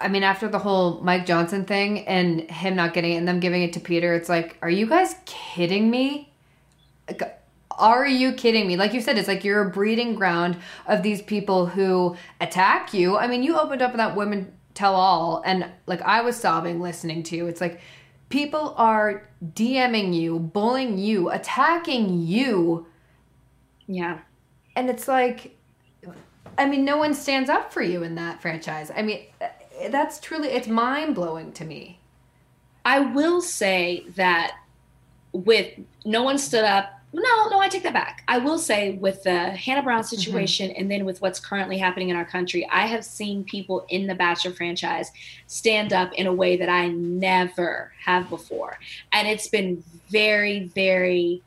I 0.00 0.08
mean, 0.08 0.22
after 0.22 0.48
the 0.48 0.58
whole 0.58 1.00
Mike 1.02 1.26
Johnson 1.26 1.66
thing 1.66 2.06
and 2.06 2.50
him 2.50 2.76
not 2.76 2.94
getting 2.94 3.12
it 3.12 3.16
and 3.16 3.28
them 3.28 3.40
giving 3.40 3.62
it 3.62 3.74
to 3.74 3.80
Peter, 3.80 4.14
it's 4.14 4.28
like, 4.28 4.56
are 4.62 4.70
you 4.70 4.86
guys 4.86 5.16
kidding 5.26 5.90
me? 5.90 6.32
Like, 7.06 7.38
are 7.70 8.06
you 8.06 8.32
kidding 8.32 8.66
me? 8.66 8.76
Like 8.76 8.94
you 8.94 9.00
said, 9.02 9.18
it's 9.18 9.28
like 9.28 9.44
you're 9.44 9.66
a 9.66 9.70
breeding 9.70 10.14
ground 10.14 10.56
of 10.86 11.02
these 11.02 11.20
people 11.20 11.66
who 11.66 12.16
attack 12.40 12.94
you. 12.94 13.18
I 13.18 13.26
mean, 13.26 13.42
you 13.42 13.58
opened 13.58 13.82
up 13.82 13.94
that 13.94 14.16
women 14.16 14.52
tell 14.72 14.94
all, 14.94 15.42
and 15.44 15.66
like 15.86 16.00
I 16.02 16.22
was 16.22 16.36
sobbing 16.36 16.80
listening 16.80 17.22
to 17.24 17.36
you. 17.36 17.46
It's 17.46 17.60
like, 17.60 17.80
People 18.30 18.74
are 18.78 19.28
DMing 19.44 20.14
you, 20.14 20.38
bullying 20.38 20.98
you, 20.98 21.30
attacking 21.30 22.26
you. 22.26 22.86
Yeah. 23.86 24.20
And 24.74 24.88
it's 24.88 25.06
like, 25.06 25.58
I 26.56 26.66
mean, 26.66 26.84
no 26.84 26.96
one 26.96 27.12
stands 27.12 27.50
up 27.50 27.72
for 27.72 27.82
you 27.82 28.02
in 28.02 28.14
that 28.14 28.40
franchise. 28.40 28.90
I 28.94 29.02
mean, 29.02 29.26
that's 29.90 30.20
truly 30.20 30.48
it's 30.48 30.68
mind 30.68 31.14
blowing 31.14 31.52
to 31.52 31.64
me. 31.64 31.98
I 32.84 33.00
will 33.00 33.40
say 33.40 34.04
that 34.16 34.56
with 35.32 35.72
no 36.04 36.22
one 36.22 36.38
stood 36.38 36.64
up. 36.64 36.99
No, 37.12 37.48
no, 37.48 37.58
I 37.58 37.68
take 37.68 37.82
that 37.82 37.92
back. 37.92 38.22
I 38.28 38.38
will 38.38 38.58
say 38.58 38.92
with 38.92 39.24
the 39.24 39.50
Hannah 39.50 39.82
Brown 39.82 40.02
Mm-hmm. 40.02 40.16
situation 40.16 40.70
and 40.70 40.90
then 40.90 41.04
with 41.04 41.20
what's 41.20 41.40
currently 41.40 41.76
happening 41.76 42.08
in 42.08 42.16
our 42.16 42.24
country, 42.24 42.68
I 42.70 42.86
have 42.86 43.04
seen 43.04 43.42
people 43.44 43.84
in 43.88 44.06
the 44.06 44.14
Bachelor 44.14 44.52
franchise 44.52 45.10
stand 45.46 45.92
up 45.92 46.12
in 46.14 46.26
a 46.26 46.32
way 46.32 46.56
that 46.56 46.68
I 46.68 46.88
never 46.88 47.92
have 48.04 48.30
before. 48.30 48.78
And 49.12 49.26
it's 49.26 49.48
been 49.48 49.82
very, 50.08 50.64
very 50.74 51.42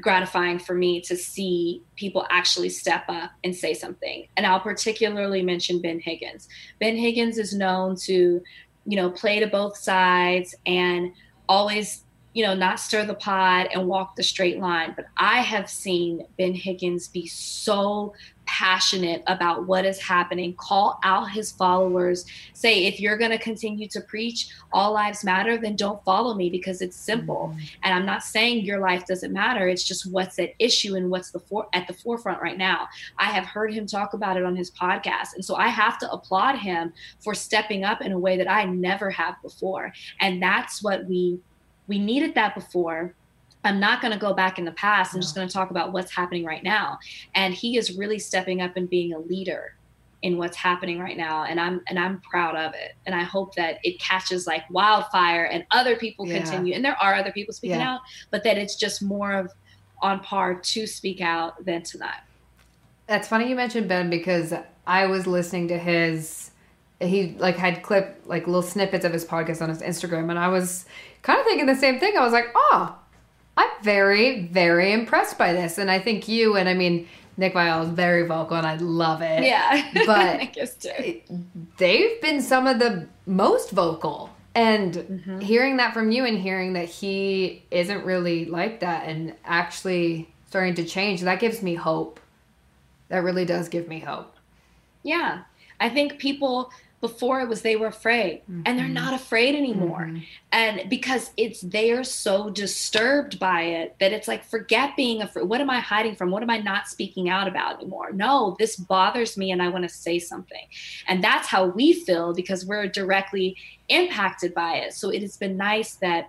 gratifying 0.00 0.58
for 0.58 0.74
me 0.74 1.00
to 1.02 1.16
see 1.16 1.82
people 1.94 2.26
actually 2.30 2.70
step 2.70 3.04
up 3.08 3.30
and 3.44 3.54
say 3.54 3.74
something. 3.74 4.26
And 4.36 4.46
I'll 4.46 4.60
particularly 4.60 5.42
mention 5.42 5.80
Ben 5.80 6.00
Higgins. 6.00 6.48
Ben 6.80 6.96
Higgins 6.96 7.38
is 7.38 7.54
known 7.54 7.96
to, 8.06 8.42
you 8.86 8.96
know, 8.96 9.10
play 9.10 9.40
to 9.40 9.46
both 9.46 9.76
sides 9.76 10.54
and 10.66 11.12
always, 11.48 12.02
you 12.32 12.44
know, 12.44 12.54
not 12.54 12.78
stir 12.78 13.04
the 13.04 13.14
pot 13.14 13.68
and 13.72 13.88
walk 13.88 14.16
the 14.16 14.22
straight 14.22 14.60
line. 14.60 14.92
But 14.94 15.06
I 15.16 15.40
have 15.40 15.68
seen 15.68 16.26
Ben 16.38 16.54
Higgins 16.54 17.08
be 17.08 17.26
so 17.26 18.14
passionate 18.46 19.22
about 19.28 19.66
what 19.66 19.84
is 19.84 20.00
happening, 20.00 20.52
call 20.54 20.98
out 21.04 21.30
his 21.30 21.52
followers, 21.52 22.24
say, 22.52 22.86
if 22.86 22.98
you're 22.98 23.16
going 23.16 23.30
to 23.30 23.38
continue 23.38 23.86
to 23.86 24.00
preach 24.00 24.48
all 24.72 24.92
lives 24.92 25.24
matter, 25.24 25.56
then 25.56 25.76
don't 25.76 26.04
follow 26.04 26.34
me 26.34 26.50
because 26.50 26.82
it's 26.82 26.96
simple. 26.96 27.52
Mm-hmm. 27.52 27.66
And 27.84 27.94
I'm 27.94 28.04
not 28.04 28.24
saying 28.24 28.64
your 28.64 28.80
life 28.80 29.06
doesn't 29.06 29.32
matter. 29.32 29.68
It's 29.68 29.84
just 29.84 30.10
what's 30.10 30.38
at 30.40 30.50
issue 30.58 30.96
and 30.96 31.10
what's 31.10 31.30
the 31.30 31.38
for- 31.38 31.68
at 31.72 31.86
the 31.86 31.94
forefront 31.94 32.42
right 32.42 32.58
now. 32.58 32.88
I 33.18 33.26
have 33.26 33.44
heard 33.44 33.72
him 33.72 33.86
talk 33.86 34.14
about 34.14 34.36
it 34.36 34.44
on 34.44 34.56
his 34.56 34.70
podcast. 34.72 35.34
And 35.34 35.44
so 35.44 35.54
I 35.54 35.68
have 35.68 35.98
to 35.98 36.10
applaud 36.10 36.58
him 36.58 36.92
for 37.20 37.34
stepping 37.34 37.84
up 37.84 38.00
in 38.02 38.10
a 38.10 38.18
way 38.18 38.36
that 38.36 38.50
I 38.50 38.64
never 38.64 39.10
have 39.10 39.40
before. 39.42 39.92
And 40.20 40.42
that's 40.42 40.82
what 40.82 41.06
we 41.06 41.38
we 41.90 41.98
needed 41.98 42.34
that 42.36 42.54
before. 42.54 43.12
I'm 43.64 43.78
not 43.80 44.00
going 44.00 44.12
to 44.14 44.18
go 44.18 44.32
back 44.32 44.58
in 44.58 44.64
the 44.64 44.70
past. 44.72 45.12
I'm 45.12 45.20
just 45.20 45.34
going 45.34 45.46
to 45.46 45.52
talk 45.52 45.70
about 45.70 45.92
what's 45.92 46.10
happening 46.12 46.44
right 46.44 46.62
now. 46.62 46.98
And 47.34 47.52
he 47.52 47.76
is 47.76 47.98
really 47.98 48.18
stepping 48.18 48.62
up 48.62 48.76
and 48.76 48.88
being 48.88 49.12
a 49.12 49.18
leader 49.18 49.74
in 50.22 50.38
what's 50.38 50.56
happening 50.56 50.98
right 51.00 51.16
now 51.16 51.44
and 51.44 51.58
I'm 51.58 51.80
and 51.88 51.98
I'm 51.98 52.20
proud 52.20 52.54
of 52.54 52.74
it. 52.74 52.92
And 53.06 53.14
I 53.14 53.22
hope 53.22 53.54
that 53.56 53.78
it 53.82 53.98
catches 53.98 54.46
like 54.46 54.62
wildfire 54.70 55.44
and 55.46 55.64
other 55.70 55.96
people 55.96 56.26
Yeah. 56.28 56.36
continue 56.42 56.74
and 56.74 56.84
there 56.84 56.96
are 57.02 57.14
other 57.14 57.32
people 57.32 57.54
speaking 57.54 57.80
Yeah. 57.80 57.94
out, 57.94 58.00
but 58.30 58.44
that 58.44 58.56
it's 58.58 58.76
just 58.76 59.00
more 59.02 59.32
of 59.32 59.50
on 60.02 60.20
par 60.20 60.54
to 60.54 60.86
speak 60.86 61.20
out 61.22 61.64
than 61.64 61.82
to 61.84 61.98
not. 61.98 62.16
That's 63.06 63.28
funny 63.28 63.48
you 63.48 63.56
mentioned 63.56 63.88
Ben 63.88 64.10
because 64.10 64.52
I 64.86 65.06
was 65.06 65.26
listening 65.26 65.68
to 65.68 65.78
his 65.78 66.50
he 67.00 67.34
like 67.38 67.56
had 67.56 67.82
clip 67.82 68.20
like 68.26 68.46
little 68.46 68.60
snippets 68.62 69.06
of 69.06 69.12
his 69.14 69.24
podcast 69.24 69.62
on 69.62 69.70
his 69.70 69.80
Instagram 69.80 70.28
and 70.28 70.38
I 70.38 70.48
was 70.48 70.84
kind 71.22 71.38
of 71.38 71.44
thinking 71.46 71.66
the 71.66 71.74
same 71.76 71.98
thing. 72.00 72.16
I 72.16 72.24
was 72.24 72.32
like, 72.32 72.46
"Oh, 72.54 72.96
I'm 73.56 73.70
very 73.82 74.46
very 74.46 74.92
impressed 74.92 75.36
by 75.38 75.52
this." 75.52 75.78
And 75.78 75.90
I 75.90 75.98
think 75.98 76.28
you 76.28 76.56
and 76.56 76.68
I 76.68 76.74
mean 76.74 77.08
Nick 77.36 77.54
Viall 77.54 77.84
is 77.84 77.90
very 77.90 78.26
vocal 78.26 78.56
and 78.56 78.66
I 78.66 78.76
love 78.76 79.22
it. 79.22 79.44
Yeah. 79.44 79.90
But 80.06 80.40
I 80.40 80.44
guess 80.46 80.74
too. 80.74 81.20
they've 81.78 82.20
been 82.20 82.42
some 82.42 82.66
of 82.66 82.78
the 82.78 83.06
most 83.26 83.70
vocal. 83.70 84.30
And 84.54 84.94
Mm-hmm. 84.94 85.38
hearing 85.40 85.76
that 85.76 85.94
from 85.94 86.10
you 86.10 86.24
and 86.24 86.36
hearing 86.36 86.72
that 86.72 86.86
he 86.88 87.62
isn't 87.70 88.04
really 88.04 88.46
like 88.46 88.80
that 88.80 89.06
and 89.08 89.34
actually 89.44 90.28
starting 90.48 90.74
to 90.74 90.84
change, 90.84 91.20
that 91.22 91.38
gives 91.38 91.62
me 91.62 91.76
hope. 91.76 92.18
That 93.10 93.18
really 93.22 93.44
does 93.44 93.68
give 93.68 93.86
me 93.88 94.00
hope. 94.00 94.34
Yeah. 95.04 95.42
I 95.78 95.88
think 95.88 96.18
people 96.18 96.72
before 97.00 97.40
it 97.40 97.48
was 97.48 97.62
they 97.62 97.76
were 97.76 97.86
afraid 97.86 98.42
and 98.66 98.78
they're 98.78 98.88
not 98.88 99.14
afraid 99.14 99.54
anymore. 99.54 100.12
And 100.52 100.88
because 100.90 101.30
it's 101.36 101.60
they're 101.62 102.04
so 102.04 102.50
disturbed 102.50 103.38
by 103.38 103.62
it 103.62 103.96
that 104.00 104.12
it's 104.12 104.28
like 104.28 104.44
forget 104.44 104.96
being 104.96 105.22
afraid. 105.22 105.48
What 105.48 105.60
am 105.62 105.70
I 105.70 105.80
hiding 105.80 106.14
from? 106.14 106.30
What 106.30 106.42
am 106.42 106.50
I 106.50 106.58
not 106.58 106.88
speaking 106.88 107.28
out 107.30 107.48
about 107.48 107.76
anymore? 107.76 108.12
No, 108.12 108.56
this 108.58 108.76
bothers 108.76 109.36
me 109.38 109.50
and 109.50 109.62
I 109.62 109.68
want 109.68 109.84
to 109.84 109.88
say 109.88 110.18
something. 110.18 110.66
And 111.08 111.24
that's 111.24 111.48
how 111.48 111.66
we 111.66 111.92
feel 112.04 112.34
because 112.34 112.66
we're 112.66 112.86
directly 112.88 113.56
impacted 113.88 114.52
by 114.52 114.76
it. 114.76 114.92
So 114.92 115.08
it 115.10 115.22
has 115.22 115.36
been 115.38 115.56
nice 115.56 115.96
that 116.02 116.26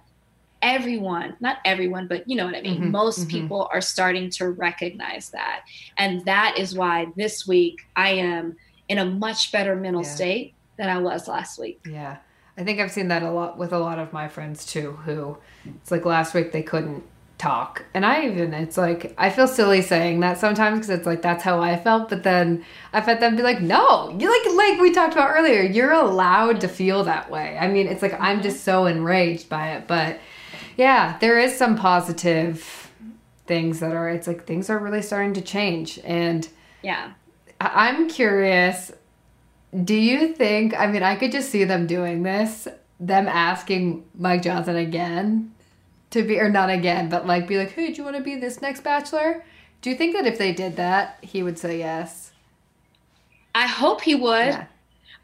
everyone, 0.61 1.35
not 1.39 1.57
everyone, 1.65 2.07
but 2.07 2.23
you 2.29 2.35
know 2.35 2.45
what 2.45 2.55
I 2.55 2.61
mean, 2.61 2.81
Mhm, 2.81 2.91
most 2.91 3.27
mhm. 3.27 3.31
people 3.31 3.69
are 3.73 3.81
starting 3.81 4.29
to 4.31 4.49
recognize 4.51 5.29
that. 5.31 5.61
And 5.97 6.23
that 6.25 6.57
is 6.57 6.75
why 6.75 7.07
this 7.17 7.47
week 7.47 7.75
I 7.95 8.11
am 8.11 8.55
in 8.87 8.99
a 8.99 9.05
much 9.05 9.51
better 9.51 9.75
mental 9.75 10.03
Yeah. 10.03 10.09
state 10.09 10.55
than 10.81 10.89
I 10.89 10.97
was 10.97 11.27
last 11.27 11.59
week. 11.59 11.85
Yeah. 11.87 12.17
I 12.57 12.63
think 12.63 12.79
I've 12.79 12.91
seen 12.91 13.07
that 13.09 13.21
a 13.23 13.29
lot 13.31 13.57
with 13.57 13.71
a 13.71 13.77
lot 13.77 13.99
of 13.99 14.11
my 14.11 14.27
friends 14.27 14.65
too, 14.65 14.93
who 15.05 15.37
it's 15.65 15.91
like 15.91 16.05
last 16.05 16.33
week 16.33 16.51
they 16.51 16.63
couldn't 16.63 17.03
talk. 17.37 17.85
And 17.93 18.03
I 18.05 18.25
even, 18.25 18.53
it's 18.53 18.77
like, 18.77 19.13
I 19.17 19.29
feel 19.29 19.47
silly 19.47 19.81
saying 19.81 20.19
that 20.21 20.37
sometimes 20.39 20.79
because 20.79 20.89
it's 20.89 21.05
like, 21.05 21.21
that's 21.21 21.43
how 21.43 21.61
I 21.61 21.77
felt. 21.77 22.09
But 22.09 22.23
then 22.23 22.65
I've 22.93 23.05
had 23.05 23.19
them 23.19 23.35
be 23.35 23.43
like, 23.43 23.61
no, 23.61 24.09
you 24.19 24.29
like, 24.29 24.55
like 24.55 24.81
we 24.81 24.91
talked 24.91 25.13
about 25.13 25.29
earlier, 25.29 25.61
you're 25.61 25.91
allowed 25.91 26.61
to 26.61 26.67
feel 26.67 27.03
that 27.03 27.29
way. 27.29 27.57
I 27.59 27.67
mean, 27.67 27.87
it's 27.87 28.01
like, 28.01 28.19
I'm 28.19 28.41
just 28.41 28.63
so 28.63 28.85
enraged 28.87 29.47
by 29.47 29.73
it. 29.73 29.87
But 29.87 30.19
yeah, 30.77 31.17
there 31.19 31.39
is 31.39 31.55
some 31.55 31.77
positive 31.77 32.91
things 33.45 33.79
that 33.81 33.91
are, 33.93 34.09
it's 34.09 34.27
like 34.27 34.45
things 34.45 34.69
are 34.69 34.79
really 34.79 35.01
starting 35.03 35.33
to 35.33 35.41
change. 35.41 35.99
And 36.03 36.47
Yeah. 36.81 37.11
I'm 37.59 38.09
curious. 38.09 38.91
Do 39.83 39.95
you 39.95 40.33
think? 40.33 40.77
I 40.77 40.87
mean, 40.87 41.03
I 41.03 41.15
could 41.15 41.31
just 41.31 41.49
see 41.49 41.63
them 41.63 41.87
doing 41.87 42.23
this. 42.23 42.67
Them 42.99 43.27
asking 43.27 44.05
Mike 44.17 44.43
Johnson 44.43 44.75
again 44.75 45.53
to 46.11 46.23
be, 46.23 46.39
or 46.39 46.49
not 46.49 46.69
again, 46.69 47.09
but 47.09 47.25
like 47.25 47.47
be 47.47 47.57
like, 47.57 47.71
"Hey, 47.71 47.87
do 47.87 47.93
you 47.93 48.03
want 48.03 48.17
to 48.17 48.23
be 48.23 48.35
this 48.35 48.61
next 48.61 48.81
Bachelor?" 48.83 49.43
Do 49.81 49.89
you 49.89 49.95
think 49.95 50.13
that 50.15 50.27
if 50.27 50.37
they 50.37 50.51
did 50.51 50.75
that, 50.75 51.17
he 51.21 51.41
would 51.41 51.57
say 51.57 51.79
yes? 51.79 52.31
I 53.55 53.65
hope 53.67 54.01
he 54.01 54.13
would. 54.13 54.47
Yeah. 54.47 54.65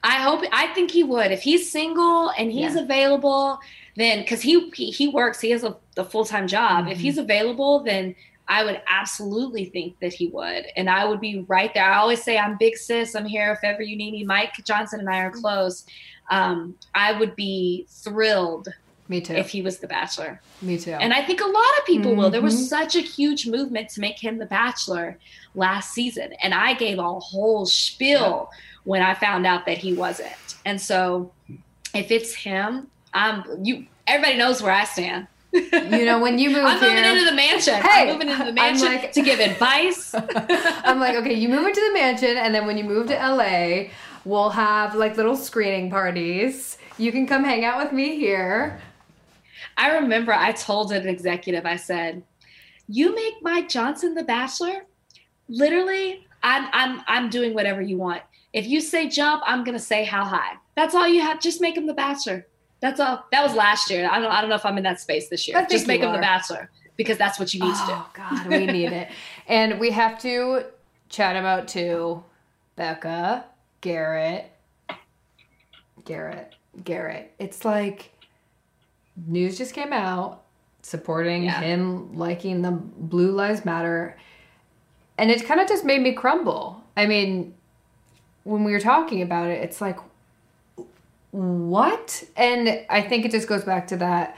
I 0.03 0.15
hope 0.21 0.43
I 0.51 0.67
think 0.73 0.91
he 0.91 1.03
would. 1.03 1.31
If 1.31 1.41
he's 1.41 1.71
single 1.71 2.29
and 2.29 2.51
he's 2.51 2.75
Yeah. 2.75 2.81
available, 2.81 3.60
then 3.95 4.19
because 4.21 4.41
he, 4.41 4.69
he 4.71 5.07
works, 5.07 5.39
he 5.41 5.51
has 5.51 5.63
a, 5.63 5.75
a 5.97 6.03
full 6.03 6.25
time 6.25 6.47
job. 6.47 6.83
Mm-hmm. 6.83 6.91
If 6.93 6.99
he's 6.99 7.17
available, 7.17 7.83
then 7.83 8.15
I 8.49 8.63
would 8.63 8.81
absolutely 8.88 9.65
think 9.65 9.99
that 9.99 10.13
he 10.13 10.27
would, 10.27 10.65
and 10.75 10.89
I 10.89 11.05
would 11.05 11.19
be 11.19 11.45
right 11.47 11.73
there. 11.73 11.83
I 11.83 11.97
always 11.97 12.23
say 12.23 12.38
I'm 12.38 12.57
big 12.57 12.77
sis. 12.77 13.15
I'm 13.15 13.25
here 13.25 13.51
if 13.51 13.63
ever 13.63 13.81
you 13.81 13.97
need 13.97 14.12
me. 14.12 14.23
Mike 14.23 14.53
Johnson 14.63 14.99
and 15.01 15.10
I 15.10 15.19
are 15.19 15.31
close. 15.31 15.86
Um, 16.29 16.75
I 16.95 17.12
would 17.17 17.36
be 17.36 17.88
thrilled 17.89 18.69
Me 19.10 19.21
too. 19.21 19.33
if 19.33 19.49
he 19.49 19.62
was 19.62 19.79
the 19.79 19.88
Bachelor. 19.88 20.41
Me 20.62 20.77
too. 20.77 20.91
And 20.91 21.13
I 21.13 21.23
think 21.23 21.41
a 21.41 21.45
lot 21.45 21.77
of 21.79 21.86
people 21.86 22.15
will. 22.15 22.29
There 22.29 22.41
was 22.41 22.69
such 22.69 22.95
a 22.95 23.01
huge 23.01 23.47
movement 23.47 23.89
to 23.89 24.01
make 24.01 24.17
him 24.17 24.38
the 24.38 24.45
bachelor 24.45 25.17
last 25.55 25.93
season. 25.93 26.33
And 26.41 26.53
I 26.53 26.73
gave 26.73 26.99
a 26.99 27.19
whole 27.19 27.65
spiel 27.65 28.49
when 28.86 29.01
I 29.01 29.13
found 29.13 29.45
out 29.45 29.65
that 29.65 29.77
he 29.77 29.93
wasn't. 29.93 30.55
And 30.65 30.79
so 30.81 31.31
if 31.93 32.12
it's 32.12 32.33
him, 32.33 32.88
I'm 33.13 33.43
you 33.63 33.86
everybody 34.07 34.38
knows 34.38 34.62
where 34.62 34.73
I 34.73 34.86
stand. 34.86 35.27
You 35.53 36.05
know, 36.05 36.19
when 36.19 36.38
you 36.38 36.49
move 36.55 36.65
I'm 36.65 36.79
moving 36.81 36.97
into 37.03 37.25
the 37.25 37.36
mansion. 37.36 37.75
Hey, 37.75 38.10
I'm 38.10 38.13
moving 38.13 38.29
into 38.29 38.43
the 38.43 38.49
I'm 38.49 38.55
mansion 38.55 38.88
like- 38.88 39.12
to 39.13 39.21
give 39.21 39.39
advice. 39.39 40.13
I'm 40.36 40.99
like, 40.99 41.15
okay, 41.17 41.33
you 41.33 41.49
move 41.49 41.65
into 41.65 41.81
the 41.88 41.93
mansion, 41.93 42.38
and 42.38 42.53
then 42.53 42.65
when 42.67 42.77
you 42.77 42.83
move 42.83 43.07
to 43.07 43.13
LA, 43.15 43.89
we'll 44.25 44.49
have 44.49 44.95
like 44.95 45.17
little 45.17 45.36
screening 45.38 45.89
parties. 45.89 46.77
You 46.97 47.12
can 47.12 47.27
come 47.27 47.43
hang 47.43 47.63
out 47.63 47.81
with 47.83 47.91
me 47.93 48.17
here. 48.17 48.81
I 49.77 49.95
remember 49.97 50.33
I 50.33 50.51
told 50.51 50.91
an 50.91 51.07
executive, 51.07 51.65
I 51.65 51.75
said, 51.75 52.23
"You 52.88 53.13
make 53.15 53.36
Mike 53.41 53.69
Johnson 53.69 54.15
the 54.15 54.23
Bachelor. 54.23 54.86
Literally, 55.49 56.25
I'm 56.43 56.67
I'm 56.73 57.01
I'm 57.07 57.29
doing 57.29 57.53
whatever 57.53 57.81
you 57.81 57.97
want. 57.97 58.21
If 58.53 58.65
you 58.65 58.81
say 58.81 59.07
jump, 59.07 59.43
I'm 59.45 59.63
gonna 59.63 59.79
say 59.79 60.03
how 60.03 60.23
high. 60.25 60.53
That's 60.75 60.93
all 60.95 61.07
you 61.07 61.21
have. 61.21 61.39
Just 61.39 61.62
make 61.62 61.77
him 61.77 61.86
the 61.88 61.93
Bachelor. 61.93 62.47
That's 62.80 63.00
all. 63.00 63.26
That 63.32 63.44
was 63.44 63.56
last 63.56 63.90
year. 63.90 64.08
I 64.12 64.20
don't 64.20 64.32
I 64.32 64.40
don't 64.42 64.50
know 64.50 64.56
if 64.56 64.66
I'm 64.66 64.78
in 64.78 64.84
that 64.84 65.00
space 65.00 65.30
this 65.30 65.48
year. 65.48 65.66
Just 65.70 65.88
make 65.88 66.02
him 66.02 66.12
the. 66.12 66.20
Bachelor 66.20 66.70
because 66.96 67.18
that's 67.18 67.40
what 67.40 67.54
you 67.54 67.60
need 67.62 67.74
to 67.76 67.86
do. 67.88 67.92
Oh 67.94 68.10
God, 68.13 68.48
we 68.48 68.66
need 68.66 68.92
it. 68.92 69.10
And 69.48 69.80
we 69.80 69.92
have 69.92 70.20
to 70.24 70.66
chat 71.10 71.36
about 71.38 71.67
too, 71.69 72.21
Becca, 72.75 73.46
Garrett, 73.82 74.52
Garrett, 76.06 76.54
Garrett. 76.84 77.34
It's 77.40 77.63
like 77.65 78.12
news 79.25 79.58
just 79.58 79.73
came 79.73 79.94
out 79.94 80.44
supporting 80.82 81.44
Yeah. 81.44 81.60
him 81.62 82.15
liking 82.17 82.62
the 82.62 82.71
Blue 82.71 83.32
Lives 83.32 83.65
Matter, 83.65 84.17
and 85.17 85.32
it 85.32 85.46
kind 85.46 85.60
of 85.60 85.67
just 85.67 85.84
made 85.86 86.02
me 86.02 86.13
crumble. 86.13 86.84
I 86.96 87.06
mean, 87.06 87.54
when 88.44 88.63
we 88.63 88.71
were 88.71 88.80
talking 88.80 89.21
about 89.21 89.48
it, 89.48 89.63
it's 89.63 89.82
like 89.82 89.98
what? 91.32 92.23
And 92.36 92.86
I 92.90 93.02
think 93.02 93.25
it 93.25 93.32
just 93.32 93.48
goes 93.48 93.63
back 93.63 93.88
to 93.88 93.98
that 93.98 94.38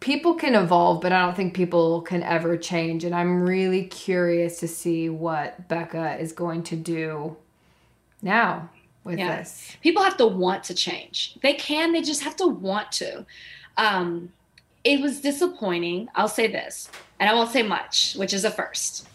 people 0.00 0.34
can 0.34 0.54
evolve, 0.54 1.00
but 1.00 1.12
I 1.12 1.24
don't 1.24 1.36
think 1.36 1.54
people 1.54 2.02
can 2.02 2.22
ever 2.22 2.56
change. 2.56 3.04
And 3.04 3.14
I'm 3.14 3.42
really 3.42 3.84
curious 3.84 4.58
to 4.60 4.68
see 4.68 5.08
what 5.08 5.68
Becca 5.68 6.18
is 6.18 6.32
going 6.32 6.64
to 6.64 6.76
do 6.76 7.36
now 8.20 8.68
with 9.04 9.18
Yeah. 9.18 9.38
this. 9.38 9.76
People 9.80 10.02
have 10.02 10.16
to 10.16 10.26
want 10.26 10.64
to 10.64 10.74
change. 10.74 11.38
They 11.42 11.54
can, 11.54 11.92
they 11.92 12.02
just 12.02 12.22
have 12.24 12.36
to 12.36 12.46
want 12.46 12.90
to. 12.92 13.24
Um, 13.76 14.32
it 14.84 15.00
was 15.00 15.20
disappointing. 15.20 16.08
I'll 16.16 16.28
say 16.28 16.48
this, 16.48 16.90
and 17.20 17.30
I 17.30 17.34
won't 17.34 17.50
say 17.50 17.62
much, 17.62 18.14
which 18.16 18.32
is 18.34 18.44
a 18.44 18.50
first. 18.50 19.08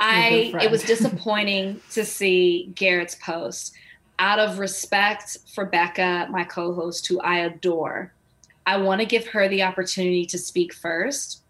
I 0.00 0.52
it 0.60 0.70
was 0.70 0.82
disappointing 0.94 1.80
to 1.92 2.04
see 2.04 2.72
Garrett's 2.74 3.14
post. 3.14 3.74
Out 4.20 4.38
of 4.38 4.58
respect 4.58 5.38
for 5.52 5.64
Becca, 5.64 6.28
my 6.30 6.44
co-host, 6.44 7.06
who 7.08 7.18
I 7.20 7.38
adore, 7.38 8.12
I 8.66 8.76
want 8.76 9.00
to 9.00 9.06
give 9.06 9.26
her 9.28 9.48
the 9.48 9.64
opportunity 9.64 10.24
to 10.26 10.38
speak 10.38 10.72
first. 10.72 11.42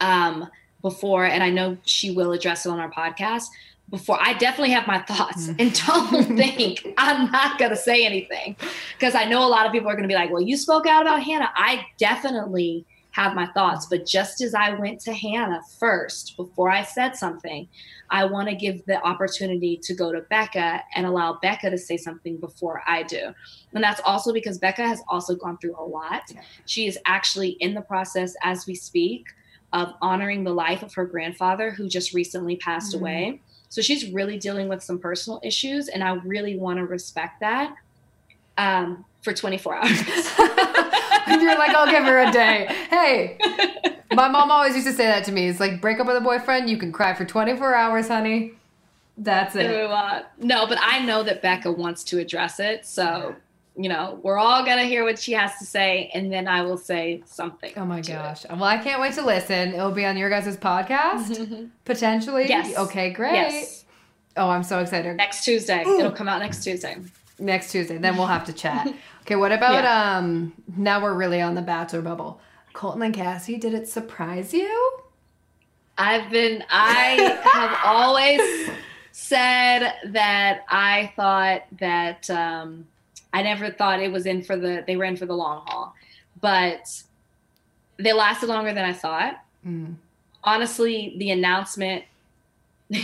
Um, 0.00 0.48
before, 0.82 1.24
and 1.24 1.42
I 1.42 1.50
know 1.50 1.76
she 1.84 2.10
will 2.10 2.32
address 2.32 2.66
it 2.66 2.70
on 2.70 2.78
our 2.78 2.90
podcast. 2.90 3.44
Before 3.90 4.18
I 4.20 4.34
definitely 4.34 4.70
have 4.70 4.86
my 4.86 5.00
thoughts, 5.00 5.48
and 5.48 5.74
don't 5.86 6.24
think 6.36 6.86
I'm 6.96 7.30
not 7.30 7.58
gonna 7.58 7.76
say 7.76 8.06
anything 8.06 8.56
because 8.96 9.14
I 9.14 9.24
know 9.24 9.44
a 9.44 9.48
lot 9.48 9.66
of 9.66 9.72
people 9.72 9.90
are 9.90 9.96
gonna 9.96 10.08
be 10.08 10.14
like, 10.14 10.30
"Well, 10.30 10.40
you 10.40 10.56
spoke 10.56 10.86
out 10.86 11.02
about 11.02 11.22
Hannah." 11.22 11.50
I 11.54 11.84
definitely 11.98 12.86
have 13.12 13.34
my 13.34 13.46
thoughts, 13.46 13.86
but 13.86 14.06
just 14.06 14.40
as 14.40 14.54
I 14.54 14.70
went 14.74 15.00
to 15.00 15.12
Hannah 15.12 15.62
first 15.78 16.36
before 16.36 16.70
I 16.70 16.84
said 16.84 17.16
something, 17.16 17.68
I 18.08 18.24
want 18.24 18.48
to 18.48 18.54
give 18.54 18.84
the 18.86 19.02
opportunity 19.02 19.76
to 19.82 19.94
go 19.94 20.12
to 20.12 20.20
Becca 20.22 20.82
and 20.94 21.06
allow 21.06 21.38
Becca 21.42 21.70
to 21.70 21.78
say 21.78 21.96
something 21.96 22.36
before 22.36 22.82
I 22.86 23.02
do. 23.02 23.32
And 23.74 23.82
that's 23.82 24.00
also 24.04 24.32
because 24.32 24.58
Becca 24.58 24.86
has 24.86 25.00
also 25.08 25.34
gone 25.34 25.58
through 25.58 25.76
a 25.78 25.84
lot. 25.84 26.22
She 26.66 26.86
is 26.86 26.98
actually 27.06 27.50
in 27.60 27.74
the 27.74 27.82
process 27.82 28.34
as 28.44 28.66
we 28.66 28.74
speak 28.76 29.26
of 29.72 29.92
honoring 30.02 30.42
the 30.44 30.52
life 30.52 30.82
of 30.82 30.94
her 30.94 31.04
grandfather 31.04 31.70
who 31.70 31.88
just 31.88 32.12
recently 32.14 32.56
passed 32.56 32.94
Mhm. 32.94 33.00
away. 33.00 33.40
So 33.68 33.80
she's 33.82 34.10
really 34.12 34.36
dealing 34.38 34.68
with 34.68 34.82
some 34.82 34.98
personal 34.98 35.40
issues, 35.44 35.86
and 35.88 36.02
I 36.02 36.14
really 36.24 36.56
want 36.58 36.78
to 36.78 36.86
respect 36.86 37.40
that 37.40 37.74
um, 38.58 39.04
for 39.22 39.32
24 39.32 39.76
hours. 39.76 40.02
And 41.30 41.42
you're 41.42 41.58
like, 41.58 41.74
I'll 41.74 41.90
give 41.90 42.04
her 42.04 42.18
a 42.18 42.32
day. 42.32 42.66
Hey, 42.90 43.38
my 44.12 44.28
mom 44.28 44.50
always 44.50 44.74
used 44.74 44.86
to 44.86 44.92
say 44.92 45.06
that 45.06 45.24
to 45.24 45.32
me. 45.32 45.48
It's 45.48 45.60
like, 45.60 45.80
break 45.80 46.00
up 46.00 46.06
with 46.06 46.16
a 46.16 46.20
boyfriend, 46.20 46.68
you 46.68 46.76
can 46.76 46.92
cry 46.92 47.14
for 47.14 47.24
24 47.24 47.74
hours, 47.74 48.08
honey. 48.08 48.52
That's 49.16 49.54
it. 49.54 49.68
No, 50.38 50.66
but 50.66 50.78
I 50.80 51.04
know 51.04 51.22
that 51.22 51.42
Becca 51.42 51.70
wants 51.72 52.04
to 52.04 52.18
address 52.18 52.58
it. 52.58 52.86
So, 52.86 53.34
you 53.76 53.88
know, 53.88 54.18
we're 54.22 54.38
all 54.38 54.64
going 54.64 54.78
to 54.78 54.84
hear 54.84 55.04
what 55.04 55.18
she 55.18 55.32
has 55.32 55.58
to 55.58 55.66
say, 55.66 56.10
and 56.14 56.32
then 56.32 56.48
I 56.48 56.62
will 56.62 56.78
say 56.78 57.22
something. 57.26 57.72
Oh 57.76 57.84
my 57.84 58.00
to 58.00 58.12
it. 58.12 58.14
gosh. 58.14 58.44
Uh, 58.46 58.48
well, 58.52 58.64
I 58.64 58.78
can't 58.78 59.00
wait 59.00 59.14
to 59.14 59.22
listen. 59.24 59.74
It'll 59.74 59.90
be 59.92 60.06
on 60.06 60.16
your 60.16 60.30
guys' 60.30 60.56
podcast, 60.56 61.70
potentially. 61.84 62.46
Yes. 62.48 62.76
Okay, 62.76 63.10
great. 63.10 63.34
Yes. 63.34 63.84
Oh, 64.36 64.48
I'm 64.48 64.62
so 64.62 64.78
excited. 64.78 65.16
Next 65.16 65.44
Tuesday. 65.44 65.82
It'll 65.82 66.12
come 66.12 66.28
out 66.28 66.40
next 66.40 66.64
Tuesday. 66.64 66.96
Next 67.40 67.72
Tuesday. 67.72 67.98
Then 67.98 68.16
we'll 68.16 68.26
have 68.26 68.44
to 68.46 68.52
chat. 68.52 68.92
Okay, 69.22 69.36
what 69.36 69.52
about 69.52 69.84
um 69.84 70.52
now 70.76 71.00
we're 71.00 71.14
really 71.14 71.40
on 71.40 71.54
the 71.54 71.62
bachelor 71.62 72.00
bubble. 72.00 72.40
Colton 72.72 73.02
and 73.02 73.14
Cassie, 73.14 73.58
did 73.58 73.74
it 73.74 73.86
surprise 73.86 74.52
you? 74.52 75.00
I've 76.00 76.30
been, 76.30 76.64
I 76.70 77.38
have 77.52 77.78
always 77.84 78.70
said 79.12 79.92
that 80.06 80.64
I 80.68 81.12
thought 81.14 81.64
that 81.78 82.30
um, 82.30 82.86
I 83.34 83.42
never 83.42 83.70
thought 83.70 84.00
it 84.00 84.10
was 84.10 84.24
in 84.24 84.42
for 84.42 84.56
the, 84.56 84.82
they 84.86 84.96
were 84.96 85.04
in 85.04 85.16
for 85.16 85.26
the 85.26 85.34
long 85.34 85.62
haul, 85.66 85.94
but 86.40 87.02
they 87.98 88.14
lasted 88.14 88.48
longer 88.48 88.72
than 88.72 88.84
I 88.84 88.94
thought. 88.94 89.44
Mm. 89.66 89.96
Honestly, 90.42 91.16
the 91.18 91.32
announcement, 91.32 92.04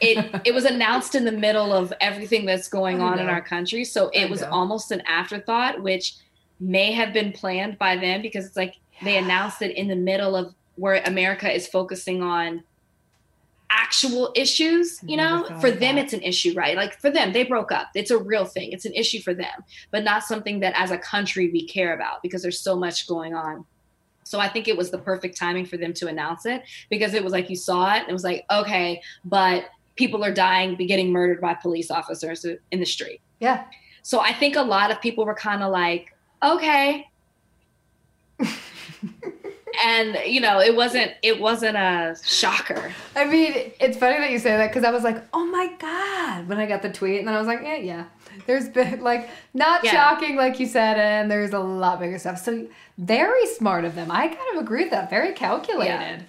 it, 0.00 0.40
it 0.44 0.54
was 0.54 0.64
announced 0.64 1.14
in 1.14 1.24
the 1.24 1.32
middle 1.32 1.72
of 1.72 1.92
everything 2.00 2.46
that's 2.46 2.68
going 2.68 3.00
on 3.00 3.18
in 3.18 3.28
our 3.28 3.42
country. 3.42 3.84
So 3.84 4.08
it 4.10 4.26
I 4.26 4.30
was 4.30 4.40
know. 4.42 4.50
almost 4.50 4.90
an 4.90 5.02
afterthought, 5.02 5.82
which 5.82 6.14
may 6.60 6.92
have 6.92 7.12
been 7.12 7.32
planned 7.32 7.78
by 7.78 7.96
them 7.96 8.22
because 8.22 8.46
it's 8.46 8.56
like 8.56 8.74
they 9.02 9.16
announced 9.16 9.62
it 9.62 9.76
in 9.76 9.88
the 9.88 9.96
middle 9.96 10.34
of 10.34 10.54
where 10.76 11.02
America 11.04 11.52
is 11.52 11.66
focusing 11.66 12.22
on 12.22 12.62
actual 13.70 14.32
issues, 14.34 15.00
you 15.02 15.16
know? 15.16 15.44
For 15.60 15.70
them 15.70 15.96
that. 15.96 16.04
it's 16.04 16.12
an 16.12 16.22
issue, 16.22 16.54
right? 16.54 16.76
Like 16.76 16.98
for 17.00 17.10
them, 17.10 17.32
they 17.32 17.44
broke 17.44 17.72
up. 17.72 17.88
It's 17.94 18.10
a 18.10 18.18
real 18.18 18.44
thing. 18.44 18.72
It's 18.72 18.84
an 18.84 18.94
issue 18.94 19.20
for 19.20 19.34
them, 19.34 19.64
but 19.90 20.04
not 20.04 20.22
something 20.22 20.60
that 20.60 20.74
as 20.76 20.90
a 20.90 20.98
country 20.98 21.50
we 21.50 21.66
care 21.66 21.94
about 21.94 22.22
because 22.22 22.42
there's 22.42 22.60
so 22.60 22.76
much 22.76 23.06
going 23.06 23.34
on. 23.34 23.64
So 24.24 24.40
I 24.40 24.48
think 24.48 24.66
it 24.66 24.76
was 24.76 24.90
the 24.90 24.98
perfect 24.98 25.36
timing 25.36 25.66
for 25.66 25.76
them 25.76 25.92
to 25.94 26.08
announce 26.08 26.46
it 26.46 26.62
because 26.90 27.14
it 27.14 27.22
was 27.22 27.32
like 27.32 27.48
you 27.48 27.54
saw 27.54 27.94
it 27.94 28.00
and 28.00 28.08
it 28.08 28.12
was 28.12 28.24
like, 28.24 28.44
okay, 28.50 29.00
but 29.24 29.66
people 29.96 30.24
are 30.24 30.32
dying, 30.32 30.76
be 30.76 30.86
getting 30.86 31.10
murdered 31.10 31.40
by 31.40 31.54
police 31.54 31.90
officers 31.90 32.44
in 32.44 32.80
the 32.80 32.86
street. 32.86 33.20
Yeah. 33.40 33.64
So 34.02 34.20
I 34.20 34.32
think 34.32 34.56
a 34.56 34.62
lot 34.62 34.90
of 34.90 35.00
people 35.00 35.24
were 35.24 35.34
kind 35.34 35.62
of 35.62 35.72
like, 35.72 36.14
okay. 36.42 37.08
and 39.84 40.16
you 40.26 40.40
know, 40.40 40.60
it 40.60 40.74
wasn't 40.74 41.12
it 41.22 41.40
wasn't 41.40 41.76
a 41.76 42.16
shocker. 42.24 42.92
I 43.14 43.24
mean, 43.24 43.72
it's 43.80 43.96
funny 43.96 44.18
that 44.18 44.30
you 44.30 44.38
say 44.38 44.56
that 44.56 44.68
because 44.68 44.84
I 44.84 44.90
was 44.90 45.02
like, 45.02 45.22
oh 45.32 45.44
my 45.46 45.72
God, 45.78 46.48
when 46.48 46.58
I 46.58 46.66
got 46.66 46.82
the 46.82 46.92
tweet. 46.92 47.18
And 47.18 47.28
then 47.28 47.34
I 47.34 47.38
was 47.38 47.46
like, 47.46 47.60
yeah, 47.62 47.76
yeah. 47.76 48.04
There's 48.46 48.68
been, 48.68 49.00
like, 49.00 49.30
not 49.54 49.82
Yeah. 49.82 49.92
shocking, 49.92 50.36
like 50.36 50.60
you 50.60 50.66
said, 50.66 50.98
and 50.98 51.30
there's 51.30 51.52
a 51.52 51.58
lot 51.58 52.00
bigger 52.00 52.18
stuff. 52.18 52.38
So, 52.38 52.66
very 52.98 53.46
smart 53.46 53.84
of 53.86 53.94
them. 53.94 54.10
I 54.10 54.28
kind 54.28 54.56
of 54.56 54.62
agree 54.62 54.82
with 54.82 54.90
that. 54.90 55.08
Very 55.08 55.32
calculated. 55.32 56.26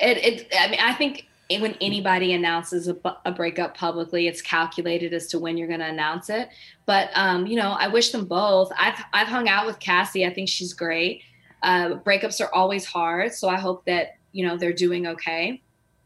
It 0.00 0.18
it 0.18 0.48
I 0.58 0.68
mean, 0.68 0.80
I 0.80 0.92
think 0.92 1.26
when 1.48 1.76
anybody 1.80 2.32
announces 2.32 2.88
a, 2.88 2.96
a 3.24 3.32
breakup 3.32 3.76
publicly, 3.76 4.26
it's 4.26 4.42
calculated 4.42 5.12
as 5.12 5.28
to 5.28 5.38
when 5.38 5.56
you're 5.56 5.68
going 5.68 5.80
to 5.80 5.86
announce 5.86 6.28
it. 6.28 6.48
But 6.86 7.10
um, 7.14 7.46
you 7.46 7.56
know, 7.56 7.72
I 7.72 7.88
wish 7.88 8.10
them 8.10 8.24
both. 8.24 8.70
I've 8.78 9.02
I've 9.12 9.28
hung 9.28 9.48
out 9.48 9.66
with 9.66 9.78
Cassie. 9.78 10.26
I 10.26 10.32
think 10.32 10.48
she's 10.48 10.72
great. 10.72 11.22
Uh, 11.62 11.94
breakups 12.04 12.40
are 12.40 12.52
always 12.52 12.84
hard, 12.84 13.32
so 13.32 13.48
I 13.48 13.58
hope 13.58 13.84
that 13.86 14.16
you 14.32 14.46
know 14.46 14.56
they're 14.56 14.72
doing 14.72 15.06
okay. 15.06 15.62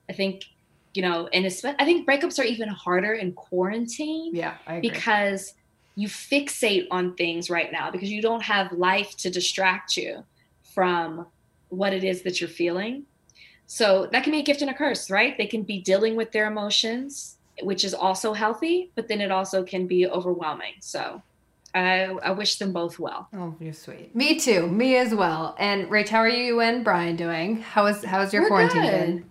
I 0.09 0.13
think 0.13 0.45
you 0.95 1.03
know, 1.03 1.29
and 1.33 1.47
I 1.47 1.85
think 1.85 2.09
breakups 2.09 2.39
are 2.39 2.45
even 2.45 2.69
harder 2.69 3.13
in 3.13 3.33
quarantine 3.33 4.35
Yeah, 4.35 4.57
because 4.81 5.55
you 5.95 6.09
fixate 6.09 6.87
on 6.91 7.15
things 7.15 7.51
right 7.51 7.71
now 7.71 7.91
because 7.91 8.11
you 8.11 8.23
don't 8.23 8.43
have 8.43 8.73
life 8.73 9.17
to 9.19 9.31
distract 9.31 9.97
you 9.97 10.25
from 10.75 11.27
what 11.69 11.93
it 11.93 12.05
is 12.05 12.23
that 12.23 12.41
you're 12.41 12.51
feeling. 12.51 13.05
So 13.73 14.09
that 14.11 14.25
can 14.25 14.33
be 14.33 14.41
a 14.41 14.43
gift 14.43 14.63
and 14.63 14.71
a 14.71 14.75
curse, 14.75 15.13
right? 15.13 15.39
They 15.39 15.47
can 15.47 15.63
be 15.63 15.81
dealing 15.81 16.17
with 16.17 16.33
their 16.33 16.49
emotions, 16.49 17.37
which 17.63 17.85
is 17.85 17.95
also 17.95 18.33
healthy, 18.33 18.91
but 18.97 19.07
then 19.07 19.21
it 19.21 19.31
also 19.31 19.63
can 19.63 19.87
be 19.87 20.09
overwhelming. 20.09 20.73
So 20.81 21.23
I, 21.73 22.07
I 22.21 22.33
wish 22.33 22.59
them 22.59 22.73
both 22.73 22.99
well. 22.99 23.29
Oh, 23.33 23.55
you're 23.61 23.73
sweet. 23.73 24.13
Me 24.13 24.41
too. 24.41 24.67
Me 24.67 24.97
as 24.97 25.15
well. 25.15 25.55
And 25.57 25.89
Rach, 25.89 26.09
how 26.09 26.19
are 26.19 26.29
you 26.29 26.61
and 26.61 26.83
Bryan 26.83 27.15
doing? 27.15 27.61
How 27.61 27.87
is 27.87 28.03
how's 28.03 28.33
your 28.33 28.43
We're 28.43 28.49
quarantine 28.49 28.83
good. 28.83 28.91
been? 28.91 29.25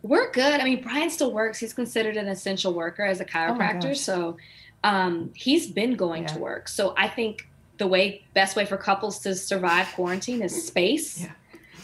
We're 0.00 0.30
good. 0.32 0.62
I 0.62 0.64
mean, 0.64 0.82
Bryan 0.82 1.10
still 1.10 1.32
works. 1.32 1.58
He's 1.58 1.74
considered 1.74 2.16
an 2.16 2.28
essential 2.28 2.72
worker 2.72 3.04
as 3.04 3.20
a 3.20 3.26
chiropractor. 3.26 3.82
gosh. 3.82 4.00
so 4.00 4.38
um, 4.82 5.30
he's 5.34 5.70
been 5.70 5.94
going 5.94 6.24
to 6.28 6.38
work. 6.38 6.68
So 6.68 6.94
I 6.96 7.08
think 7.08 7.46
the 7.76 7.86
way 7.86 8.24
best 8.32 8.56
way 8.56 8.64
for 8.64 8.78
couples 8.78 9.18
to 9.20 9.34
survive 9.34 9.88
quarantine 9.92 10.40
is 10.40 10.66
space. 10.66 11.20
Yeah. 11.20 11.32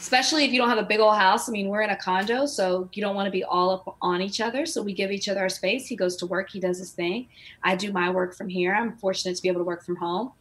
Especially 0.01 0.45
if 0.45 0.51
you 0.51 0.57
don't 0.57 0.67
have 0.67 0.79
a 0.79 0.83
big 0.83 0.99
old 0.99 1.15
house. 1.15 1.47
I 1.47 1.51
mean, 1.51 1.67
we're 1.67 1.83
in 1.83 1.91
a 1.91 1.95
condo, 1.95 2.47
so 2.47 2.89
you 2.91 3.03
don't 3.03 3.15
want 3.15 3.27
to 3.27 3.31
be 3.31 3.43
all 3.43 3.69
up 3.69 3.97
on 4.01 4.19
each 4.19 4.41
other. 4.41 4.65
So 4.65 4.81
we 4.81 4.93
give 4.93 5.11
each 5.11 5.29
other 5.29 5.41
our 5.41 5.47
space. 5.47 5.85
He 5.85 5.95
goes 5.95 6.15
to 6.17 6.25
work, 6.25 6.49
he 6.49 6.59
does 6.59 6.79
his 6.79 6.91
thing. 6.91 7.27
I 7.63 7.75
do 7.75 7.93
my 7.93 8.09
work 8.09 8.35
from 8.35 8.49
here. 8.49 8.73
I'm 8.73 8.97
fortunate 8.97 9.35
to 9.35 9.41
be 9.43 9.47
able 9.47 9.61
to 9.61 9.65
work 9.65 9.85
from 9.85 9.97
home. 9.97 10.31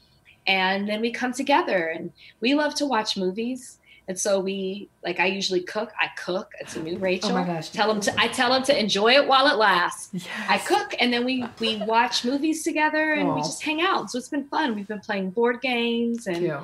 And 0.46 0.88
then 0.88 1.02
we 1.02 1.12
come 1.12 1.34
together 1.34 1.88
and 1.88 2.10
we 2.40 2.54
love 2.54 2.74
to 2.76 2.86
watch 2.86 3.18
movies. 3.18 3.76
And 4.08 4.18
so 4.18 4.40
we 4.40 4.88
like 5.04 5.20
I 5.20 5.26
usually 5.26 5.60
cook. 5.60 5.92
I 6.00 6.08
cook. 6.16 6.50
It's 6.58 6.74
a 6.74 6.82
new 6.82 6.96
Rachel. 6.96 7.30
Oh 7.30 7.34
my 7.34 7.44
gosh. 7.44 7.68
Tell 7.68 7.90
him 7.90 8.00
to 8.00 8.14
I 8.18 8.28
tell 8.28 8.52
him 8.54 8.62
to 8.64 8.76
enjoy 8.76 9.12
it 9.12 9.28
while 9.28 9.46
it 9.46 9.56
lasts. 9.56 10.26
I 10.48 10.56
cook 10.56 10.94
and 10.98 11.12
then 11.12 11.24
we 11.26 11.44
we 11.60 11.76
watch 11.82 12.24
movies 12.24 12.64
together 12.64 13.12
and 13.12 13.34
we 13.34 13.42
just 13.42 13.62
hang 13.62 13.82
out. 13.82 14.10
So 14.10 14.16
it's 14.18 14.28
been 14.30 14.48
fun. 14.48 14.74
We've 14.74 14.88
been 14.88 15.00
playing 15.00 15.30
board 15.30 15.60
games 15.60 16.26
and 16.26 16.38
Cute. 16.38 16.60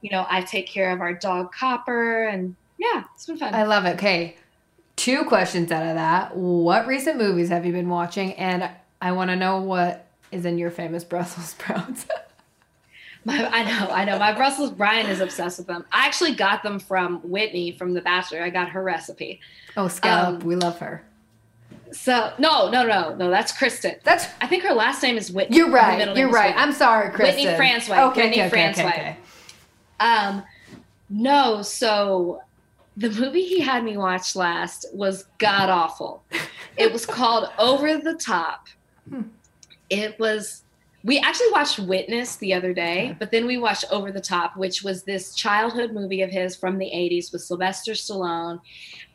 You 0.00 0.10
know, 0.10 0.26
I 0.28 0.42
take 0.42 0.66
care 0.66 0.90
of 0.92 1.00
our 1.00 1.12
dog 1.14 1.52
Copper 1.52 2.24
and 2.24 2.56
yeah, 2.78 3.04
it's 3.14 3.26
been 3.26 3.36
fun. 3.36 3.54
I 3.54 3.64
love 3.64 3.84
it. 3.84 3.94
Okay. 3.96 4.36
Two 4.96 5.24
questions 5.24 5.70
out 5.70 5.86
of 5.86 5.94
that. 5.94 6.36
What 6.36 6.86
recent 6.86 7.18
movies 7.18 7.48
have 7.50 7.64
you 7.66 7.72
been 7.72 7.88
watching? 7.88 8.32
And 8.34 8.70
I 9.00 9.12
want 9.12 9.30
to 9.30 9.36
know 9.36 9.60
what 9.60 10.06
is 10.32 10.44
in 10.44 10.58
your 10.58 10.70
famous 10.70 11.04
Brussels 11.12 11.50
sprouts. 11.50 12.06
My, 13.24 13.46
I 13.52 13.64
know, 13.64 13.92
I 13.92 14.04
know. 14.06 14.18
My 14.18 14.32
Brussels 14.32 14.70
Bryan 14.70 15.06
is 15.06 15.20
obsessed 15.20 15.58
with 15.58 15.66
them. 15.66 15.84
I 15.92 16.06
actually 16.06 16.34
got 16.34 16.62
them 16.62 16.78
from 16.78 17.18
Whitney 17.18 17.72
from 17.72 17.92
The 17.92 18.00
Bachelor. 18.00 18.42
I 18.42 18.48
got 18.48 18.70
her 18.70 18.82
recipe. 18.82 19.40
oh, 19.76 19.88
Scallop. 19.88 20.40
Um, 20.40 20.48
we 20.48 20.56
love 20.56 20.78
her. 20.78 21.04
So 21.92 22.32
no, 22.38 22.70
no, 22.70 22.86
no, 22.86 23.14
no. 23.16 23.30
That's 23.30 23.52
Kristen. 23.52 23.96
That's 24.04 24.24
I 24.40 24.46
think 24.46 24.62
her 24.62 24.72
last 24.72 25.02
name 25.02 25.18
is 25.18 25.30
Whitney. 25.30 25.56
you're 25.56 25.70
right. 25.70 25.98
middle 25.98 26.16
You're 26.16 26.30
right. 26.30 26.54
Whitney. 26.54 26.62
I'm 26.62 26.72
sorry, 26.72 27.10
Kristen. 27.10 27.44
Whitney 27.44 27.58
Fransway. 27.58 28.10
Okay, 28.10 28.22
Whitney 28.22 28.42
okay, 28.42 28.46
okay, 28.46 28.70
okay, 28.70 28.88
okay. 28.88 29.16
Um, 30.00 30.42
No, 31.08 31.62
so 31.62 32.40
the 32.96 33.10
movie 33.10 33.44
he 33.44 33.60
had 33.60 33.82
me 33.84 33.96
watch 33.96 34.36
last 34.36 34.86
was 34.92 35.26
god 35.38 35.68
awful. 35.68 36.22
It 36.76 36.92
was 36.92 37.06
called 37.18 37.50
Over 37.58 37.98
the 37.98 38.14
Top. 38.14 38.68
Hmm. 39.08 39.22
It 39.88 40.18
was 40.18 40.62
we 41.02 41.18
actually 41.18 41.50
watched 41.50 41.78
Witness 41.78 42.36
the 42.36 42.52
other 42.52 42.74
day, 42.74 43.16
but 43.18 43.30
then 43.30 43.46
we 43.46 43.56
watched 43.56 43.86
Over 43.90 44.12
the 44.12 44.20
Top, 44.20 44.56
which 44.56 44.82
was 44.82 45.02
this 45.02 45.34
childhood 45.34 45.92
movie 45.92 46.20
of 46.20 46.30
his 46.30 46.54
from 46.54 46.76
the 46.76 46.86
80s 46.86 47.32
with 47.32 47.42
Sylvester 47.42 47.92
Stallone. 47.92 48.60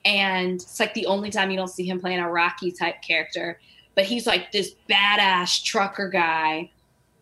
And 0.04 0.56
it's 0.56 0.80
like 0.80 0.96
the 0.96 1.06
only 1.06 1.30
time 1.30 1.52
you 1.52 1.58
don't 1.58 1.68
see 1.68 1.88
him 1.88 2.00
playing 2.00 2.20
a 2.20 2.30
Rocky 2.30 2.72
type 2.72 3.04
character. 3.08 3.60
But 3.94 4.06
he's 4.06 4.26
like 4.26 4.52
this 4.52 4.76
badass 4.90 5.64
trucker 5.64 6.10
guy 6.10 6.72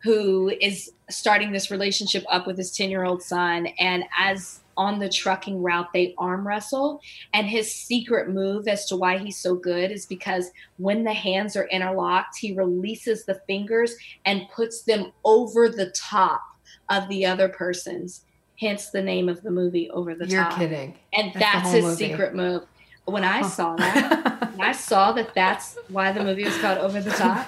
who 0.04 0.52
is 0.62 0.92
starting 1.10 1.52
this 1.52 1.72
relationship 1.72 2.24
up 2.30 2.46
with 2.46 2.58
his 2.58 2.72
10 2.76 2.90
year 2.90 3.06
old 3.06 3.24
son. 3.24 3.68
And 3.80 4.04
as 4.18 4.60
on 4.76 5.00
the 5.00 5.10
trucking 5.10 5.62
route, 5.62 5.94
they 5.94 6.14
arm 6.18 6.46
wrestle. 6.48 7.00
And 7.34 7.48
his 7.48 7.74
secret 7.74 8.30
move 8.30 8.68
as 8.68 8.86
to 8.88 8.96
why 8.98 9.18
he's 9.18 9.38
so 9.38 9.56
good 9.56 9.92
is 9.92 10.06
because 10.06 10.50
when 10.78 11.04
the 11.04 11.14
hands 11.14 11.56
are 11.56 11.68
interlocked, 11.68 12.38
he 12.38 12.54
releases 12.54 13.26
the 13.26 13.40
fingers 13.48 13.96
and 14.26 14.50
puts 14.54 14.82
them 14.82 15.12
over 15.24 15.70
the 15.70 15.92
top 15.92 16.42
of 16.90 17.08
the 17.08 17.26
other 17.26 17.48
person's. 17.48 18.26
Hence 18.60 18.90
the 18.92 19.02
name 19.02 19.30
of 19.30 19.42
the 19.42 19.52
movie, 19.52 19.90
Over 19.90 20.16
the 20.16 20.28
You're 20.28 20.44
Top. 20.44 20.58
kidding. 20.58 20.96
And 21.14 21.34
That's 21.34 21.40
that's, 21.40 21.72
his 21.72 21.84
movie. 21.84 22.10
secret 22.10 22.36
move. 22.36 22.64
When 23.06 23.24
I 23.26 23.42
saw 23.42 23.76
that, 23.76 24.54
when 24.56 24.66
I 24.68 24.72
saw 24.72 25.12
that 25.12 25.34
that's 25.34 25.78
why 25.90 26.12
the 26.14 26.24
movie 26.24 26.46
was 26.46 26.58
called 26.60 26.78
Over 26.78 27.02
the 27.02 27.10
Top, 27.18 27.48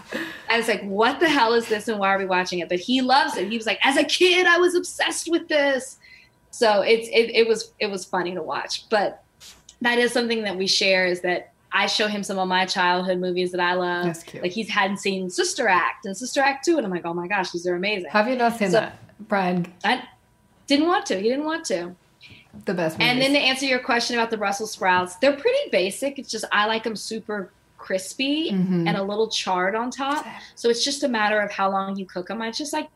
I 0.49 0.57
was 0.57 0.67
like, 0.67 0.83
what 0.83 1.19
the 1.21 1.29
hell 1.29 1.53
is 1.53 1.67
this 1.69 1.87
and 1.87 1.97
why 1.97 2.09
are 2.13 2.17
we 2.17 2.25
watching 2.25 2.59
it? 2.59 2.67
But 2.67 2.79
he 2.79 3.01
loves 3.01 3.37
it. 3.37 3.49
He 3.49 3.55
was 3.57 3.65
like, 3.65 3.79
as 3.83 3.95
a 3.95 4.03
kid, 4.03 4.45
I 4.47 4.57
was 4.57 4.75
obsessed 4.75 5.29
with 5.31 5.47
this. 5.47 5.97
So 6.51 6.81
it's 6.81 7.07
it, 7.09 7.31
it 7.35 7.47
was 7.47 7.71
it 7.79 7.87
was 7.87 8.03
funny 8.05 8.33
to 8.33 8.41
watch. 8.41 8.89
But 8.89 9.23
that 9.81 9.97
is 9.97 10.11
something 10.11 10.43
that 10.43 10.57
we 10.57 10.67
share 10.67 11.05
is 11.05 11.21
that 11.21 11.51
I 11.71 11.87
show 11.87 12.07
him 12.07 12.23
some 12.23 12.39
of 12.39 12.47
my 12.47 12.65
childhood 12.65 13.19
movies 13.19 13.51
that 13.51 13.59
I 13.61 13.73
love. 13.73 14.05
That's 14.05 14.23
cute. 14.23 14.43
Like 14.43 14.51
he's 14.53 14.69
hadn't 14.69 14.97
seen 14.97 15.29
Sister 15.29 15.67
Act 15.67 16.05
and 16.05 16.15
Sister 16.15 16.39
Act 16.41 16.63
2. 16.65 16.77
And 16.77 16.85
I'm 16.85 16.91
like, 16.91 17.05
oh 17.05 17.13
my 17.13 17.27
gosh, 17.27 17.51
these 17.51 17.67
are 17.67 17.75
amazing. 17.75 18.09
Have 18.11 18.27
you 18.29 18.35
not 18.37 18.57
seen 18.57 18.71
So- 18.71 18.79
that, 18.79 18.97
Bryan? 19.27 19.71
I 19.83 20.03
didn't 20.67 20.87
want 20.87 21.05
to. 21.07 21.15
He 21.17 21.29
didn't 21.29 21.43
want 21.45 21.65
to. 21.65 21.95
The 22.65 22.73
best 22.73 22.97
movies. 22.97 23.11
And 23.11 23.21
then 23.21 23.33
to 23.33 23.39
answer 23.39 23.65
your 23.65 23.79
question 23.79 24.17
about 24.17 24.31
the 24.31 24.37
Brussels 24.37 24.71
sprouts, 24.71 25.15
they're 25.17 25.35
pretty 25.35 25.69
basic. 25.71 26.17
It's 26.19 26.29
just 26.31 26.45
I 26.51 26.65
like 26.65 26.83
them 26.83 26.95
super 26.95 27.51
crispy 27.77 28.51
Mhm. 28.51 28.87
and 28.87 28.97
a 28.97 29.03
little 29.03 29.27
charred 29.27 29.75
on 29.75 29.91
top. 29.91 30.25
So 30.55 30.69
it's 30.69 30.83
just 30.83 31.03
a 31.03 31.07
matter 31.07 31.39
of 31.39 31.51
how 31.51 31.69
long 31.69 31.97
you 31.97 32.05
cook 32.05 32.27
them. 32.27 32.41
I 32.41 32.49
just 32.51 32.73
like 32.73 32.89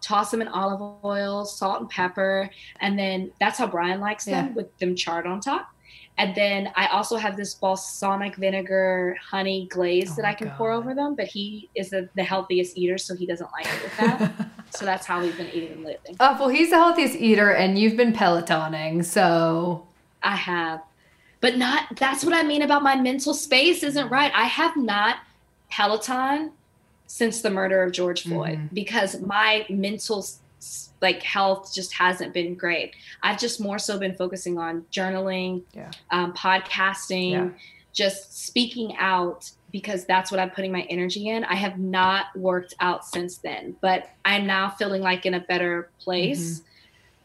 toss 0.00 0.30
them 0.30 0.40
in 0.40 0.48
olive 0.48 0.80
oil, 1.04 1.44
salt 1.44 1.80
and 1.80 1.90
pepper, 1.90 2.48
and 2.80 2.98
then 2.98 3.30
that's 3.38 3.58
how 3.58 3.66
Bryan 3.66 4.00
likes 4.00 4.24
them 4.24 4.46
Yeah. 4.46 4.52
with 4.54 4.78
them 4.78 4.96
charred 4.96 5.26
on 5.26 5.40
top. 5.40 5.70
And 6.20 6.34
then 6.34 6.70
I 6.76 6.88
also 6.88 7.16
have 7.16 7.34
this 7.38 7.54
balsamic 7.54 8.36
vinegar 8.36 9.16
honey 9.30 9.66
glaze 9.70 10.10
Oh 10.12 10.16
that 10.16 10.26
I 10.26 10.34
can 10.34 10.50
pour 10.50 10.70
over 10.70 10.94
them, 10.94 11.14
but 11.14 11.24
he 11.26 11.70
is 11.74 11.88
the, 11.88 12.10
the 12.14 12.22
healthiest 12.22 12.76
eater, 12.76 12.98
so 12.98 13.16
he 13.16 13.24
doesn't 13.24 13.48
like 13.52 13.64
it 13.66 13.82
with 13.82 13.96
that. 13.96 14.32
so 14.70 14.84
that's 14.84 15.06
how 15.06 15.22
we've 15.22 15.34
been 15.38 15.48
eating 15.48 15.70
them 15.70 15.84
lately. 15.84 16.16
Oh, 16.20 16.36
well, 16.38 16.50
he's 16.50 16.68
the 16.68 16.76
healthiest 16.76 17.14
eater, 17.16 17.50
and 17.52 17.78
you've 17.78 17.96
been 17.96 18.12
Pelotoning, 18.12 19.02
so. 19.02 19.86
I 20.22 20.36
have. 20.36 20.82
But 21.40 21.56
not 21.56 21.96
that's 21.96 22.22
what 22.22 22.34
I 22.34 22.42
mean 22.42 22.60
about 22.60 22.82
my 22.82 22.96
mental 22.96 23.32
space 23.32 23.82
isn't 23.82 24.10
right. 24.10 24.30
I 24.34 24.44
have 24.44 24.76
not 24.76 25.16
Peloton 25.70 26.52
since 27.06 27.40
the 27.40 27.48
murder 27.48 27.82
of 27.82 27.92
George 27.92 28.24
Floyd 28.24 28.58
Mhm. 28.58 28.74
because 28.74 29.20
my 29.22 29.64
mental 29.70 30.18
s- 30.18 30.40
like 31.00 31.22
health 31.22 31.72
just 31.74 31.94
hasn't 31.94 32.34
been 32.34 32.54
great. 32.54 32.94
I've 33.22 33.38
just 33.38 33.60
more 33.60 33.78
so 33.78 33.98
been 33.98 34.14
focusing 34.14 34.58
on 34.58 34.84
journaling, 34.92 35.62
Yeah. 35.74 35.90
um, 36.10 36.32
podcasting, 36.34 37.30
Yeah. 37.32 37.48
just 37.92 38.44
speaking 38.46 38.96
out 38.98 39.50
because 39.72 40.04
that's 40.04 40.30
what 40.30 40.40
I'm 40.40 40.50
putting 40.50 40.72
my 40.72 40.82
energy 40.90 41.28
in. 41.28 41.44
I 41.44 41.54
have 41.54 41.78
not 41.78 42.26
worked 42.36 42.74
out 42.80 43.06
since 43.06 43.38
then, 43.38 43.76
but 43.80 44.10
I'm 44.24 44.46
now 44.46 44.70
feeling 44.70 45.00
like 45.00 45.26
in 45.26 45.34
a 45.34 45.40
better 45.40 45.88
place. 46.00 46.62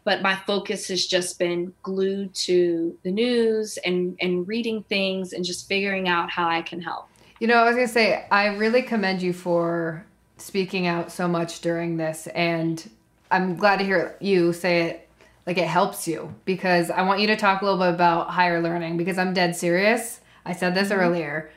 But 0.04 0.22
my 0.22 0.36
focus 0.36 0.88
has 0.90 1.08
just 1.08 1.40
been 1.40 1.74
glued 1.82 2.36
to 2.36 2.96
the 3.04 3.10
news 3.12 3.78
and 3.84 4.16
and 4.22 4.48
reading 4.48 4.84
things 4.84 5.34
and 5.34 5.44
just 5.44 5.68
figuring 5.68 6.08
out 6.08 6.30
how 6.30 6.48
I 6.48 6.62
can 6.62 6.82
help. 6.82 7.08
You 7.40 7.48
know, 7.48 7.56
I 7.56 7.66
was 7.66 7.76
to 7.78 7.88
say, 7.88 8.26
I 8.32 8.46
really 8.56 8.84
commend 8.84 9.24
you 9.24 9.34
for 9.34 10.06
speaking 10.38 10.86
out 10.86 11.12
so 11.12 11.28
much 11.28 11.60
during 11.62 11.98
this. 11.98 12.28
And 12.28 12.88
I'm 13.36 13.58
glad 13.58 13.80
to 13.80 13.86
hear 13.86 14.16
you 14.22 14.54
say 14.54 14.84
it 14.84 15.10
like 15.46 15.58
it 15.58 15.68
helps 15.68 16.08
you 16.08 16.34
because 16.46 16.90
I 16.90 17.02
want 17.02 17.20
you 17.20 17.28
to 17.28 17.36
talk 17.36 17.62
a 17.62 17.66
little 17.66 17.80
bit 17.80 17.94
about 17.94 18.30
higher 18.30 18.62
learning 18.62 18.96
because 18.96 19.18
I'm 19.18 19.34
dead 19.34 19.58
serious. 19.58 20.22
I 20.46 20.54
said 20.54 20.74
this 20.74 20.90
Mhm. 20.90 20.98
earlier. 20.98 21.52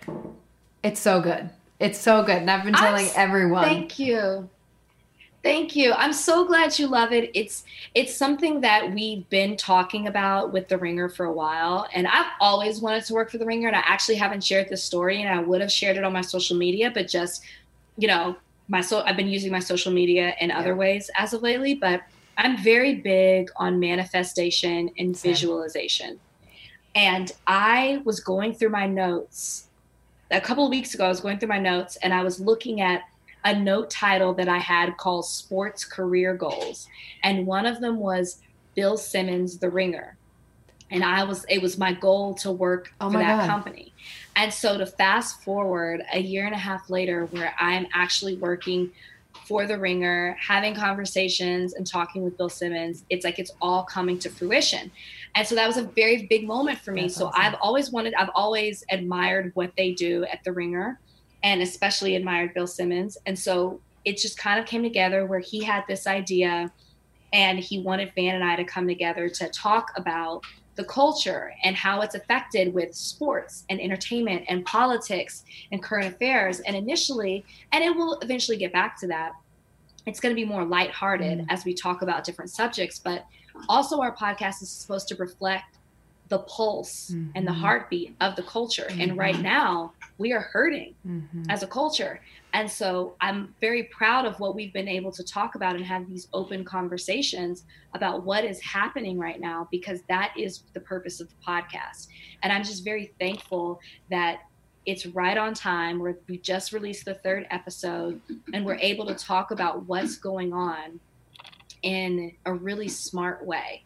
It's 0.83 1.01
so 1.01 1.20
good. 1.20 1.51
It's 1.79 1.99
so 1.99 2.24
good. 2.24 2.39
And 2.39 2.51
I've 2.51 2.64
been 2.64 2.74
telling 2.74 3.07
I'm 3.07 3.12
everyone. 3.14 3.62
Thank 3.62 3.99
you. 4.01 4.49
Thank 5.45 5.76
you. 5.76 5.93
I'm 5.93 6.12
so 6.12 6.45
glad 6.45 6.76
you 6.81 6.89
love 6.89 7.12
it. 7.12 7.31
It's 7.33 7.62
it's 7.95 8.14
something 8.14 8.61
that 8.62 8.93
we've 8.93 9.29
been 9.31 9.57
talking 9.57 10.09
about 10.09 10.53
with 10.53 10.66
the 10.66 10.76
Ringer 10.79 11.09
for 11.09 11.26
a 11.26 11.33
while, 11.33 11.87
and 11.95 12.09
I've 12.09 12.33
always 12.41 12.81
wanted 12.81 13.05
to 13.05 13.14
work 13.14 13.31
for 13.31 13.39
the 13.39 13.47
Ringer, 13.47 13.68
and 13.68 13.76
I 13.76 13.85
actually 13.87 14.16
haven't 14.16 14.43
shared 14.43 14.68
this 14.68 14.83
story, 14.83 15.22
and 15.22 15.31
I 15.33 15.41
would 15.41 15.61
have 15.61 15.70
shared 15.70 15.97
it 15.97 16.03
on 16.03 16.12
my 16.12 16.22
social 16.22 16.57
media, 16.57 16.91
but 16.93 17.07
just 17.07 17.45
you 17.97 18.09
know, 18.09 18.37
my 18.68 18.80
so 18.80 19.02
I've 19.02 19.16
been 19.16 19.28
using 19.28 19.50
my 19.50 19.58
social 19.58 19.92
media 19.92 20.34
in 20.40 20.50
other 20.50 20.76
ways 20.76 21.10
as 21.16 21.32
of 21.32 21.42
lately, 21.42 21.74
but 21.74 22.02
I'm 22.36 22.56
very 22.62 22.96
big 22.96 23.50
on 23.56 23.80
manifestation 23.80 24.90
and 24.98 25.18
visualization. 25.18 26.20
And 26.94 27.32
I 27.46 28.00
was 28.04 28.20
going 28.20 28.54
through 28.54 28.70
my 28.70 28.86
notes 28.86 29.68
a 30.30 30.40
couple 30.40 30.64
of 30.64 30.70
weeks 30.70 30.94
ago. 30.94 31.06
I 31.06 31.08
was 31.08 31.20
going 31.20 31.38
through 31.38 31.48
my 31.48 31.58
notes 31.58 31.96
and 31.96 32.12
I 32.12 32.22
was 32.22 32.40
looking 32.40 32.80
at 32.80 33.02
a 33.44 33.58
note 33.58 33.90
title 33.90 34.34
that 34.34 34.48
I 34.48 34.58
had 34.58 34.96
called 34.96 35.24
Sports 35.26 35.84
Career 35.84 36.34
Goals. 36.34 36.88
And 37.22 37.46
one 37.46 37.66
of 37.66 37.80
them 37.80 37.98
was 37.98 38.40
Bill 38.74 38.96
Simmons, 38.96 39.58
The 39.58 39.70
Ringer. 39.70 40.16
And 40.90 41.04
I 41.04 41.24
was, 41.24 41.44
it 41.48 41.60
was 41.60 41.78
my 41.78 41.92
goal 41.92 42.34
to 42.36 42.50
work 42.50 42.92
Oh 43.00 43.10
for 43.10 43.18
that 43.18 43.40
God. 43.40 43.48
company. 43.48 43.92
And 44.39 44.55
so 44.55 44.78
to 44.78 44.86
fast 44.86 45.43
forward 45.43 46.05
a 46.12 46.20
year 46.20 46.47
and 46.47 46.55
a 46.55 46.59
half 46.59 46.89
later, 46.89 47.26
where 47.26 47.53
I'm 47.59 47.89
actually 47.93 48.36
working 48.36 48.93
for 49.47 49.66
The 49.66 49.76
Ringer, 49.76 50.36
having 50.41 50.76
conversations 50.76 51.74
and 51.74 51.84
talking 51.84 52.22
with 52.22 52.39
Bill 52.39 52.49
Simmons, 52.49 53.05
it's 53.11 53.24
like 53.24 53.41
it's 53.41 53.51
all 53.61 53.82
coming 53.82 54.16
to 54.20 54.30
fruition. 54.30 54.93
And 55.34 55.47
so 55.47 55.57
that 55.57 55.66
was 55.66 55.76
a 55.76 55.82
very 55.82 56.26
big 56.26 56.47
moment 56.47 56.78
for 56.78 56.93
me. 56.93 57.03
That's 57.03 57.16
so 57.16 57.26
awesome. 57.26 57.41
I've 57.43 57.57
always 57.61 57.91
wanted, 57.91 58.14
I've 58.14 58.30
always 58.36 58.84
admired 58.93 59.51
what 59.55 59.72
they 59.76 59.93
do 59.93 60.24
at 60.26 60.45
The 60.45 60.53
Ringer 60.53 61.01
and 61.43 61.61
especially 61.61 62.14
admired 62.14 62.55
Bill 62.55 62.68
Simmons. 62.68 63.18
And 63.26 63.36
so 63.36 63.80
it 64.05 64.18
just 64.18 64.39
kind 64.39 64.61
of 64.61 64.66
came 64.66 64.84
together 64.84 65.26
where 65.26 65.41
he 65.41 65.64
had 65.64 65.82
this 65.89 66.07
idea 66.07 66.72
and 67.32 67.59
he 67.59 67.80
wanted 67.80 68.12
Van 68.14 68.36
and 68.36 68.45
I 68.45 68.55
to 68.55 68.64
come 68.64 68.86
together 68.86 69.28
to 69.28 69.49
talk 69.49 69.91
about 69.97 70.45
the 70.79 70.85
culture 70.85 71.53
and 71.64 71.74
how 71.74 72.03
it's 72.03 72.14
affected 72.14 72.72
with 72.72 72.95
sports 72.95 73.64
and 73.68 73.81
entertainment 73.81 74.45
and 74.49 74.64
politics 74.64 75.45
and 75.72 75.83
current 75.83 76.07
affairs. 76.07 76.61
And 76.61 76.76
initially, 76.76 77.45
and 77.72 77.83
it 77.83 77.95
will 77.95 78.16
eventually 78.20 78.57
get 78.57 78.72
back 78.72 78.99
to 79.01 79.09
that, 79.09 79.33
it's 80.07 80.20
going 80.20 80.35
to 80.35 80.41
be 80.41 80.47
more 80.47 80.64
lighthearted 80.64 81.41
mm. 81.41 81.47
as 81.51 81.64
we 81.64 81.74
talk 81.74 82.03
about 82.03 82.22
different 82.22 82.53
subjects. 82.53 83.01
But 83.01 83.26
also, 83.68 84.01
our 84.01 84.14
podcast 84.14 84.62
is 84.62 84.70
supposed 84.70 85.09
to 85.09 85.16
reflect 85.16 85.78
the 86.29 86.41
pulse 86.41 87.11
and 87.11 87.47
the 87.47 87.53
Mhm. 87.53 87.61
heartbeat 87.61 88.16
of 88.20 88.37
the 88.37 88.43
culture. 88.43 88.87
And 88.99 89.16
right 89.16 89.35
Mhm. 89.37 89.43
now, 89.43 89.93
we 90.18 90.33
are 90.33 90.41
hurting 90.41 90.95
Mhm. 91.07 91.47
as 91.49 91.62
a 91.62 91.66
culture. 91.66 92.20
And 92.53 92.70
so 92.70 93.16
I'm 93.20 93.55
very 93.61 93.85
proud 93.85 94.26
of 94.26 94.39
what 94.41 94.55
we've 94.55 94.72
been 94.72 94.89
able 94.89 95.12
to 95.12 95.22
talk 95.24 95.55
about 95.55 95.76
and 95.76 95.85
have 95.85 96.09
these 96.09 96.29
open 96.33 96.64
conversations 96.64 97.64
about 97.95 98.24
what 98.24 98.45
is 98.45 98.61
happening 98.61 99.18
right 99.18 99.41
now, 99.41 99.68
because 99.70 100.03
that 100.09 100.33
is 100.37 100.64
the 100.74 100.81
purpose 100.81 101.20
of 101.20 101.29
the 101.29 101.37
podcast. 101.47 102.09
And 102.43 102.53
I'm 102.53 102.62
just 102.64 102.85
very 102.85 103.14
thankful 103.18 103.81
that 104.11 104.41
it's 104.87 105.05
right 105.07 105.37
on 105.37 105.53
time. 105.55 105.99
We're, 105.99 106.16
we 106.29 106.39
just 106.39 106.72
released 106.72 107.05
the 107.05 107.14
third 107.14 107.47
episode 107.51 108.20
and 108.55 108.64
we're 108.64 108.79
able 108.81 109.05
to 109.07 109.14
talk 109.14 109.51
about 109.51 109.87
what's 109.87 110.16
going 110.16 110.53
on 110.55 111.01
in 111.83 112.33
a 112.47 112.53
really 112.53 112.89
smart 112.89 113.45
way. 113.47 113.85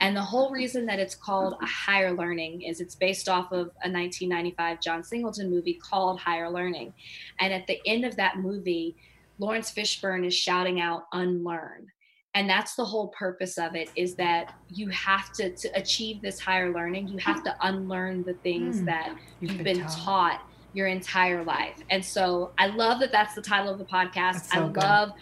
And 0.00 0.16
the 0.16 0.22
whole 0.22 0.50
reason 0.50 0.86
that 0.86 0.98
it's 0.98 1.14
called 1.14 1.54
a 1.62 1.66
higher 1.66 2.12
learning 2.12 2.62
is 2.62 2.80
it's 2.80 2.94
based 2.96 3.28
off 3.28 3.52
of 3.52 3.66
a 3.84 3.88
1995 3.90 4.80
John 4.80 5.04
Singleton 5.04 5.48
movie 5.50 5.74
called 5.74 6.18
Higher 6.18 6.50
Learning. 6.50 6.92
And 7.38 7.52
at 7.52 7.66
the 7.68 7.78
end 7.86 8.04
of 8.04 8.16
that 8.16 8.38
movie, 8.38 8.96
Laurence 9.38 9.72
Fishburne 9.72 10.26
is 10.26 10.34
shouting 10.34 10.80
out 10.80 11.04
unlearn. 11.12 11.86
And 12.34 12.48
that's 12.48 12.74
the 12.74 12.84
whole 12.84 13.08
purpose 13.08 13.58
of 13.58 13.76
it 13.76 13.90
is 13.94 14.14
that 14.16 14.54
you 14.70 14.88
have 14.88 15.32
to 15.34 15.54
to 15.54 15.68
achieve 15.78 16.22
this 16.22 16.40
higher 16.40 16.72
learning, 16.72 17.08
you 17.08 17.18
have 17.18 17.44
to 17.44 17.54
unlearn 17.60 18.22
the 18.24 18.34
things 18.34 18.78
Hmm. 18.80 18.86
that 18.86 19.16
You've 19.40 19.58
been 19.58 19.64
been 19.64 19.80
taught. 19.82 19.98
taught 19.98 20.48
your 20.72 20.86
entire 20.86 21.44
life. 21.44 21.76
And 21.90 22.02
so 22.02 22.52
I 22.58 22.68
love 22.68 22.98
that 23.00 23.12
that's 23.12 23.34
the 23.34 23.42
title 23.42 23.70
of 23.70 23.78
the 23.78 23.84
podcast. 23.84 24.46
So 24.52 24.64
I 24.64 24.68
good. 24.68 25.12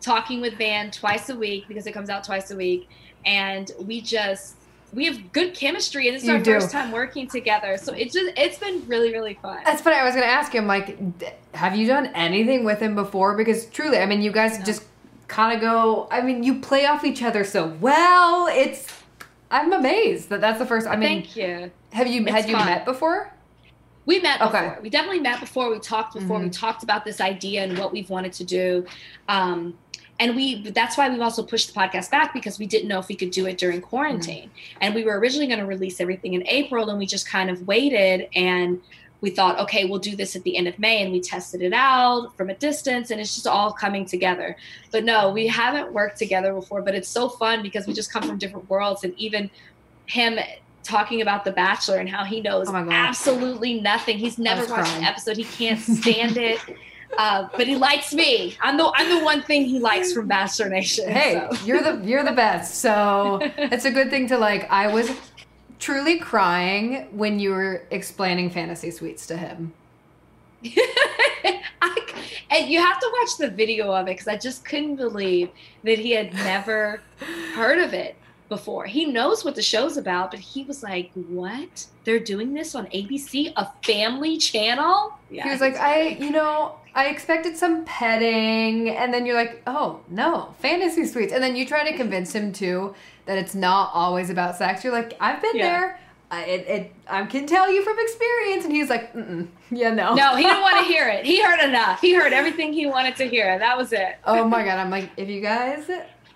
Talking 0.00 0.40
with 0.40 0.54
Van 0.58 0.90
twice 0.90 1.28
a 1.28 1.36
week 1.36 1.66
because 1.68 1.86
it 1.86 1.92
comes 1.92 2.08
out 2.10 2.24
twice 2.24 2.50
a 2.50 2.56
week. 2.56 2.88
And 3.26 3.70
we 3.78 4.00
just, 4.00 4.56
we 4.92 5.04
have 5.06 5.32
good 5.32 5.54
chemistry, 5.54 6.08
and 6.08 6.14
this 6.16 6.22
is 6.22 6.28
You 6.28 6.34
our 6.36 6.40
do. 6.42 6.52
first 6.54 6.70
time 6.72 6.90
working 6.90 7.28
together. 7.28 7.76
So 7.76 7.92
it's 7.92 8.14
just 8.14 8.32
it's 8.36 8.58
been 8.58 8.86
really 8.88 9.12
really 9.12 9.34
fun. 9.42 9.58
That's 9.64 9.82
funny. 9.82 9.96
I 9.96 10.04
was 10.04 10.14
going 10.14 10.26
to 10.26 10.32
ask 10.32 10.52
him, 10.52 10.66
like, 10.66 10.98
have 11.54 11.76
you 11.76 11.86
done 11.86 12.06
anything 12.14 12.64
with 12.64 12.80
him 12.80 12.94
before? 12.94 13.36
Because 13.36 13.66
truly, 13.66 13.98
I 13.98 14.06
mean, 14.06 14.22
you 14.22 14.32
guys 14.32 14.58
just 14.64 14.84
kind 15.28 15.54
of 15.54 15.60
go. 15.60 16.08
I 16.10 16.22
mean, 16.22 16.42
you 16.42 16.60
play 16.60 16.86
off 16.86 17.04
each 17.04 17.22
other 17.22 17.44
so 17.44 17.68
well. 17.80 18.46
It's. 18.48 18.86
I'm 19.52 19.72
amazed 19.72 20.28
that 20.30 20.40
that's 20.40 20.58
the 20.60 20.66
first. 20.66 20.86
I 20.86 20.96
mean, 20.96 21.08
Thank 21.22 21.36
you. 21.36 21.70
have 21.92 22.06
you 22.06 22.22
It's 22.22 22.30
had 22.30 22.48
you 22.48 22.56
met 22.56 22.84
before? 22.84 23.32
We 24.06 24.18
met 24.20 24.40
before. 24.40 24.56
Okay. 24.56 24.80
We 24.80 24.90
definitely 24.90 25.20
met 25.20 25.40
before. 25.40 25.70
We 25.70 25.78
talked 25.78 26.14
before. 26.14 26.38
We 26.38 26.46
Mhm. 26.46 26.52
talked 26.58 26.82
about 26.82 27.04
this 27.04 27.20
idea 27.20 27.62
and 27.64 27.76
what 27.78 27.92
we've 27.92 28.08
wanted 28.10 28.32
to 28.34 28.44
do. 28.44 28.86
Um, 29.28 29.76
and 30.20 30.36
we 30.36 30.70
that's 30.70 30.98
why 30.98 31.08
we've 31.08 31.20
also 31.20 31.42
pushed 31.42 31.72
the 31.72 31.80
podcast 31.80 32.10
back 32.10 32.34
because 32.34 32.58
we 32.58 32.66
didn't 32.66 32.88
know 32.88 32.98
if 32.98 33.08
we 33.08 33.16
could 33.16 33.30
do 33.30 33.46
it 33.46 33.56
during 33.56 33.80
quarantine. 33.80 34.50
And 34.80 34.94
we 34.94 35.02
were 35.02 35.18
originally 35.18 35.46
going 35.46 35.58
to 35.60 35.66
release 35.66 35.98
everything 35.98 36.34
in 36.34 36.46
April 36.46 36.90
and 36.90 36.98
we 36.98 37.06
just 37.06 37.26
kind 37.26 37.48
of 37.50 37.66
waited 37.66 38.28
and 38.34 38.80
we 39.22 39.30
thought, 39.30 39.58
okay, 39.58 39.86
we'll 39.86 39.98
do 39.98 40.16
this 40.16 40.36
at 40.36 40.42
the 40.42 40.56
end 40.56 40.68
of 40.68 40.78
May 40.78 41.02
and 41.02 41.10
we 41.10 41.20
tested 41.20 41.62
it 41.62 41.72
out 41.72 42.36
from 42.36 42.50
a 42.50 42.54
distance 42.54 43.10
and 43.10 43.20
it's 43.20 43.34
just 43.34 43.46
all 43.46 43.72
coming 43.72 44.04
together. 44.04 44.56
But 44.92 45.04
no, 45.04 45.30
we 45.30 45.46
haven't 45.46 45.92
worked 45.92 46.18
together 46.18 46.52
before, 46.52 46.82
but 46.82 46.94
it's 46.94 47.08
so 47.08 47.28
fun 47.28 47.62
because 47.62 47.86
we 47.86 47.94
just 47.94 48.12
come 48.12 48.22
from 48.22 48.38
different 48.38 48.68
worlds 48.68 49.04
and 49.04 49.14
even 49.18 49.50
him 50.06 50.38
talking 50.82 51.22
about 51.22 51.44
The 51.44 51.52
Bachelor 51.52 51.96
and 51.96 52.08
how 52.08 52.24
he 52.24 52.40
knows 52.40 52.68
Oh 52.68 52.72
absolutely 52.90 53.80
nothing. 53.80 54.18
He's 54.18 54.38
never 54.38 54.62
watched 54.62 54.72
crying. 54.72 54.98
an 54.98 55.04
episode. 55.04 55.36
He 55.38 55.44
can't 55.44 55.80
stand 55.80 56.36
it. 56.36 56.60
Uh, 57.18 57.48
but 57.56 57.66
he 57.66 57.76
likes 57.76 58.14
me. 58.14 58.56
I'm 58.60 58.76
the 58.76 58.90
I'm 58.94 59.18
the 59.18 59.24
one 59.24 59.42
thing 59.42 59.64
he 59.64 59.78
likes 59.78 60.12
from 60.12 60.26
Bachelor 60.28 60.68
Nation. 60.68 61.08
Hey, 61.08 61.34
so. 61.50 61.64
you're 61.64 61.82
the 61.82 62.00
you're 62.06 62.24
the 62.24 62.32
best. 62.32 62.76
So 62.76 63.40
it's 63.42 63.84
a 63.84 63.90
good 63.90 64.10
thing 64.10 64.28
to 64.28 64.38
like. 64.38 64.70
I 64.70 64.92
was 64.92 65.10
truly 65.78 66.18
crying 66.18 67.08
when 67.10 67.40
you 67.40 67.50
were 67.50 67.86
explaining 67.90 68.50
fantasy 68.50 68.90
suites 68.90 69.26
to 69.26 69.36
him. 69.36 69.72
I, 71.82 71.96
and 72.50 72.68
you 72.68 72.80
have 72.80 73.00
to 73.00 73.10
watch 73.20 73.38
the 73.38 73.50
video 73.50 73.92
of 73.92 74.06
it 74.06 74.12
because 74.12 74.28
I 74.28 74.36
just 74.36 74.64
couldn't 74.64 74.96
believe 74.96 75.50
that 75.84 75.98
he 75.98 76.10
had 76.12 76.34
never 76.34 77.00
heard 77.54 77.78
of 77.78 77.94
it 77.94 78.16
before. 78.50 78.84
He 78.84 79.06
knows 79.06 79.42
what 79.46 79.54
the 79.54 79.62
show's 79.62 79.96
about, 79.96 80.30
but 80.30 80.40
he 80.40 80.64
was 80.64 80.82
like, 80.82 81.10
"What? 81.14 81.86
They're 82.04 82.18
doing 82.20 82.52
this 82.52 82.74
on 82.74 82.84
ABC, 82.88 83.54
a 83.56 83.72
family 83.82 84.36
channel?" 84.36 85.14
Yeah, 85.30 85.44
he 85.44 85.50
was 85.50 85.62
like, 85.62 85.76
I, 85.76 86.08
you 86.20 86.30
know, 86.30 86.74
I 86.94 87.06
expected 87.06 87.56
some 87.56 87.84
petting, 87.86 88.90
and 88.90 89.14
then 89.14 89.24
you're 89.24 89.36
like, 89.36 89.62
oh 89.66 90.00
no, 90.10 90.54
fantasy 90.58 91.06
suites, 91.06 91.32
and 91.32 91.42
then 91.42 91.56
you 91.56 91.64
try 91.64 91.90
to 91.90 91.96
convince 91.96 92.34
him 92.34 92.52
too 92.52 92.94
that 93.24 93.38
it's 93.38 93.54
not 93.54 93.90
always 93.94 94.28
about 94.28 94.56
sex. 94.56 94.84
You're 94.84 94.92
like, 94.92 95.16
I've 95.20 95.40
been 95.40 95.56
Yeah. 95.56 95.66
there. 95.70 96.00
I, 96.32 96.44
it, 96.44 96.68
it, 96.68 96.92
I 97.08 97.24
can 97.24 97.44
tell 97.46 97.72
you 97.72 97.82
from 97.82 97.96
experience, 97.98 98.64
and 98.64 98.72
he's 98.72 98.88
like, 98.88 99.12
Mm-mm. 99.14 99.48
yeah, 99.72 99.92
no, 99.92 100.14
No, 100.14 100.36
he 100.36 100.44
didn't 100.44 100.60
want 100.62 100.78
to 100.78 100.84
hear 100.84 101.08
it. 101.08 101.24
He 101.24 101.42
heard 101.42 101.58
enough. 101.60 102.00
He 102.00 102.14
heard 102.14 102.32
everything 102.40 102.72
he 102.72 102.86
wanted 102.86 103.16
to 103.16 103.24
hear. 103.28 103.58
That 103.58 103.76
was 103.76 103.92
it. 103.92 104.16
oh 104.24 104.46
my 104.46 104.64
god, 104.64 104.78
I'm 104.78 104.90
like, 104.90 105.10
if 105.16 105.28
you 105.28 105.40
guys 105.40 105.90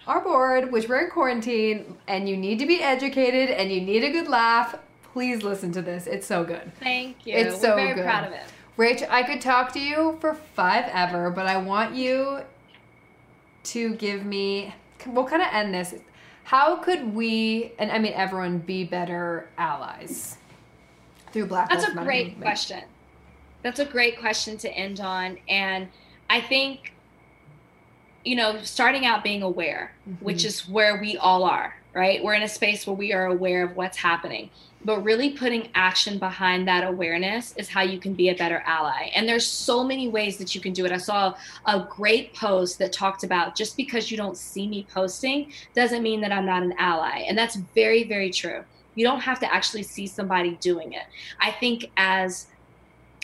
are 0.06 0.20
bored, 0.20 0.70
which 0.72 0.88
we're 0.88 1.04
in 1.04 1.10
quarantine, 1.10 1.96
and 2.08 2.28
you 2.28 2.36
need 2.36 2.58
to 2.58 2.66
be 2.66 2.82
educated 2.82 3.50
and 3.50 3.70
you 3.72 3.80
need 3.80 4.04
a 4.04 4.10
good 4.10 4.28
laugh, 4.28 4.76
please 5.12 5.42
listen 5.42 5.72
to 5.72 5.82
this. 5.82 6.06
It's 6.06 6.26
so 6.26 6.44
good. 6.44 6.72
Thank 6.80 7.26
you. 7.26 7.34
It's 7.34 7.54
We're 7.54 7.60
so 7.60 7.76
very 7.76 7.94
good. 7.94 8.04
proud 8.04 8.26
of 8.26 8.32
it. 8.32 8.42
Rach, 8.76 9.08
I 9.08 9.22
could 9.22 9.40
talk 9.40 9.72
to 9.74 9.80
you 9.80 10.18
for 10.20 10.34
five 10.34 10.86
ever, 10.92 11.30
but 11.30 11.46
I 11.46 11.56
want 11.56 11.94
you 11.94 12.40
to 13.64 13.94
give 13.94 14.24
me. 14.24 14.74
We'll 15.06 15.26
kind 15.26 15.42
of 15.42 15.48
end 15.52 15.72
this. 15.74 15.94
How 16.44 16.76
could 16.76 17.14
we, 17.14 17.72
and 17.78 17.90
I 17.90 17.98
mean 17.98 18.12
everyone, 18.14 18.58
be 18.58 18.84
better 18.84 19.48
allies 19.58 20.36
through 21.32 21.46
Black 21.46 21.70
That's 21.70 21.84
a 21.88 21.92
great 21.92 22.26
movement? 22.26 22.42
question. 22.42 22.82
That's 23.62 23.78
a 23.80 23.84
great 23.84 24.18
question 24.18 24.58
to 24.58 24.70
end 24.70 25.00
on. 25.00 25.38
And 25.48 25.88
I 26.28 26.40
think, 26.40 26.93
you 28.24 28.36
know, 28.36 28.58
starting 28.62 29.06
out 29.06 29.22
being 29.22 29.42
aware, 29.42 29.92
mm-hmm. 30.08 30.24
which 30.24 30.44
is 30.44 30.68
where 30.68 30.98
we 31.00 31.16
all 31.18 31.44
are, 31.44 31.74
right? 31.92 32.22
We're 32.22 32.34
in 32.34 32.42
a 32.42 32.48
space 32.48 32.86
where 32.86 32.96
we 32.96 33.12
are 33.12 33.26
aware 33.26 33.64
of 33.64 33.76
what's 33.76 33.98
happening. 33.98 34.50
But 34.86 35.00
really 35.00 35.30
putting 35.30 35.70
action 35.74 36.18
behind 36.18 36.68
that 36.68 36.86
awareness 36.86 37.54
is 37.56 37.70
how 37.70 37.80
you 37.80 37.98
can 37.98 38.12
be 38.12 38.28
a 38.28 38.34
better 38.34 38.62
ally. 38.66 39.10
And 39.14 39.26
there's 39.26 39.46
so 39.46 39.82
many 39.82 40.08
ways 40.08 40.36
that 40.36 40.54
you 40.54 40.60
can 40.60 40.74
do 40.74 40.84
it. 40.84 40.92
I 40.92 40.98
saw 40.98 41.34
a 41.64 41.86
great 41.88 42.34
post 42.34 42.78
that 42.80 42.92
talked 42.92 43.24
about 43.24 43.56
just 43.56 43.78
because 43.78 44.10
you 44.10 44.18
don't 44.18 44.36
see 44.36 44.66
me 44.66 44.86
posting 44.92 45.52
doesn't 45.74 46.02
mean 46.02 46.20
that 46.20 46.32
I'm 46.32 46.44
not 46.44 46.62
an 46.62 46.74
ally. 46.76 47.24
And 47.26 47.36
that's 47.36 47.56
very, 47.74 48.04
very 48.04 48.30
true. 48.30 48.62
You 48.94 49.06
don't 49.06 49.20
have 49.20 49.40
to 49.40 49.52
actually 49.52 49.84
see 49.84 50.06
somebody 50.06 50.58
doing 50.60 50.92
it. 50.92 51.04
I 51.40 51.50
think 51.50 51.90
as 51.96 52.48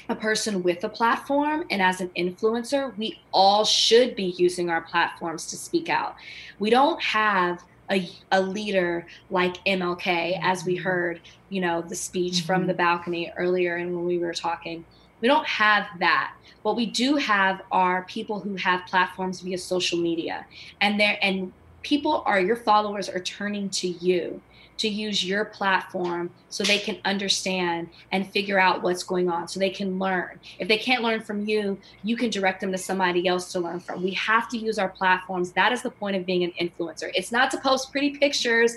a 0.08 0.14
person 0.14 0.62
with 0.62 0.82
a 0.84 0.88
platform 0.88 1.64
and 1.70 1.80
as 1.82 2.00
an 2.00 2.10
influencer, 2.16 2.96
we 2.96 3.20
all 3.32 3.64
should 3.64 4.16
be 4.16 4.34
using 4.36 4.70
our 4.70 4.80
platforms 4.80 5.46
to 5.46 5.56
speak 5.56 5.88
out. 5.88 6.16
We 6.58 6.70
don't 6.70 7.00
have 7.02 7.62
a, 7.90 8.08
a 8.32 8.40
leader 8.40 9.06
like 9.30 9.64
MLK, 9.64 10.38
as 10.42 10.64
we 10.64 10.76
mm-hmm. 10.76 10.84
heard, 10.84 11.20
you 11.48 11.60
know, 11.60 11.82
the 11.82 11.96
speech 11.96 12.42
from 12.42 12.60
mm-hmm. 12.60 12.68
the 12.68 12.74
balcony 12.74 13.32
earlier 13.36 13.76
and 13.76 13.94
when 13.94 14.04
we 14.04 14.18
were 14.18 14.34
talking. 14.34 14.84
We 15.20 15.28
don't 15.28 15.46
have 15.46 15.86
that. 15.98 16.34
What 16.62 16.76
we 16.76 16.86
do 16.86 17.16
have 17.16 17.62
are 17.70 18.04
people 18.04 18.40
who 18.40 18.54
have 18.56 18.86
platforms 18.86 19.40
via 19.40 19.58
social 19.58 19.98
media. 19.98 20.46
And 20.80 20.98
there 20.98 21.18
and 21.22 21.52
people 21.82 22.22
are 22.26 22.40
your 22.40 22.56
followers 22.56 23.08
are 23.08 23.20
turning 23.20 23.68
to 23.70 23.88
you 23.88 24.40
to 24.80 24.88
use 24.88 25.22
your 25.22 25.44
platform 25.44 26.30
so 26.48 26.64
they 26.64 26.78
can 26.78 26.96
understand 27.04 27.90
and 28.12 28.26
figure 28.30 28.58
out 28.58 28.82
what's 28.82 29.02
going 29.02 29.28
on 29.28 29.46
so 29.46 29.60
they 29.60 29.68
can 29.68 29.98
learn. 29.98 30.40
If 30.58 30.68
they 30.68 30.78
can't 30.78 31.02
learn 31.02 31.20
from 31.20 31.46
you, 31.46 31.78
you 32.02 32.16
can 32.16 32.30
direct 32.30 32.62
them 32.62 32.72
to 32.72 32.78
somebody 32.78 33.28
else 33.28 33.52
to 33.52 33.60
learn 33.60 33.80
from. 33.80 34.02
We 34.02 34.12
have 34.12 34.48
to 34.48 34.56
use 34.56 34.78
our 34.78 34.88
platforms. 34.88 35.52
That 35.52 35.72
is 35.72 35.82
the 35.82 35.90
point 35.90 36.16
of 36.16 36.24
being 36.24 36.44
an 36.44 36.52
influencer. 36.58 37.10
It's 37.14 37.30
not 37.30 37.50
to 37.50 37.58
post 37.58 37.92
pretty 37.92 38.16
pictures 38.16 38.76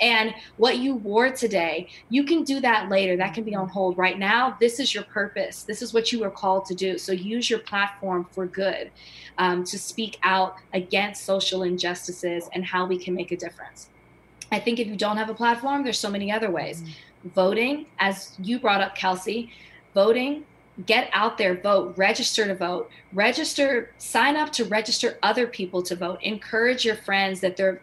and 0.00 0.34
what 0.56 0.78
you 0.78 0.96
wore 0.96 1.30
today. 1.30 1.88
You 2.08 2.24
can 2.24 2.42
do 2.42 2.58
that 2.58 2.88
later. 2.88 3.16
That 3.16 3.32
can 3.32 3.44
be 3.44 3.54
on 3.54 3.68
hold. 3.68 3.96
Right 3.96 4.18
now, 4.18 4.56
this 4.58 4.80
is 4.80 4.92
your 4.92 5.04
purpose. 5.04 5.62
This 5.62 5.82
is 5.82 5.94
what 5.94 6.10
you 6.10 6.18
were 6.18 6.30
called 6.30 6.64
to 6.66 6.74
do. 6.74 6.98
So 6.98 7.12
use 7.12 7.48
your 7.48 7.60
platform 7.60 8.26
for 8.32 8.44
good 8.44 8.90
um, 9.38 9.62
to 9.62 9.78
speak 9.78 10.18
out 10.24 10.56
against 10.72 11.24
social 11.24 11.62
injustices 11.62 12.48
and 12.52 12.64
how 12.64 12.86
we 12.86 12.98
can 12.98 13.14
make 13.14 13.30
a 13.30 13.36
difference. 13.36 13.90
I 14.52 14.58
think 14.60 14.78
if 14.78 14.86
you 14.86 14.96
don't 14.96 15.16
have 15.16 15.30
a 15.30 15.34
platform, 15.34 15.82
there's 15.82 15.98
so 15.98 16.10
many 16.10 16.30
other 16.30 16.50
ways. 16.50 16.82
Mm-hmm. 16.82 17.28
Voting, 17.30 17.86
as 17.98 18.36
you 18.38 18.58
brought 18.58 18.80
up, 18.80 18.94
Kelsey, 18.94 19.50
voting, 19.94 20.44
get 20.86 21.08
out 21.12 21.38
there, 21.38 21.54
vote, 21.54 21.94
register 21.96 22.46
to 22.46 22.54
vote, 22.54 22.90
register, 23.12 23.90
sign 23.98 24.36
up 24.36 24.52
to 24.52 24.64
register 24.64 25.18
other 25.22 25.46
people 25.46 25.82
to 25.82 25.96
vote, 25.96 26.18
encourage 26.22 26.84
your 26.84 26.96
friends 26.96 27.40
that 27.40 27.56
they're 27.56 27.80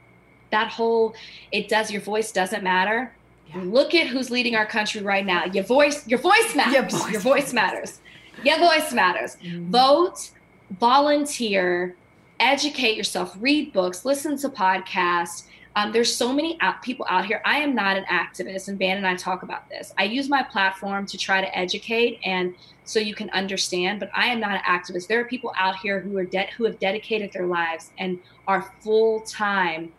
that 0.51 0.69
whole 0.69 1.15
it 1.53 1.69
does 1.69 1.89
your 1.91 2.01
voice 2.01 2.31
doesn't 2.33 2.61
matter. 2.61 3.13
Look 3.55 3.93
at 3.95 4.07
who's 4.07 4.29
leading 4.29 4.55
our 4.55 4.65
country 4.65 5.01
right 5.01 5.25
now. 5.25 5.45
Your 5.45 5.63
voice, 5.63 6.07
your 6.07 6.19
voice 6.19 6.55
matters. 6.55 6.93
voice 6.93 7.11
your 7.11 7.21
voice 7.21 7.53
matters. 7.53 7.99
Your 8.43 8.57
voice 8.59 8.93
matters. 8.93 9.35
Mm-hmm. 9.37 9.71
Vote, 9.71 10.31
volunteer, 10.79 11.95
educate 12.39 12.95
yourself, 12.95 13.35
read 13.39 13.73
books, 13.73 14.05
listen 14.05 14.37
to 14.37 14.49
podcasts. 14.49 15.43
Um, 15.75 15.91
there's 15.93 16.13
so 16.13 16.33
many 16.33 16.57
out, 16.59 16.81
people 16.81 17.05
out 17.09 17.25
here. 17.25 17.41
I 17.45 17.59
am 17.59 17.73
not 17.73 17.95
an 17.95 18.03
activist, 18.05 18.67
and 18.67 18.77
Van 18.77 18.97
and 18.97 19.07
I 19.07 19.15
talk 19.15 19.43
about 19.43 19.69
this. 19.69 19.93
I 19.97 20.03
use 20.03 20.27
my 20.27 20.43
platform 20.43 21.05
to 21.05 21.17
try 21.17 21.39
to 21.39 21.57
educate 21.57 22.19
and 22.25 22.55
so 22.83 22.99
you 22.99 23.15
can 23.15 23.29
understand, 23.29 23.99
but 23.99 24.09
I 24.13 24.27
am 24.27 24.39
not 24.39 24.51
an 24.51 24.61
activist. 24.67 25.07
There 25.07 25.21
are 25.21 25.25
people 25.25 25.53
out 25.57 25.77
here 25.77 26.01
who 26.01 26.17
are 26.17 26.25
who 26.57 26.65
have 26.65 26.79
dedicated 26.79 27.31
their 27.31 27.45
lives 27.45 27.91
and 27.97 28.19
are 28.47 28.73
full 28.81 29.21
time 29.21 29.93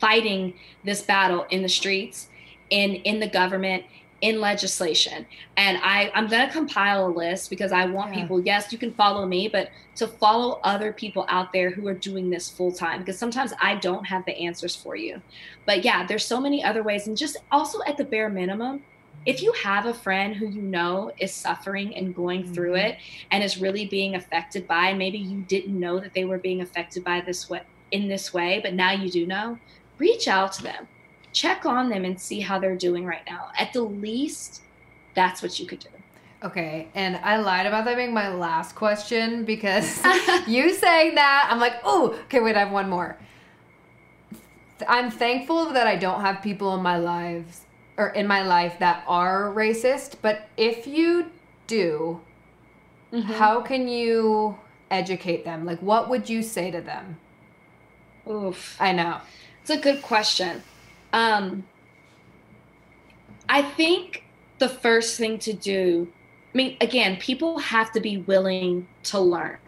fighting 0.00 0.54
this 0.84 1.02
battle 1.02 1.46
in 1.50 1.62
the 1.62 1.68
streets, 1.68 2.28
in 2.68 2.96
in 2.96 3.20
the 3.20 3.28
government, 3.28 3.84
in 4.20 4.40
legislation. 4.40 5.26
And 5.56 5.78
I, 5.82 6.10
I'm 6.14 6.28
going 6.28 6.46
to 6.46 6.52
compile 6.52 7.06
a 7.06 7.08
list 7.08 7.48
because 7.50 7.72
I 7.72 7.86
want 7.86 8.14
Yeah. 8.14 8.20
people, 8.22 8.40
yes, 8.44 8.70
you 8.72 8.78
can 8.78 8.92
follow 8.94 9.26
me, 9.26 9.48
but 9.48 9.70
to 9.96 10.08
follow 10.08 10.60
other 10.64 10.92
people 10.92 11.26
out 11.28 11.52
there 11.52 11.70
who 11.70 11.86
are 11.88 11.94
doing 11.98 12.30
this 12.30 12.50
full 12.50 12.72
time 12.72 13.00
because 13.00 13.18
sometimes 13.18 13.52
I 13.60 13.76
don't 13.76 14.06
have 14.06 14.24
the 14.26 14.36
answers 14.36 14.76
for 14.76 14.96
you. 14.96 15.22
But 15.66 15.84
yeah, 15.84 16.06
there's 16.06 16.26
so 16.26 16.40
many 16.40 16.62
other 16.62 16.82
ways. 16.82 17.06
And 17.06 17.16
just 17.16 17.36
also 17.50 17.78
at 17.86 17.96
the 17.96 18.04
bare 18.04 18.28
minimum, 18.30 18.84
if 19.26 19.42
you 19.42 19.52
have 19.62 19.86
a 19.86 19.94
friend 19.94 20.34
who 20.34 20.46
you 20.46 20.62
know 20.62 21.12
is 21.18 21.34
suffering 21.34 21.96
and 21.96 22.14
going 22.14 22.44
through 22.44 22.72
Mhm. 22.72 22.84
it 22.90 22.98
and 23.30 23.44
is 23.44 23.58
really 23.58 23.86
being 23.86 24.14
affected 24.14 24.66
by, 24.66 24.88
and 24.90 24.98
maybe 24.98 25.18
you 25.18 25.42
didn't 25.42 25.78
know 25.78 26.00
that 26.00 26.14
they 26.14 26.24
were 26.24 26.38
being 26.38 26.60
affected 26.62 27.04
by 27.04 27.20
this 27.20 27.48
way 27.48 27.62
in 27.90 28.08
this 28.08 28.32
way, 28.32 28.60
but 28.62 28.72
now 28.74 28.92
you 28.92 29.10
do 29.10 29.26
know, 29.26 29.58
reach 29.98 30.28
out 30.28 30.52
to 30.54 30.62
them 30.62 30.88
check 31.32 31.64
on 31.66 31.88
them 31.88 32.04
and 32.04 32.20
see 32.20 32.40
how 32.40 32.58
they're 32.58 32.76
doing 32.76 33.04
right 33.06 33.22
now. 33.28 33.48
At 33.58 33.72
the 33.72 33.82
least, 33.82 34.62
that's 35.14 35.42
what 35.42 35.58
you 35.58 35.66
could 35.66 35.80
do. 35.80 35.88
Okay, 36.42 36.88
and 36.94 37.16
I 37.16 37.36
lied 37.36 37.66
about 37.66 37.84
that 37.84 37.96
being 37.96 38.14
my 38.14 38.28
last 38.32 38.74
question 38.74 39.44
because 39.44 40.02
you 40.46 40.72
saying 40.74 41.14
that, 41.16 41.48
I'm 41.50 41.60
like, 41.60 41.74
oh, 41.84 42.14
okay, 42.24 42.40
wait, 42.40 42.56
I 42.56 42.60
have 42.60 42.72
one 42.72 42.88
more. 42.88 43.18
I'm 44.88 45.10
thankful 45.10 45.72
that 45.72 45.86
I 45.86 45.96
don't 45.96 46.22
have 46.22 46.40
people 46.42 46.74
in 46.74 46.82
my 46.82 46.96
lives 46.96 47.66
or 47.98 48.08
in 48.08 48.26
my 48.26 48.42
life 48.42 48.78
that 48.78 49.04
are 49.06 49.52
racist. 49.52 50.14
But 50.22 50.48
if 50.56 50.86
you 50.86 51.30
do, 51.66 52.20
Mm-hmm. 53.12 53.32
how 53.32 53.60
can 53.60 53.88
you 53.88 54.56
educate 54.88 55.44
them? 55.44 55.66
Like, 55.66 55.80
what 55.82 56.08
would 56.08 56.28
you 56.30 56.44
say 56.44 56.70
to 56.70 56.80
them? 56.80 57.18
Oof. 58.30 58.76
I 58.80 58.92
know. 58.92 59.20
It's 59.62 59.70
a 59.70 59.76
good 59.78 60.00
question. 60.00 60.62
Um, 61.12 61.64
I 63.48 63.62
think 63.62 64.24
the 64.58 64.68
first 64.68 65.18
thing 65.18 65.38
to 65.40 65.52
do, 65.52 66.08
I 66.54 66.56
mean, 66.56 66.76
again, 66.80 67.16
people 67.16 67.58
have 67.58 67.92
to 67.92 68.00
be 68.00 68.18
willing 68.18 68.86
to 69.04 69.18
learn. 69.18 69.58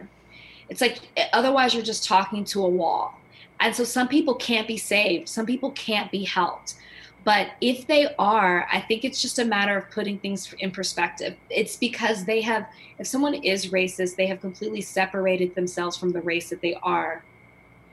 It's 0.69 0.81
like, 0.81 0.99
otherwise, 1.33 1.73
you're 1.73 1.83
just 1.83 2.05
talking 2.05 2.45
to 2.45 2.63
a 2.63 2.69
wall. 2.69 3.19
And 3.59 3.75
so 3.75 3.83
some 3.83 4.07
people 4.07 4.35
can't 4.35 4.67
be 4.67 4.77
saved, 4.77 5.29
some 5.29 5.45
people 5.45 5.71
can't 5.71 6.11
be 6.11 6.23
helped. 6.23 6.75
But 7.23 7.51
if 7.61 7.87
they 7.87 8.13
are, 8.19 8.67
I 8.71 8.81
think 8.81 9.05
it's 9.05 9.21
just 9.21 9.39
a 9.39 9.45
matter 9.45 9.77
of 9.77 9.89
putting 9.89 10.19
things 10.19 10.53
in 10.59 10.71
perspective. 10.71 11.35
It's 11.49 11.77
because 11.77 12.25
they 12.25 12.41
have, 12.41 12.67
if 12.99 13.07
someone 13.07 13.33
is 13.33 13.67
racist, 13.67 14.17
they 14.17 14.27
have 14.27 14.41
completely 14.41 14.81
separated 14.81 15.55
themselves 15.55 15.95
from 15.95 16.11
the 16.11 16.21
race 16.21 16.49
that 16.49 16.61
they 16.61 16.75
are 16.83 17.23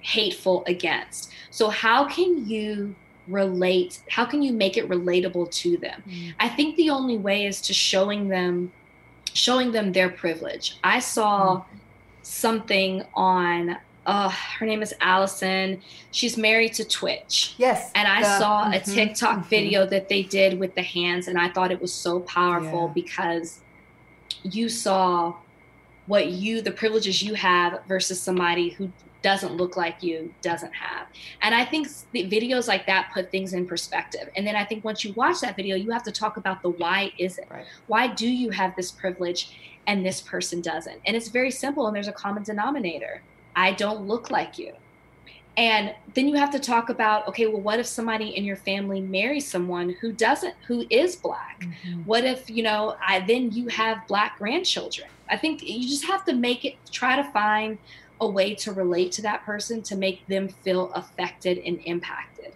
hateful 0.01 0.64
against. 0.66 1.30
So, 1.51 1.68
how 1.68 2.09
can 2.09 2.48
you 2.48 2.96
relate? 3.31 4.01
How 4.09 4.24
can 4.24 4.43
you 4.43 4.53
make 4.53 4.76
it 4.76 4.89
relatable 4.89 5.51
to 5.53 5.76
them? 5.76 6.03
I 6.39 6.49
think 6.49 6.76
the 6.76 6.91
only 6.91 7.18
way 7.18 7.47
is 7.47 7.61
to 7.62 7.72
showing 7.74 8.28
them 8.28 8.72
showing 9.33 9.70
them 9.70 9.93
their 9.93 10.09
privilege. 10.09 10.76
I 10.83 10.99
saw 10.99 11.62
something 12.22 13.05
on 13.14 13.76
uh 14.07 14.28
her 14.28 14.66
name 14.66 14.83
is 14.83 14.93
Allison. 15.01 15.81
She's 16.11 16.37
married 16.37 16.72
to 16.74 16.85
Twitch. 16.85 17.55
Yes. 17.59 17.93
And 17.95 18.09
I 18.09 18.22
the- 18.22 18.39
saw 18.39 18.62
a 18.70 18.81
mhm, 18.81 18.95
TikTok 18.95 19.39
mhm. 19.41 19.47
video 19.49 19.87
that 19.87 20.09
they 20.09 20.22
did 20.22 20.59
with 20.59 20.74
the 20.74 20.83
hands 20.83 21.28
and 21.28 21.39
I 21.39 21.49
thought 21.51 21.70
it 21.70 21.81
was 21.81 21.93
so 21.93 22.20
powerful 22.20 22.87
Yeah. 22.89 22.93
because 22.95 23.61
you 24.43 24.68
saw 24.68 25.35
what 26.07 26.28
you 26.28 26.61
the 26.62 26.70
privileges 26.72 27.22
you 27.22 27.35
have 27.35 27.83
versus 27.87 28.20
somebody 28.20 28.70
who 28.70 28.91
doesn't 29.22 29.56
look 29.56 29.76
like 29.76 30.02
you 30.02 30.32
doesn't 30.42 30.72
have. 30.72 31.06
And 31.42 31.54
i 31.54 31.64
think 31.64 31.88
the 32.12 32.28
videos 32.30 32.68
like 32.68 32.86
that 32.86 33.10
put 33.12 33.30
things 33.30 33.52
in 33.52 33.66
perspective. 33.66 34.28
And 34.36 34.46
then 34.46 34.56
i 34.56 34.64
think 34.64 34.84
once 34.84 35.04
you 35.04 35.12
watch 35.14 35.40
that 35.40 35.56
video 35.56 35.76
you 35.76 35.90
have 35.90 36.02
to 36.04 36.12
talk 36.12 36.36
about 36.36 36.62
the 36.62 36.70
why 36.70 37.12
is 37.18 37.38
it? 37.38 37.46
Right. 37.50 37.64
why 37.86 38.08
do 38.08 38.28
you 38.28 38.50
have 38.50 38.74
this 38.76 38.90
privilege 38.90 39.58
and 39.86 40.04
this 40.04 40.20
person 40.20 40.60
doesn't? 40.60 41.00
And 41.06 41.16
it's 41.16 41.28
very 41.28 41.50
simple 41.50 41.86
and 41.86 41.94
there's 41.94 42.08
a 42.08 42.12
common 42.12 42.42
denominator. 42.42 43.22
I 43.56 43.72
don't 43.72 44.06
look 44.06 44.30
like 44.30 44.58
you. 44.58 44.72
And 45.56 45.94
then 46.14 46.28
you 46.28 46.36
have 46.36 46.50
to 46.52 46.60
talk 46.60 46.88
about 46.88 47.26
okay 47.28 47.46
well 47.46 47.60
what 47.60 47.80
if 47.80 47.86
somebody 47.86 48.28
in 48.36 48.44
your 48.44 48.56
family 48.56 49.00
marries 49.00 49.46
someone 49.50 49.90
who 50.00 50.12
doesn't 50.12 50.54
who 50.66 50.86
is 50.90 51.16
black? 51.16 51.60
Mm-hmm. 51.60 52.02
what 52.02 52.24
if 52.24 52.48
you 52.48 52.62
know 52.62 52.96
i 53.06 53.20
then 53.20 53.50
you 53.50 53.68
have 53.68 54.06
black 54.06 54.38
grandchildren? 54.38 55.08
I 55.28 55.36
think 55.36 55.62
you 55.62 55.88
just 55.88 56.04
have 56.06 56.24
to 56.24 56.32
make 56.32 56.64
it 56.64 56.76
try 56.90 57.16
to 57.16 57.24
find 57.30 57.78
a 58.20 58.26
way 58.28 58.54
to 58.54 58.72
relate 58.72 59.12
to 59.12 59.22
that 59.22 59.44
person 59.44 59.82
to 59.82 59.96
make 59.96 60.26
them 60.26 60.48
feel 60.48 60.92
affected 60.92 61.58
and 61.58 61.80
impacted 61.84 62.52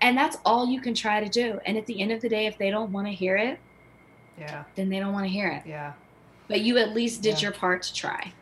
and 0.00 0.16
that's 0.16 0.36
all 0.44 0.66
you 0.66 0.80
can 0.80 0.94
try 0.94 1.22
to 1.22 1.28
do 1.28 1.60
and 1.66 1.76
at 1.76 1.86
the 1.86 2.00
end 2.00 2.10
of 2.12 2.20
the 2.20 2.28
day 2.28 2.46
if 2.46 2.56
they 2.58 2.70
don't 2.70 2.90
want 2.92 3.06
to 3.06 3.12
hear 3.12 3.36
it 3.36 3.58
Yeah. 4.38 4.64
then 4.74 4.88
they 4.88 4.98
don't 4.98 5.12
want 5.12 5.24
to 5.26 5.30
hear 5.30 5.48
it 5.48 5.62
Yeah. 5.66 5.92
but 6.48 6.60
you 6.62 6.78
at 6.78 6.92
least 6.94 7.22
did 7.22 7.34
Yeah. 7.34 7.40
your 7.48 7.52
part 7.52 7.82
to 7.82 7.94
try 7.94 8.32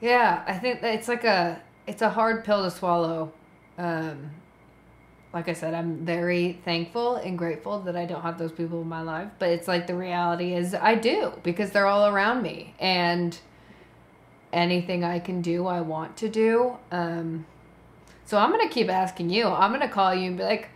Yeah, 0.00 0.42
I 0.46 0.54
think 0.58 0.80
that 0.82 0.94
it's 0.94 1.08
like 1.08 1.24
a 1.24 1.60
it's 1.86 2.02
a 2.02 2.10
hard 2.10 2.44
pill 2.44 2.62
to 2.64 2.70
swallow. 2.70 3.32
Um 3.78 4.30
like 5.32 5.48
I 5.48 5.52
said, 5.52 5.74
I'm 5.74 6.04
very 6.06 6.60
thankful 6.64 7.16
and 7.16 7.36
grateful 7.36 7.80
that 7.80 7.96
I 7.96 8.04
don't 8.06 8.22
have 8.22 8.38
those 8.38 8.52
people 8.52 8.82
in 8.82 8.88
my 8.88 9.02
life, 9.02 9.28
but 9.40 9.48
it's 9.48 9.66
like 9.66 9.88
the 9.88 9.94
reality 9.96 10.54
is 10.54 10.74
I 10.74 10.94
do 10.94 11.32
because 11.42 11.72
they're 11.72 11.86
all 11.88 12.06
around 12.06 12.42
me 12.42 12.72
and 12.78 13.36
anything 14.54 15.04
I 15.04 15.18
can 15.18 15.42
do, 15.42 15.66
I 15.66 15.80
want 15.80 16.16
to 16.18 16.28
do. 16.28 16.76
Um 16.90 17.46
so 18.26 18.38
I'm 18.38 18.50
going 18.50 18.66
to 18.66 18.72
keep 18.72 18.88
asking 18.88 19.28
you. 19.28 19.46
I'm 19.46 19.70
going 19.70 19.82
to 19.82 19.88
call 19.88 20.14
you 20.14 20.28
and 20.28 20.38
be 20.38 20.44
like 20.44 20.70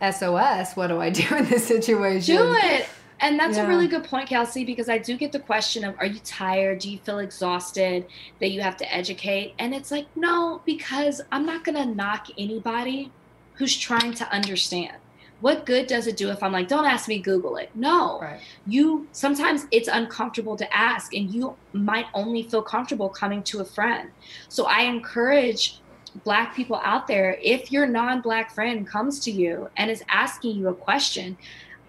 SOS, 0.00 0.76
what 0.76 0.86
do 0.86 1.00
I 1.00 1.10
do 1.10 1.24
in 1.36 1.44
this 1.46 1.66
situation? 1.66 2.36
do 2.36 2.54
it 2.56 2.86
and 3.20 3.36
that's 3.38 3.56
Yeah. 3.56 3.64
a 3.64 3.68
really 3.68 3.88
good 3.88 4.04
point 4.04 4.28
kelsey 4.28 4.64
because 4.64 4.88
i 4.88 4.96
do 4.96 5.16
get 5.16 5.32
the 5.32 5.40
question 5.40 5.82
of 5.84 5.96
are 5.98 6.06
you 6.06 6.20
tired 6.20 6.78
do 6.78 6.88
you 6.88 6.98
feel 6.98 7.18
exhausted 7.18 8.06
that 8.38 8.50
you 8.50 8.60
have 8.60 8.76
to 8.76 8.94
educate 8.94 9.54
and 9.58 9.74
it's 9.74 9.90
like 9.90 10.06
no 10.14 10.62
because 10.64 11.20
i'm 11.32 11.44
not 11.44 11.64
going 11.64 11.74
to 11.74 11.84
knock 11.84 12.28
anybody 12.38 13.10
who's 13.54 13.76
trying 13.76 14.12
to 14.14 14.32
understand 14.32 14.92
what 15.40 15.66
good 15.66 15.86
does 15.86 16.06
it 16.06 16.16
do 16.16 16.30
if 16.30 16.42
i'm 16.42 16.52
like 16.52 16.68
don't 16.68 16.84
ask 16.84 17.08
me 17.08 17.18
google 17.18 17.56
it. 17.56 17.70
No. 17.74 18.20
Right. 18.20 18.40
you 18.66 19.06
sometimes 19.12 19.66
it's 19.70 19.88
uncomfortable 19.88 20.56
to 20.56 20.76
ask 20.76 21.14
and 21.14 21.32
you 21.32 21.54
might 21.72 22.06
only 22.14 22.42
feel 22.42 22.62
comfortable 22.62 23.08
coming 23.08 23.42
to 23.44 23.60
a 23.60 23.64
friend. 23.64 24.10
So 24.48 24.66
i 24.66 24.82
encourage 24.82 25.80
black 26.24 26.54
people 26.54 26.80
out 26.82 27.06
there 27.06 27.38
if 27.42 27.70
your 27.70 27.86
non-black 27.86 28.52
friend 28.52 28.86
comes 28.86 29.20
to 29.20 29.30
you 29.30 29.68
and 29.76 29.90
is 29.90 30.02
asking 30.08 30.56
you 30.56 30.68
a 30.68 30.74
question 30.74 31.36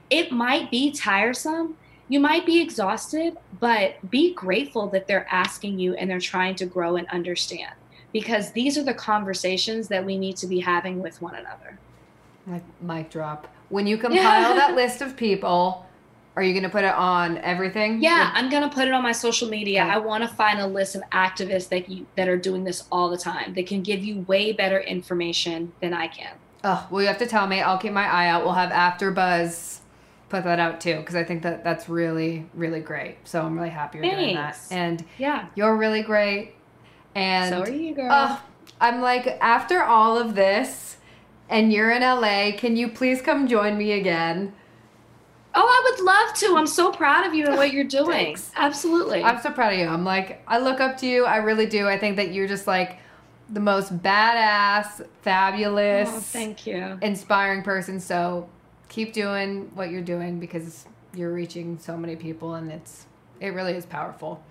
it 0.10 0.32
might 0.32 0.72
be 0.72 0.92
tiresome. 0.92 1.78
You 2.08 2.20
might 2.20 2.46
be 2.46 2.60
exhausted 2.60 3.38
but 3.60 3.96
be 4.10 4.34
grateful 4.34 4.88
that 4.90 5.08
they're 5.08 5.28
asking 5.30 5.80
you 5.80 5.94
and 5.96 6.10
they're 6.10 6.20
trying 6.20 6.56
to 6.56 6.66
grow 6.66 6.96
and 6.96 7.08
understand 7.10 7.74
because 8.12 8.52
these 8.52 8.78
are 8.78 8.84
the 8.84 8.94
conversations 8.94 9.88
that 9.90 10.04
we 10.04 10.18
need 10.18 10.36
to 10.38 10.48
be 10.48 10.60
having 10.60 11.00
with 11.00 11.22
one 11.22 11.36
another 11.36 11.78
Like 12.48 12.64
mic 12.82 13.10
drop. 13.10 13.48
When 13.70 13.88
you 13.88 13.98
compile 14.06 14.56
that 14.56 14.76
list 14.76 15.02
of 15.02 15.16
people, 15.16 15.86
are 16.36 16.44
you 16.44 16.54
going 16.54 16.64
to 16.64 16.70
put 16.70 16.84
it 16.84 16.94
on 16.94 17.38
everything? 17.40 18.02
Yeah, 18.02 18.32
Like- 18.34 18.44
I'm 18.44 18.50
gonna 18.50 18.70
put 18.70 18.88
it 18.88 18.94
on 18.94 19.04
my 19.04 19.12
social 19.12 19.50
media. 19.50 19.82
Okay. 19.84 19.92
I 19.92 19.98
want 19.98 20.24
to 20.24 20.30
find 20.30 20.60
a 20.60 20.68
list 20.68 20.96
of 20.96 21.02
activists 21.12 21.70
that 21.70 21.90
you 21.90 22.06
that 22.16 22.28
are 22.28 22.38
doing 22.38 22.64
this 22.64 22.86
all 22.92 23.10
the 23.10 23.18
time. 23.18 23.54
They 23.54 23.64
can 23.64 23.82
give 23.84 24.04
you 24.04 24.22
way 24.22 24.52
better 24.54 24.80
information 24.80 25.74
than 25.82 25.94
I 25.94 26.08
can. 26.08 26.32
Oh, 26.64 26.88
well, 26.90 27.02
you 27.02 27.08
have 27.08 27.18
to 27.20 27.26
tell 27.28 27.48
me. 27.48 27.62
I'll 27.62 27.78
keep 27.78 27.94
my 27.94 28.06
eye 28.06 28.28
out. 28.28 28.44
We'll 28.44 28.54
have 28.54 28.72
After 28.72 29.12
Buzz 29.12 29.82
put 30.30 30.44
that 30.44 30.60
out 30.60 30.80
too 30.80 30.98
because 30.98 31.16
I 31.16 31.24
think 31.24 31.42
that 31.44 31.64
that's 31.64 31.90
really, 31.90 32.48
really 32.54 32.82
great. 32.82 33.18
So 33.26 33.42
I'm 33.42 33.58
really 33.58 33.70
happy 33.70 33.98
you're 34.00 34.10
doing 34.10 34.36
that. 34.36 34.56
Thanks. 34.56 34.72
And 34.72 35.04
Yeah. 35.18 35.48
you're 35.56 35.76
really 35.76 36.04
great. 36.04 36.54
And 37.16 37.50
so 37.50 37.62
are 37.64 37.70
you, 37.70 37.96
girl? 37.96 38.10
Oh, 38.12 38.42
I'm 38.80 39.02
like, 39.02 39.28
after 39.42 39.82
all 39.82 40.18
of 40.18 40.36
this, 40.36 40.98
and 41.50 41.74
you're 41.74 41.92
in 41.92 42.02
LA, 42.02 42.52
can 42.58 42.76
you 42.78 42.88
please 42.90 43.22
come 43.22 43.48
join 43.48 43.78
me 43.78 43.92
again? 43.94 44.54
oh, 45.56 45.68
I 45.68 45.92
would 45.92 46.06
love 46.06 46.34
to. 46.36 46.58
I'm 46.58 46.68
so 46.68 46.92
proud 46.92 47.26
of 47.26 47.34
you 47.34 47.46
and 47.48 47.56
what 47.58 47.74
you're 47.74 47.84
doing. 48.02 48.38
Absolutely. 48.56 49.24
I'm 49.24 49.42
so 49.42 49.52
proud 49.52 49.74
of 49.74 49.80
you. 49.80 49.88
I'm 49.88 50.06
like, 50.06 50.42
I 50.48 50.60
look 50.60 50.80
up 50.80 50.98
to 51.00 51.08
you. 51.08 51.26
I 51.26 51.38
really 51.38 51.66
do. 51.66 51.88
I 51.88 51.98
think 51.98 52.16
that 52.18 52.34
you're 52.34 52.48
just 52.48 52.68
like 52.68 53.00
the 53.50 53.60
most 53.60 53.98
badass, 53.98 55.06
fabulous, 55.22 56.10
oh, 56.10 56.20
thank 56.20 56.68
you. 56.68 57.00
inspiring 57.02 57.64
person. 57.64 58.00
So 58.00 58.48
keep 58.90 59.14
doing 59.14 59.72
what 59.74 59.90
you're 59.90 60.02
doing 60.02 60.40
because 60.40 60.86
you're 61.14 61.34
reaching 61.34 61.80
so 61.80 61.98
many 61.98 62.16
people 62.16 62.54
and 62.56 62.72
it's 62.72 63.06
it 63.40 63.50
really 63.50 63.74
is 63.74 63.86
powerful. 63.86 64.44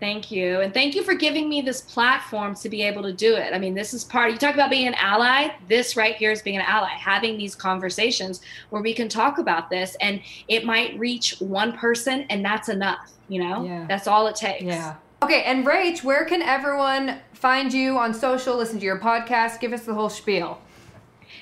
Thank 0.00 0.30
you. 0.30 0.60
And 0.62 0.72
thank 0.72 0.94
you 0.94 1.02
for 1.02 1.14
giving 1.14 1.46
me 1.46 1.60
this 1.60 1.82
platform 1.82 2.54
to 2.56 2.70
be 2.70 2.82
able 2.82 3.02
to 3.02 3.12
do 3.12 3.34
it. 3.36 3.52
I 3.52 3.58
mean, 3.58 3.74
this 3.74 3.92
is 3.92 4.02
part, 4.02 4.32
you 4.32 4.38
talk 4.38 4.54
about 4.54 4.70
being 4.70 4.88
an 4.88 4.94
ally. 4.94 5.50
This 5.68 5.94
right 5.94 6.16
here 6.16 6.32
is 6.32 6.40
being 6.40 6.56
an 6.56 6.62
ally, 6.62 6.88
having 6.88 7.36
these 7.36 7.54
conversations 7.54 8.40
where 8.70 8.80
we 8.80 8.94
can 8.94 9.10
talk 9.10 9.36
about 9.36 9.68
this 9.68 9.98
and 10.00 10.22
it 10.48 10.64
might 10.64 10.98
reach 10.98 11.36
one 11.40 11.76
person 11.76 12.22
and 12.30 12.42
that's 12.42 12.70
enough, 12.70 13.10
you 13.28 13.42
know? 13.42 13.62
Yeah. 13.62 13.84
That's 13.86 14.06
all 14.06 14.26
it 14.26 14.36
takes. 14.36 14.62
Yeah. 14.62 14.96
Okay, 15.22 15.42
and 15.42 15.66
Rach, 15.66 16.02
where 16.02 16.24
can 16.24 16.40
everyone 16.40 17.18
find 17.34 17.70
you 17.70 17.98
on 17.98 18.14
social, 18.14 18.56
listen 18.56 18.78
to 18.78 18.84
your 18.86 18.98
podcast? 18.98 19.60
Give 19.60 19.74
us 19.74 19.84
the 19.84 19.92
whole 19.92 20.08
spiel. 20.08 20.62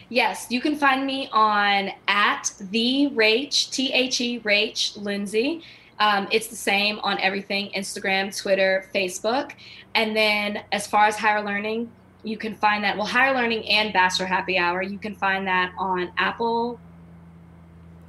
Yes, 0.09 0.49
you 0.51 0.61
can 0.61 0.75
find 0.75 1.07
me 1.07 1.29
on 1.33 1.93
at 2.09 2.53
the 2.59 3.11
Rach, 3.15 3.71
T 3.71 3.93
H 3.93 4.21
E 4.21 4.41
Rach 4.41 5.01
Lindsay. 5.01 5.63
Um, 6.01 6.29
it's 6.31 6.47
the 6.47 6.57
same 6.57 6.99
on 7.01 7.19
everything 7.21 7.71
Instagram, 7.77 8.37
Twitter, 8.37 8.89
Facebook. 8.95 9.53
And 9.95 10.15
then 10.15 10.63
as 10.73 10.87
far 10.87 11.07
as 11.07 11.17
higher 11.17 11.43
learning, 11.43 11.91
you 12.23 12.37
can 12.37 12.55
find 12.55 12.85
that, 12.85 12.97
well, 12.97 13.07
higher 13.07 13.35
learning 13.35 13.69
and 13.69 13.93
Bachelor 13.93 14.27
Happy 14.27 14.59
Hour, 14.59 14.83
you 14.83 14.99
can 14.99 15.15
find 15.15 15.47
that 15.47 15.73
on 15.79 16.13
Apple, 16.19 16.79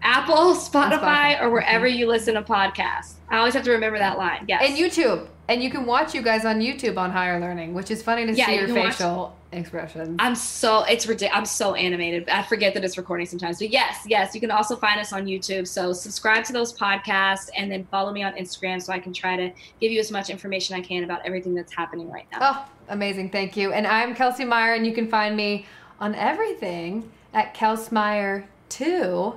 Apple, 0.02 0.36
Spotify, 0.56 1.00
Spotify. 1.00 1.42
or 1.42 1.50
wherever 1.50 1.88
you 1.88 2.08
listen 2.08 2.36
to 2.36 2.42
podcasts. 2.42 3.14
I 3.30 3.38
always 3.38 3.54
have 3.54 3.64
to 3.64 3.72
remember 3.72 4.00
that 4.00 4.18
line. 4.18 4.46
Yes. 4.48 4.64
And 4.66 4.78
YouTube. 4.78 5.28
And 5.50 5.64
you 5.64 5.72
can 5.72 5.88
watch 5.88 6.14
you 6.14 6.22
guys 6.22 6.45
on 6.45 6.60
YouTube 6.60 6.95
on 6.97 7.10
Higher 7.10 7.39
Learning, 7.39 7.74
which 7.74 7.89
is 7.89 8.04
funny 8.04 8.24
to 8.28 8.32
Yeah, 8.34 8.45
see 8.45 8.52
you 8.54 8.58
your 8.60 8.68
can 8.68 8.76
watch- 8.76 8.93
facial 8.93 9.36
expressions. 9.52 10.16
I'm 10.20 10.36
so 10.36 10.84
it's 10.84 11.08
ridiculous. 11.08 11.36
I'm 11.39 11.45
so 11.45 11.74
animated. 11.74 12.30
I 12.30 12.43
forget 12.43 12.76
that 12.76 12.84
it's 12.86 13.00
recording 13.00 13.26
sometimes. 13.26 13.58
But 13.58 13.72
yes, 13.72 13.97
yes, 14.06 14.36
you 14.36 14.41
can 14.41 14.52
also 14.52 14.76
find 14.76 15.00
us 15.00 15.12
on 15.12 15.26
YouTube. 15.26 15.68
So 15.68 15.91
subscribe 15.91 16.43
to 16.45 16.54
those 16.54 16.72
podcasts 16.78 17.50
and 17.58 17.72
then 17.72 17.84
follow 17.89 18.12
me 18.14 18.22
on 18.22 18.34
Instagram 18.34 18.80
so 18.80 18.93
I 18.93 19.00
can 19.00 19.12
try 19.12 19.36
to 19.38 19.52
give 19.82 19.91
you 19.91 20.00
as 20.00 20.12
much 20.12 20.30
information 20.30 20.76
I 20.76 20.82
can 20.82 21.04
about 21.04 21.26
everything 21.26 21.56
that's 21.56 21.74
happening 21.74 22.12
right 22.12 22.28
now. 22.32 22.38
Oh, 22.41 22.66
amazing. 22.89 23.32
Thank 23.32 23.58
you. 23.58 23.74
And 23.74 23.88
I'm 23.88 24.14
Kelsey 24.14 24.45
Weier, 24.45 24.76
and 24.76 24.86
you 24.86 24.93
can 24.93 25.08
find 25.10 25.36
me 25.36 25.66
on 26.00 26.14
everything 26.14 27.12
at 27.34 27.56
Kelsmeyer 27.56 28.43
2. 28.70 29.34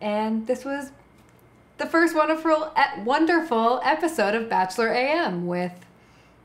And 0.00 0.46
this 0.46 0.64
was 0.64 0.90
the 1.78 1.86
first 1.86 2.14
wonderful, 2.14 2.72
wonderful 2.98 3.80
episode 3.82 4.34
of 4.34 4.48
Bachelor 4.48 4.92
AM 4.92 5.46
with 5.46 5.72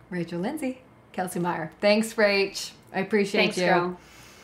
Rachel 0.09 0.39
Lindsay, 0.39 0.79
Kelsey 1.11 1.39
Weier. 1.39 1.69
Thanks, 1.81 2.13
Rach. 2.13 2.71
I 2.93 3.01
appreciate 3.01 3.41
Thanks, 3.53 3.57
you. 3.57 3.65
Girl. 3.65 3.97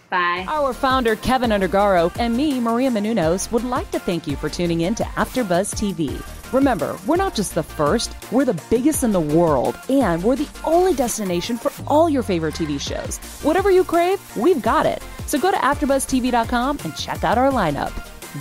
Bye. 0.10 0.46
Our 0.48 0.72
founder, 0.74 1.16
Keven 1.16 1.50
Undergaro, 1.50 2.16
and 2.20 2.38
me, 2.38 2.60
Maria 2.60 2.92
Menounos, 2.92 3.52
would 3.52 3.64
like 3.64 3.90
to 3.92 4.00
thank 4.00 4.28
you 4.28 4.36
for 4.36 4.50
tuning 4.50 4.82
in 4.82 4.94
to 4.96 5.04
AfterBuzz 5.04 5.74
TV. 5.74 6.22
Remember, 6.54 6.98
we're 7.08 7.16
not 7.16 7.34
just 7.34 7.56
the 7.56 7.64
first, 7.64 8.16
we're 8.32 8.46
the 8.46 8.62
biggest 8.70 9.04
in 9.04 9.12
the 9.12 9.20
world, 9.20 9.78
and 9.90 10.24
we're 10.24 10.36
the 10.36 10.48
only 10.64 10.94
destination 10.94 11.58
for 11.58 11.72
all 11.88 12.08
your 12.08 12.22
favorite 12.22 12.54
TV 12.54 12.80
shows. 12.80 13.18
Whatever 13.44 13.72
you 13.72 13.84
crave, 13.84 14.20
we've 14.38 14.62
got 14.62 14.86
it. 14.86 15.02
So 15.26 15.40
go 15.40 15.50
to 15.50 15.58
AfterBuzzTV.com 15.58 16.80
and 16.84 16.96
check 16.96 17.24
out 17.24 17.40
our 17.40 17.52
lineup. 17.52 17.92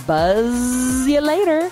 Buzz 0.05 1.07
you 1.07 1.19
later. 1.19 1.71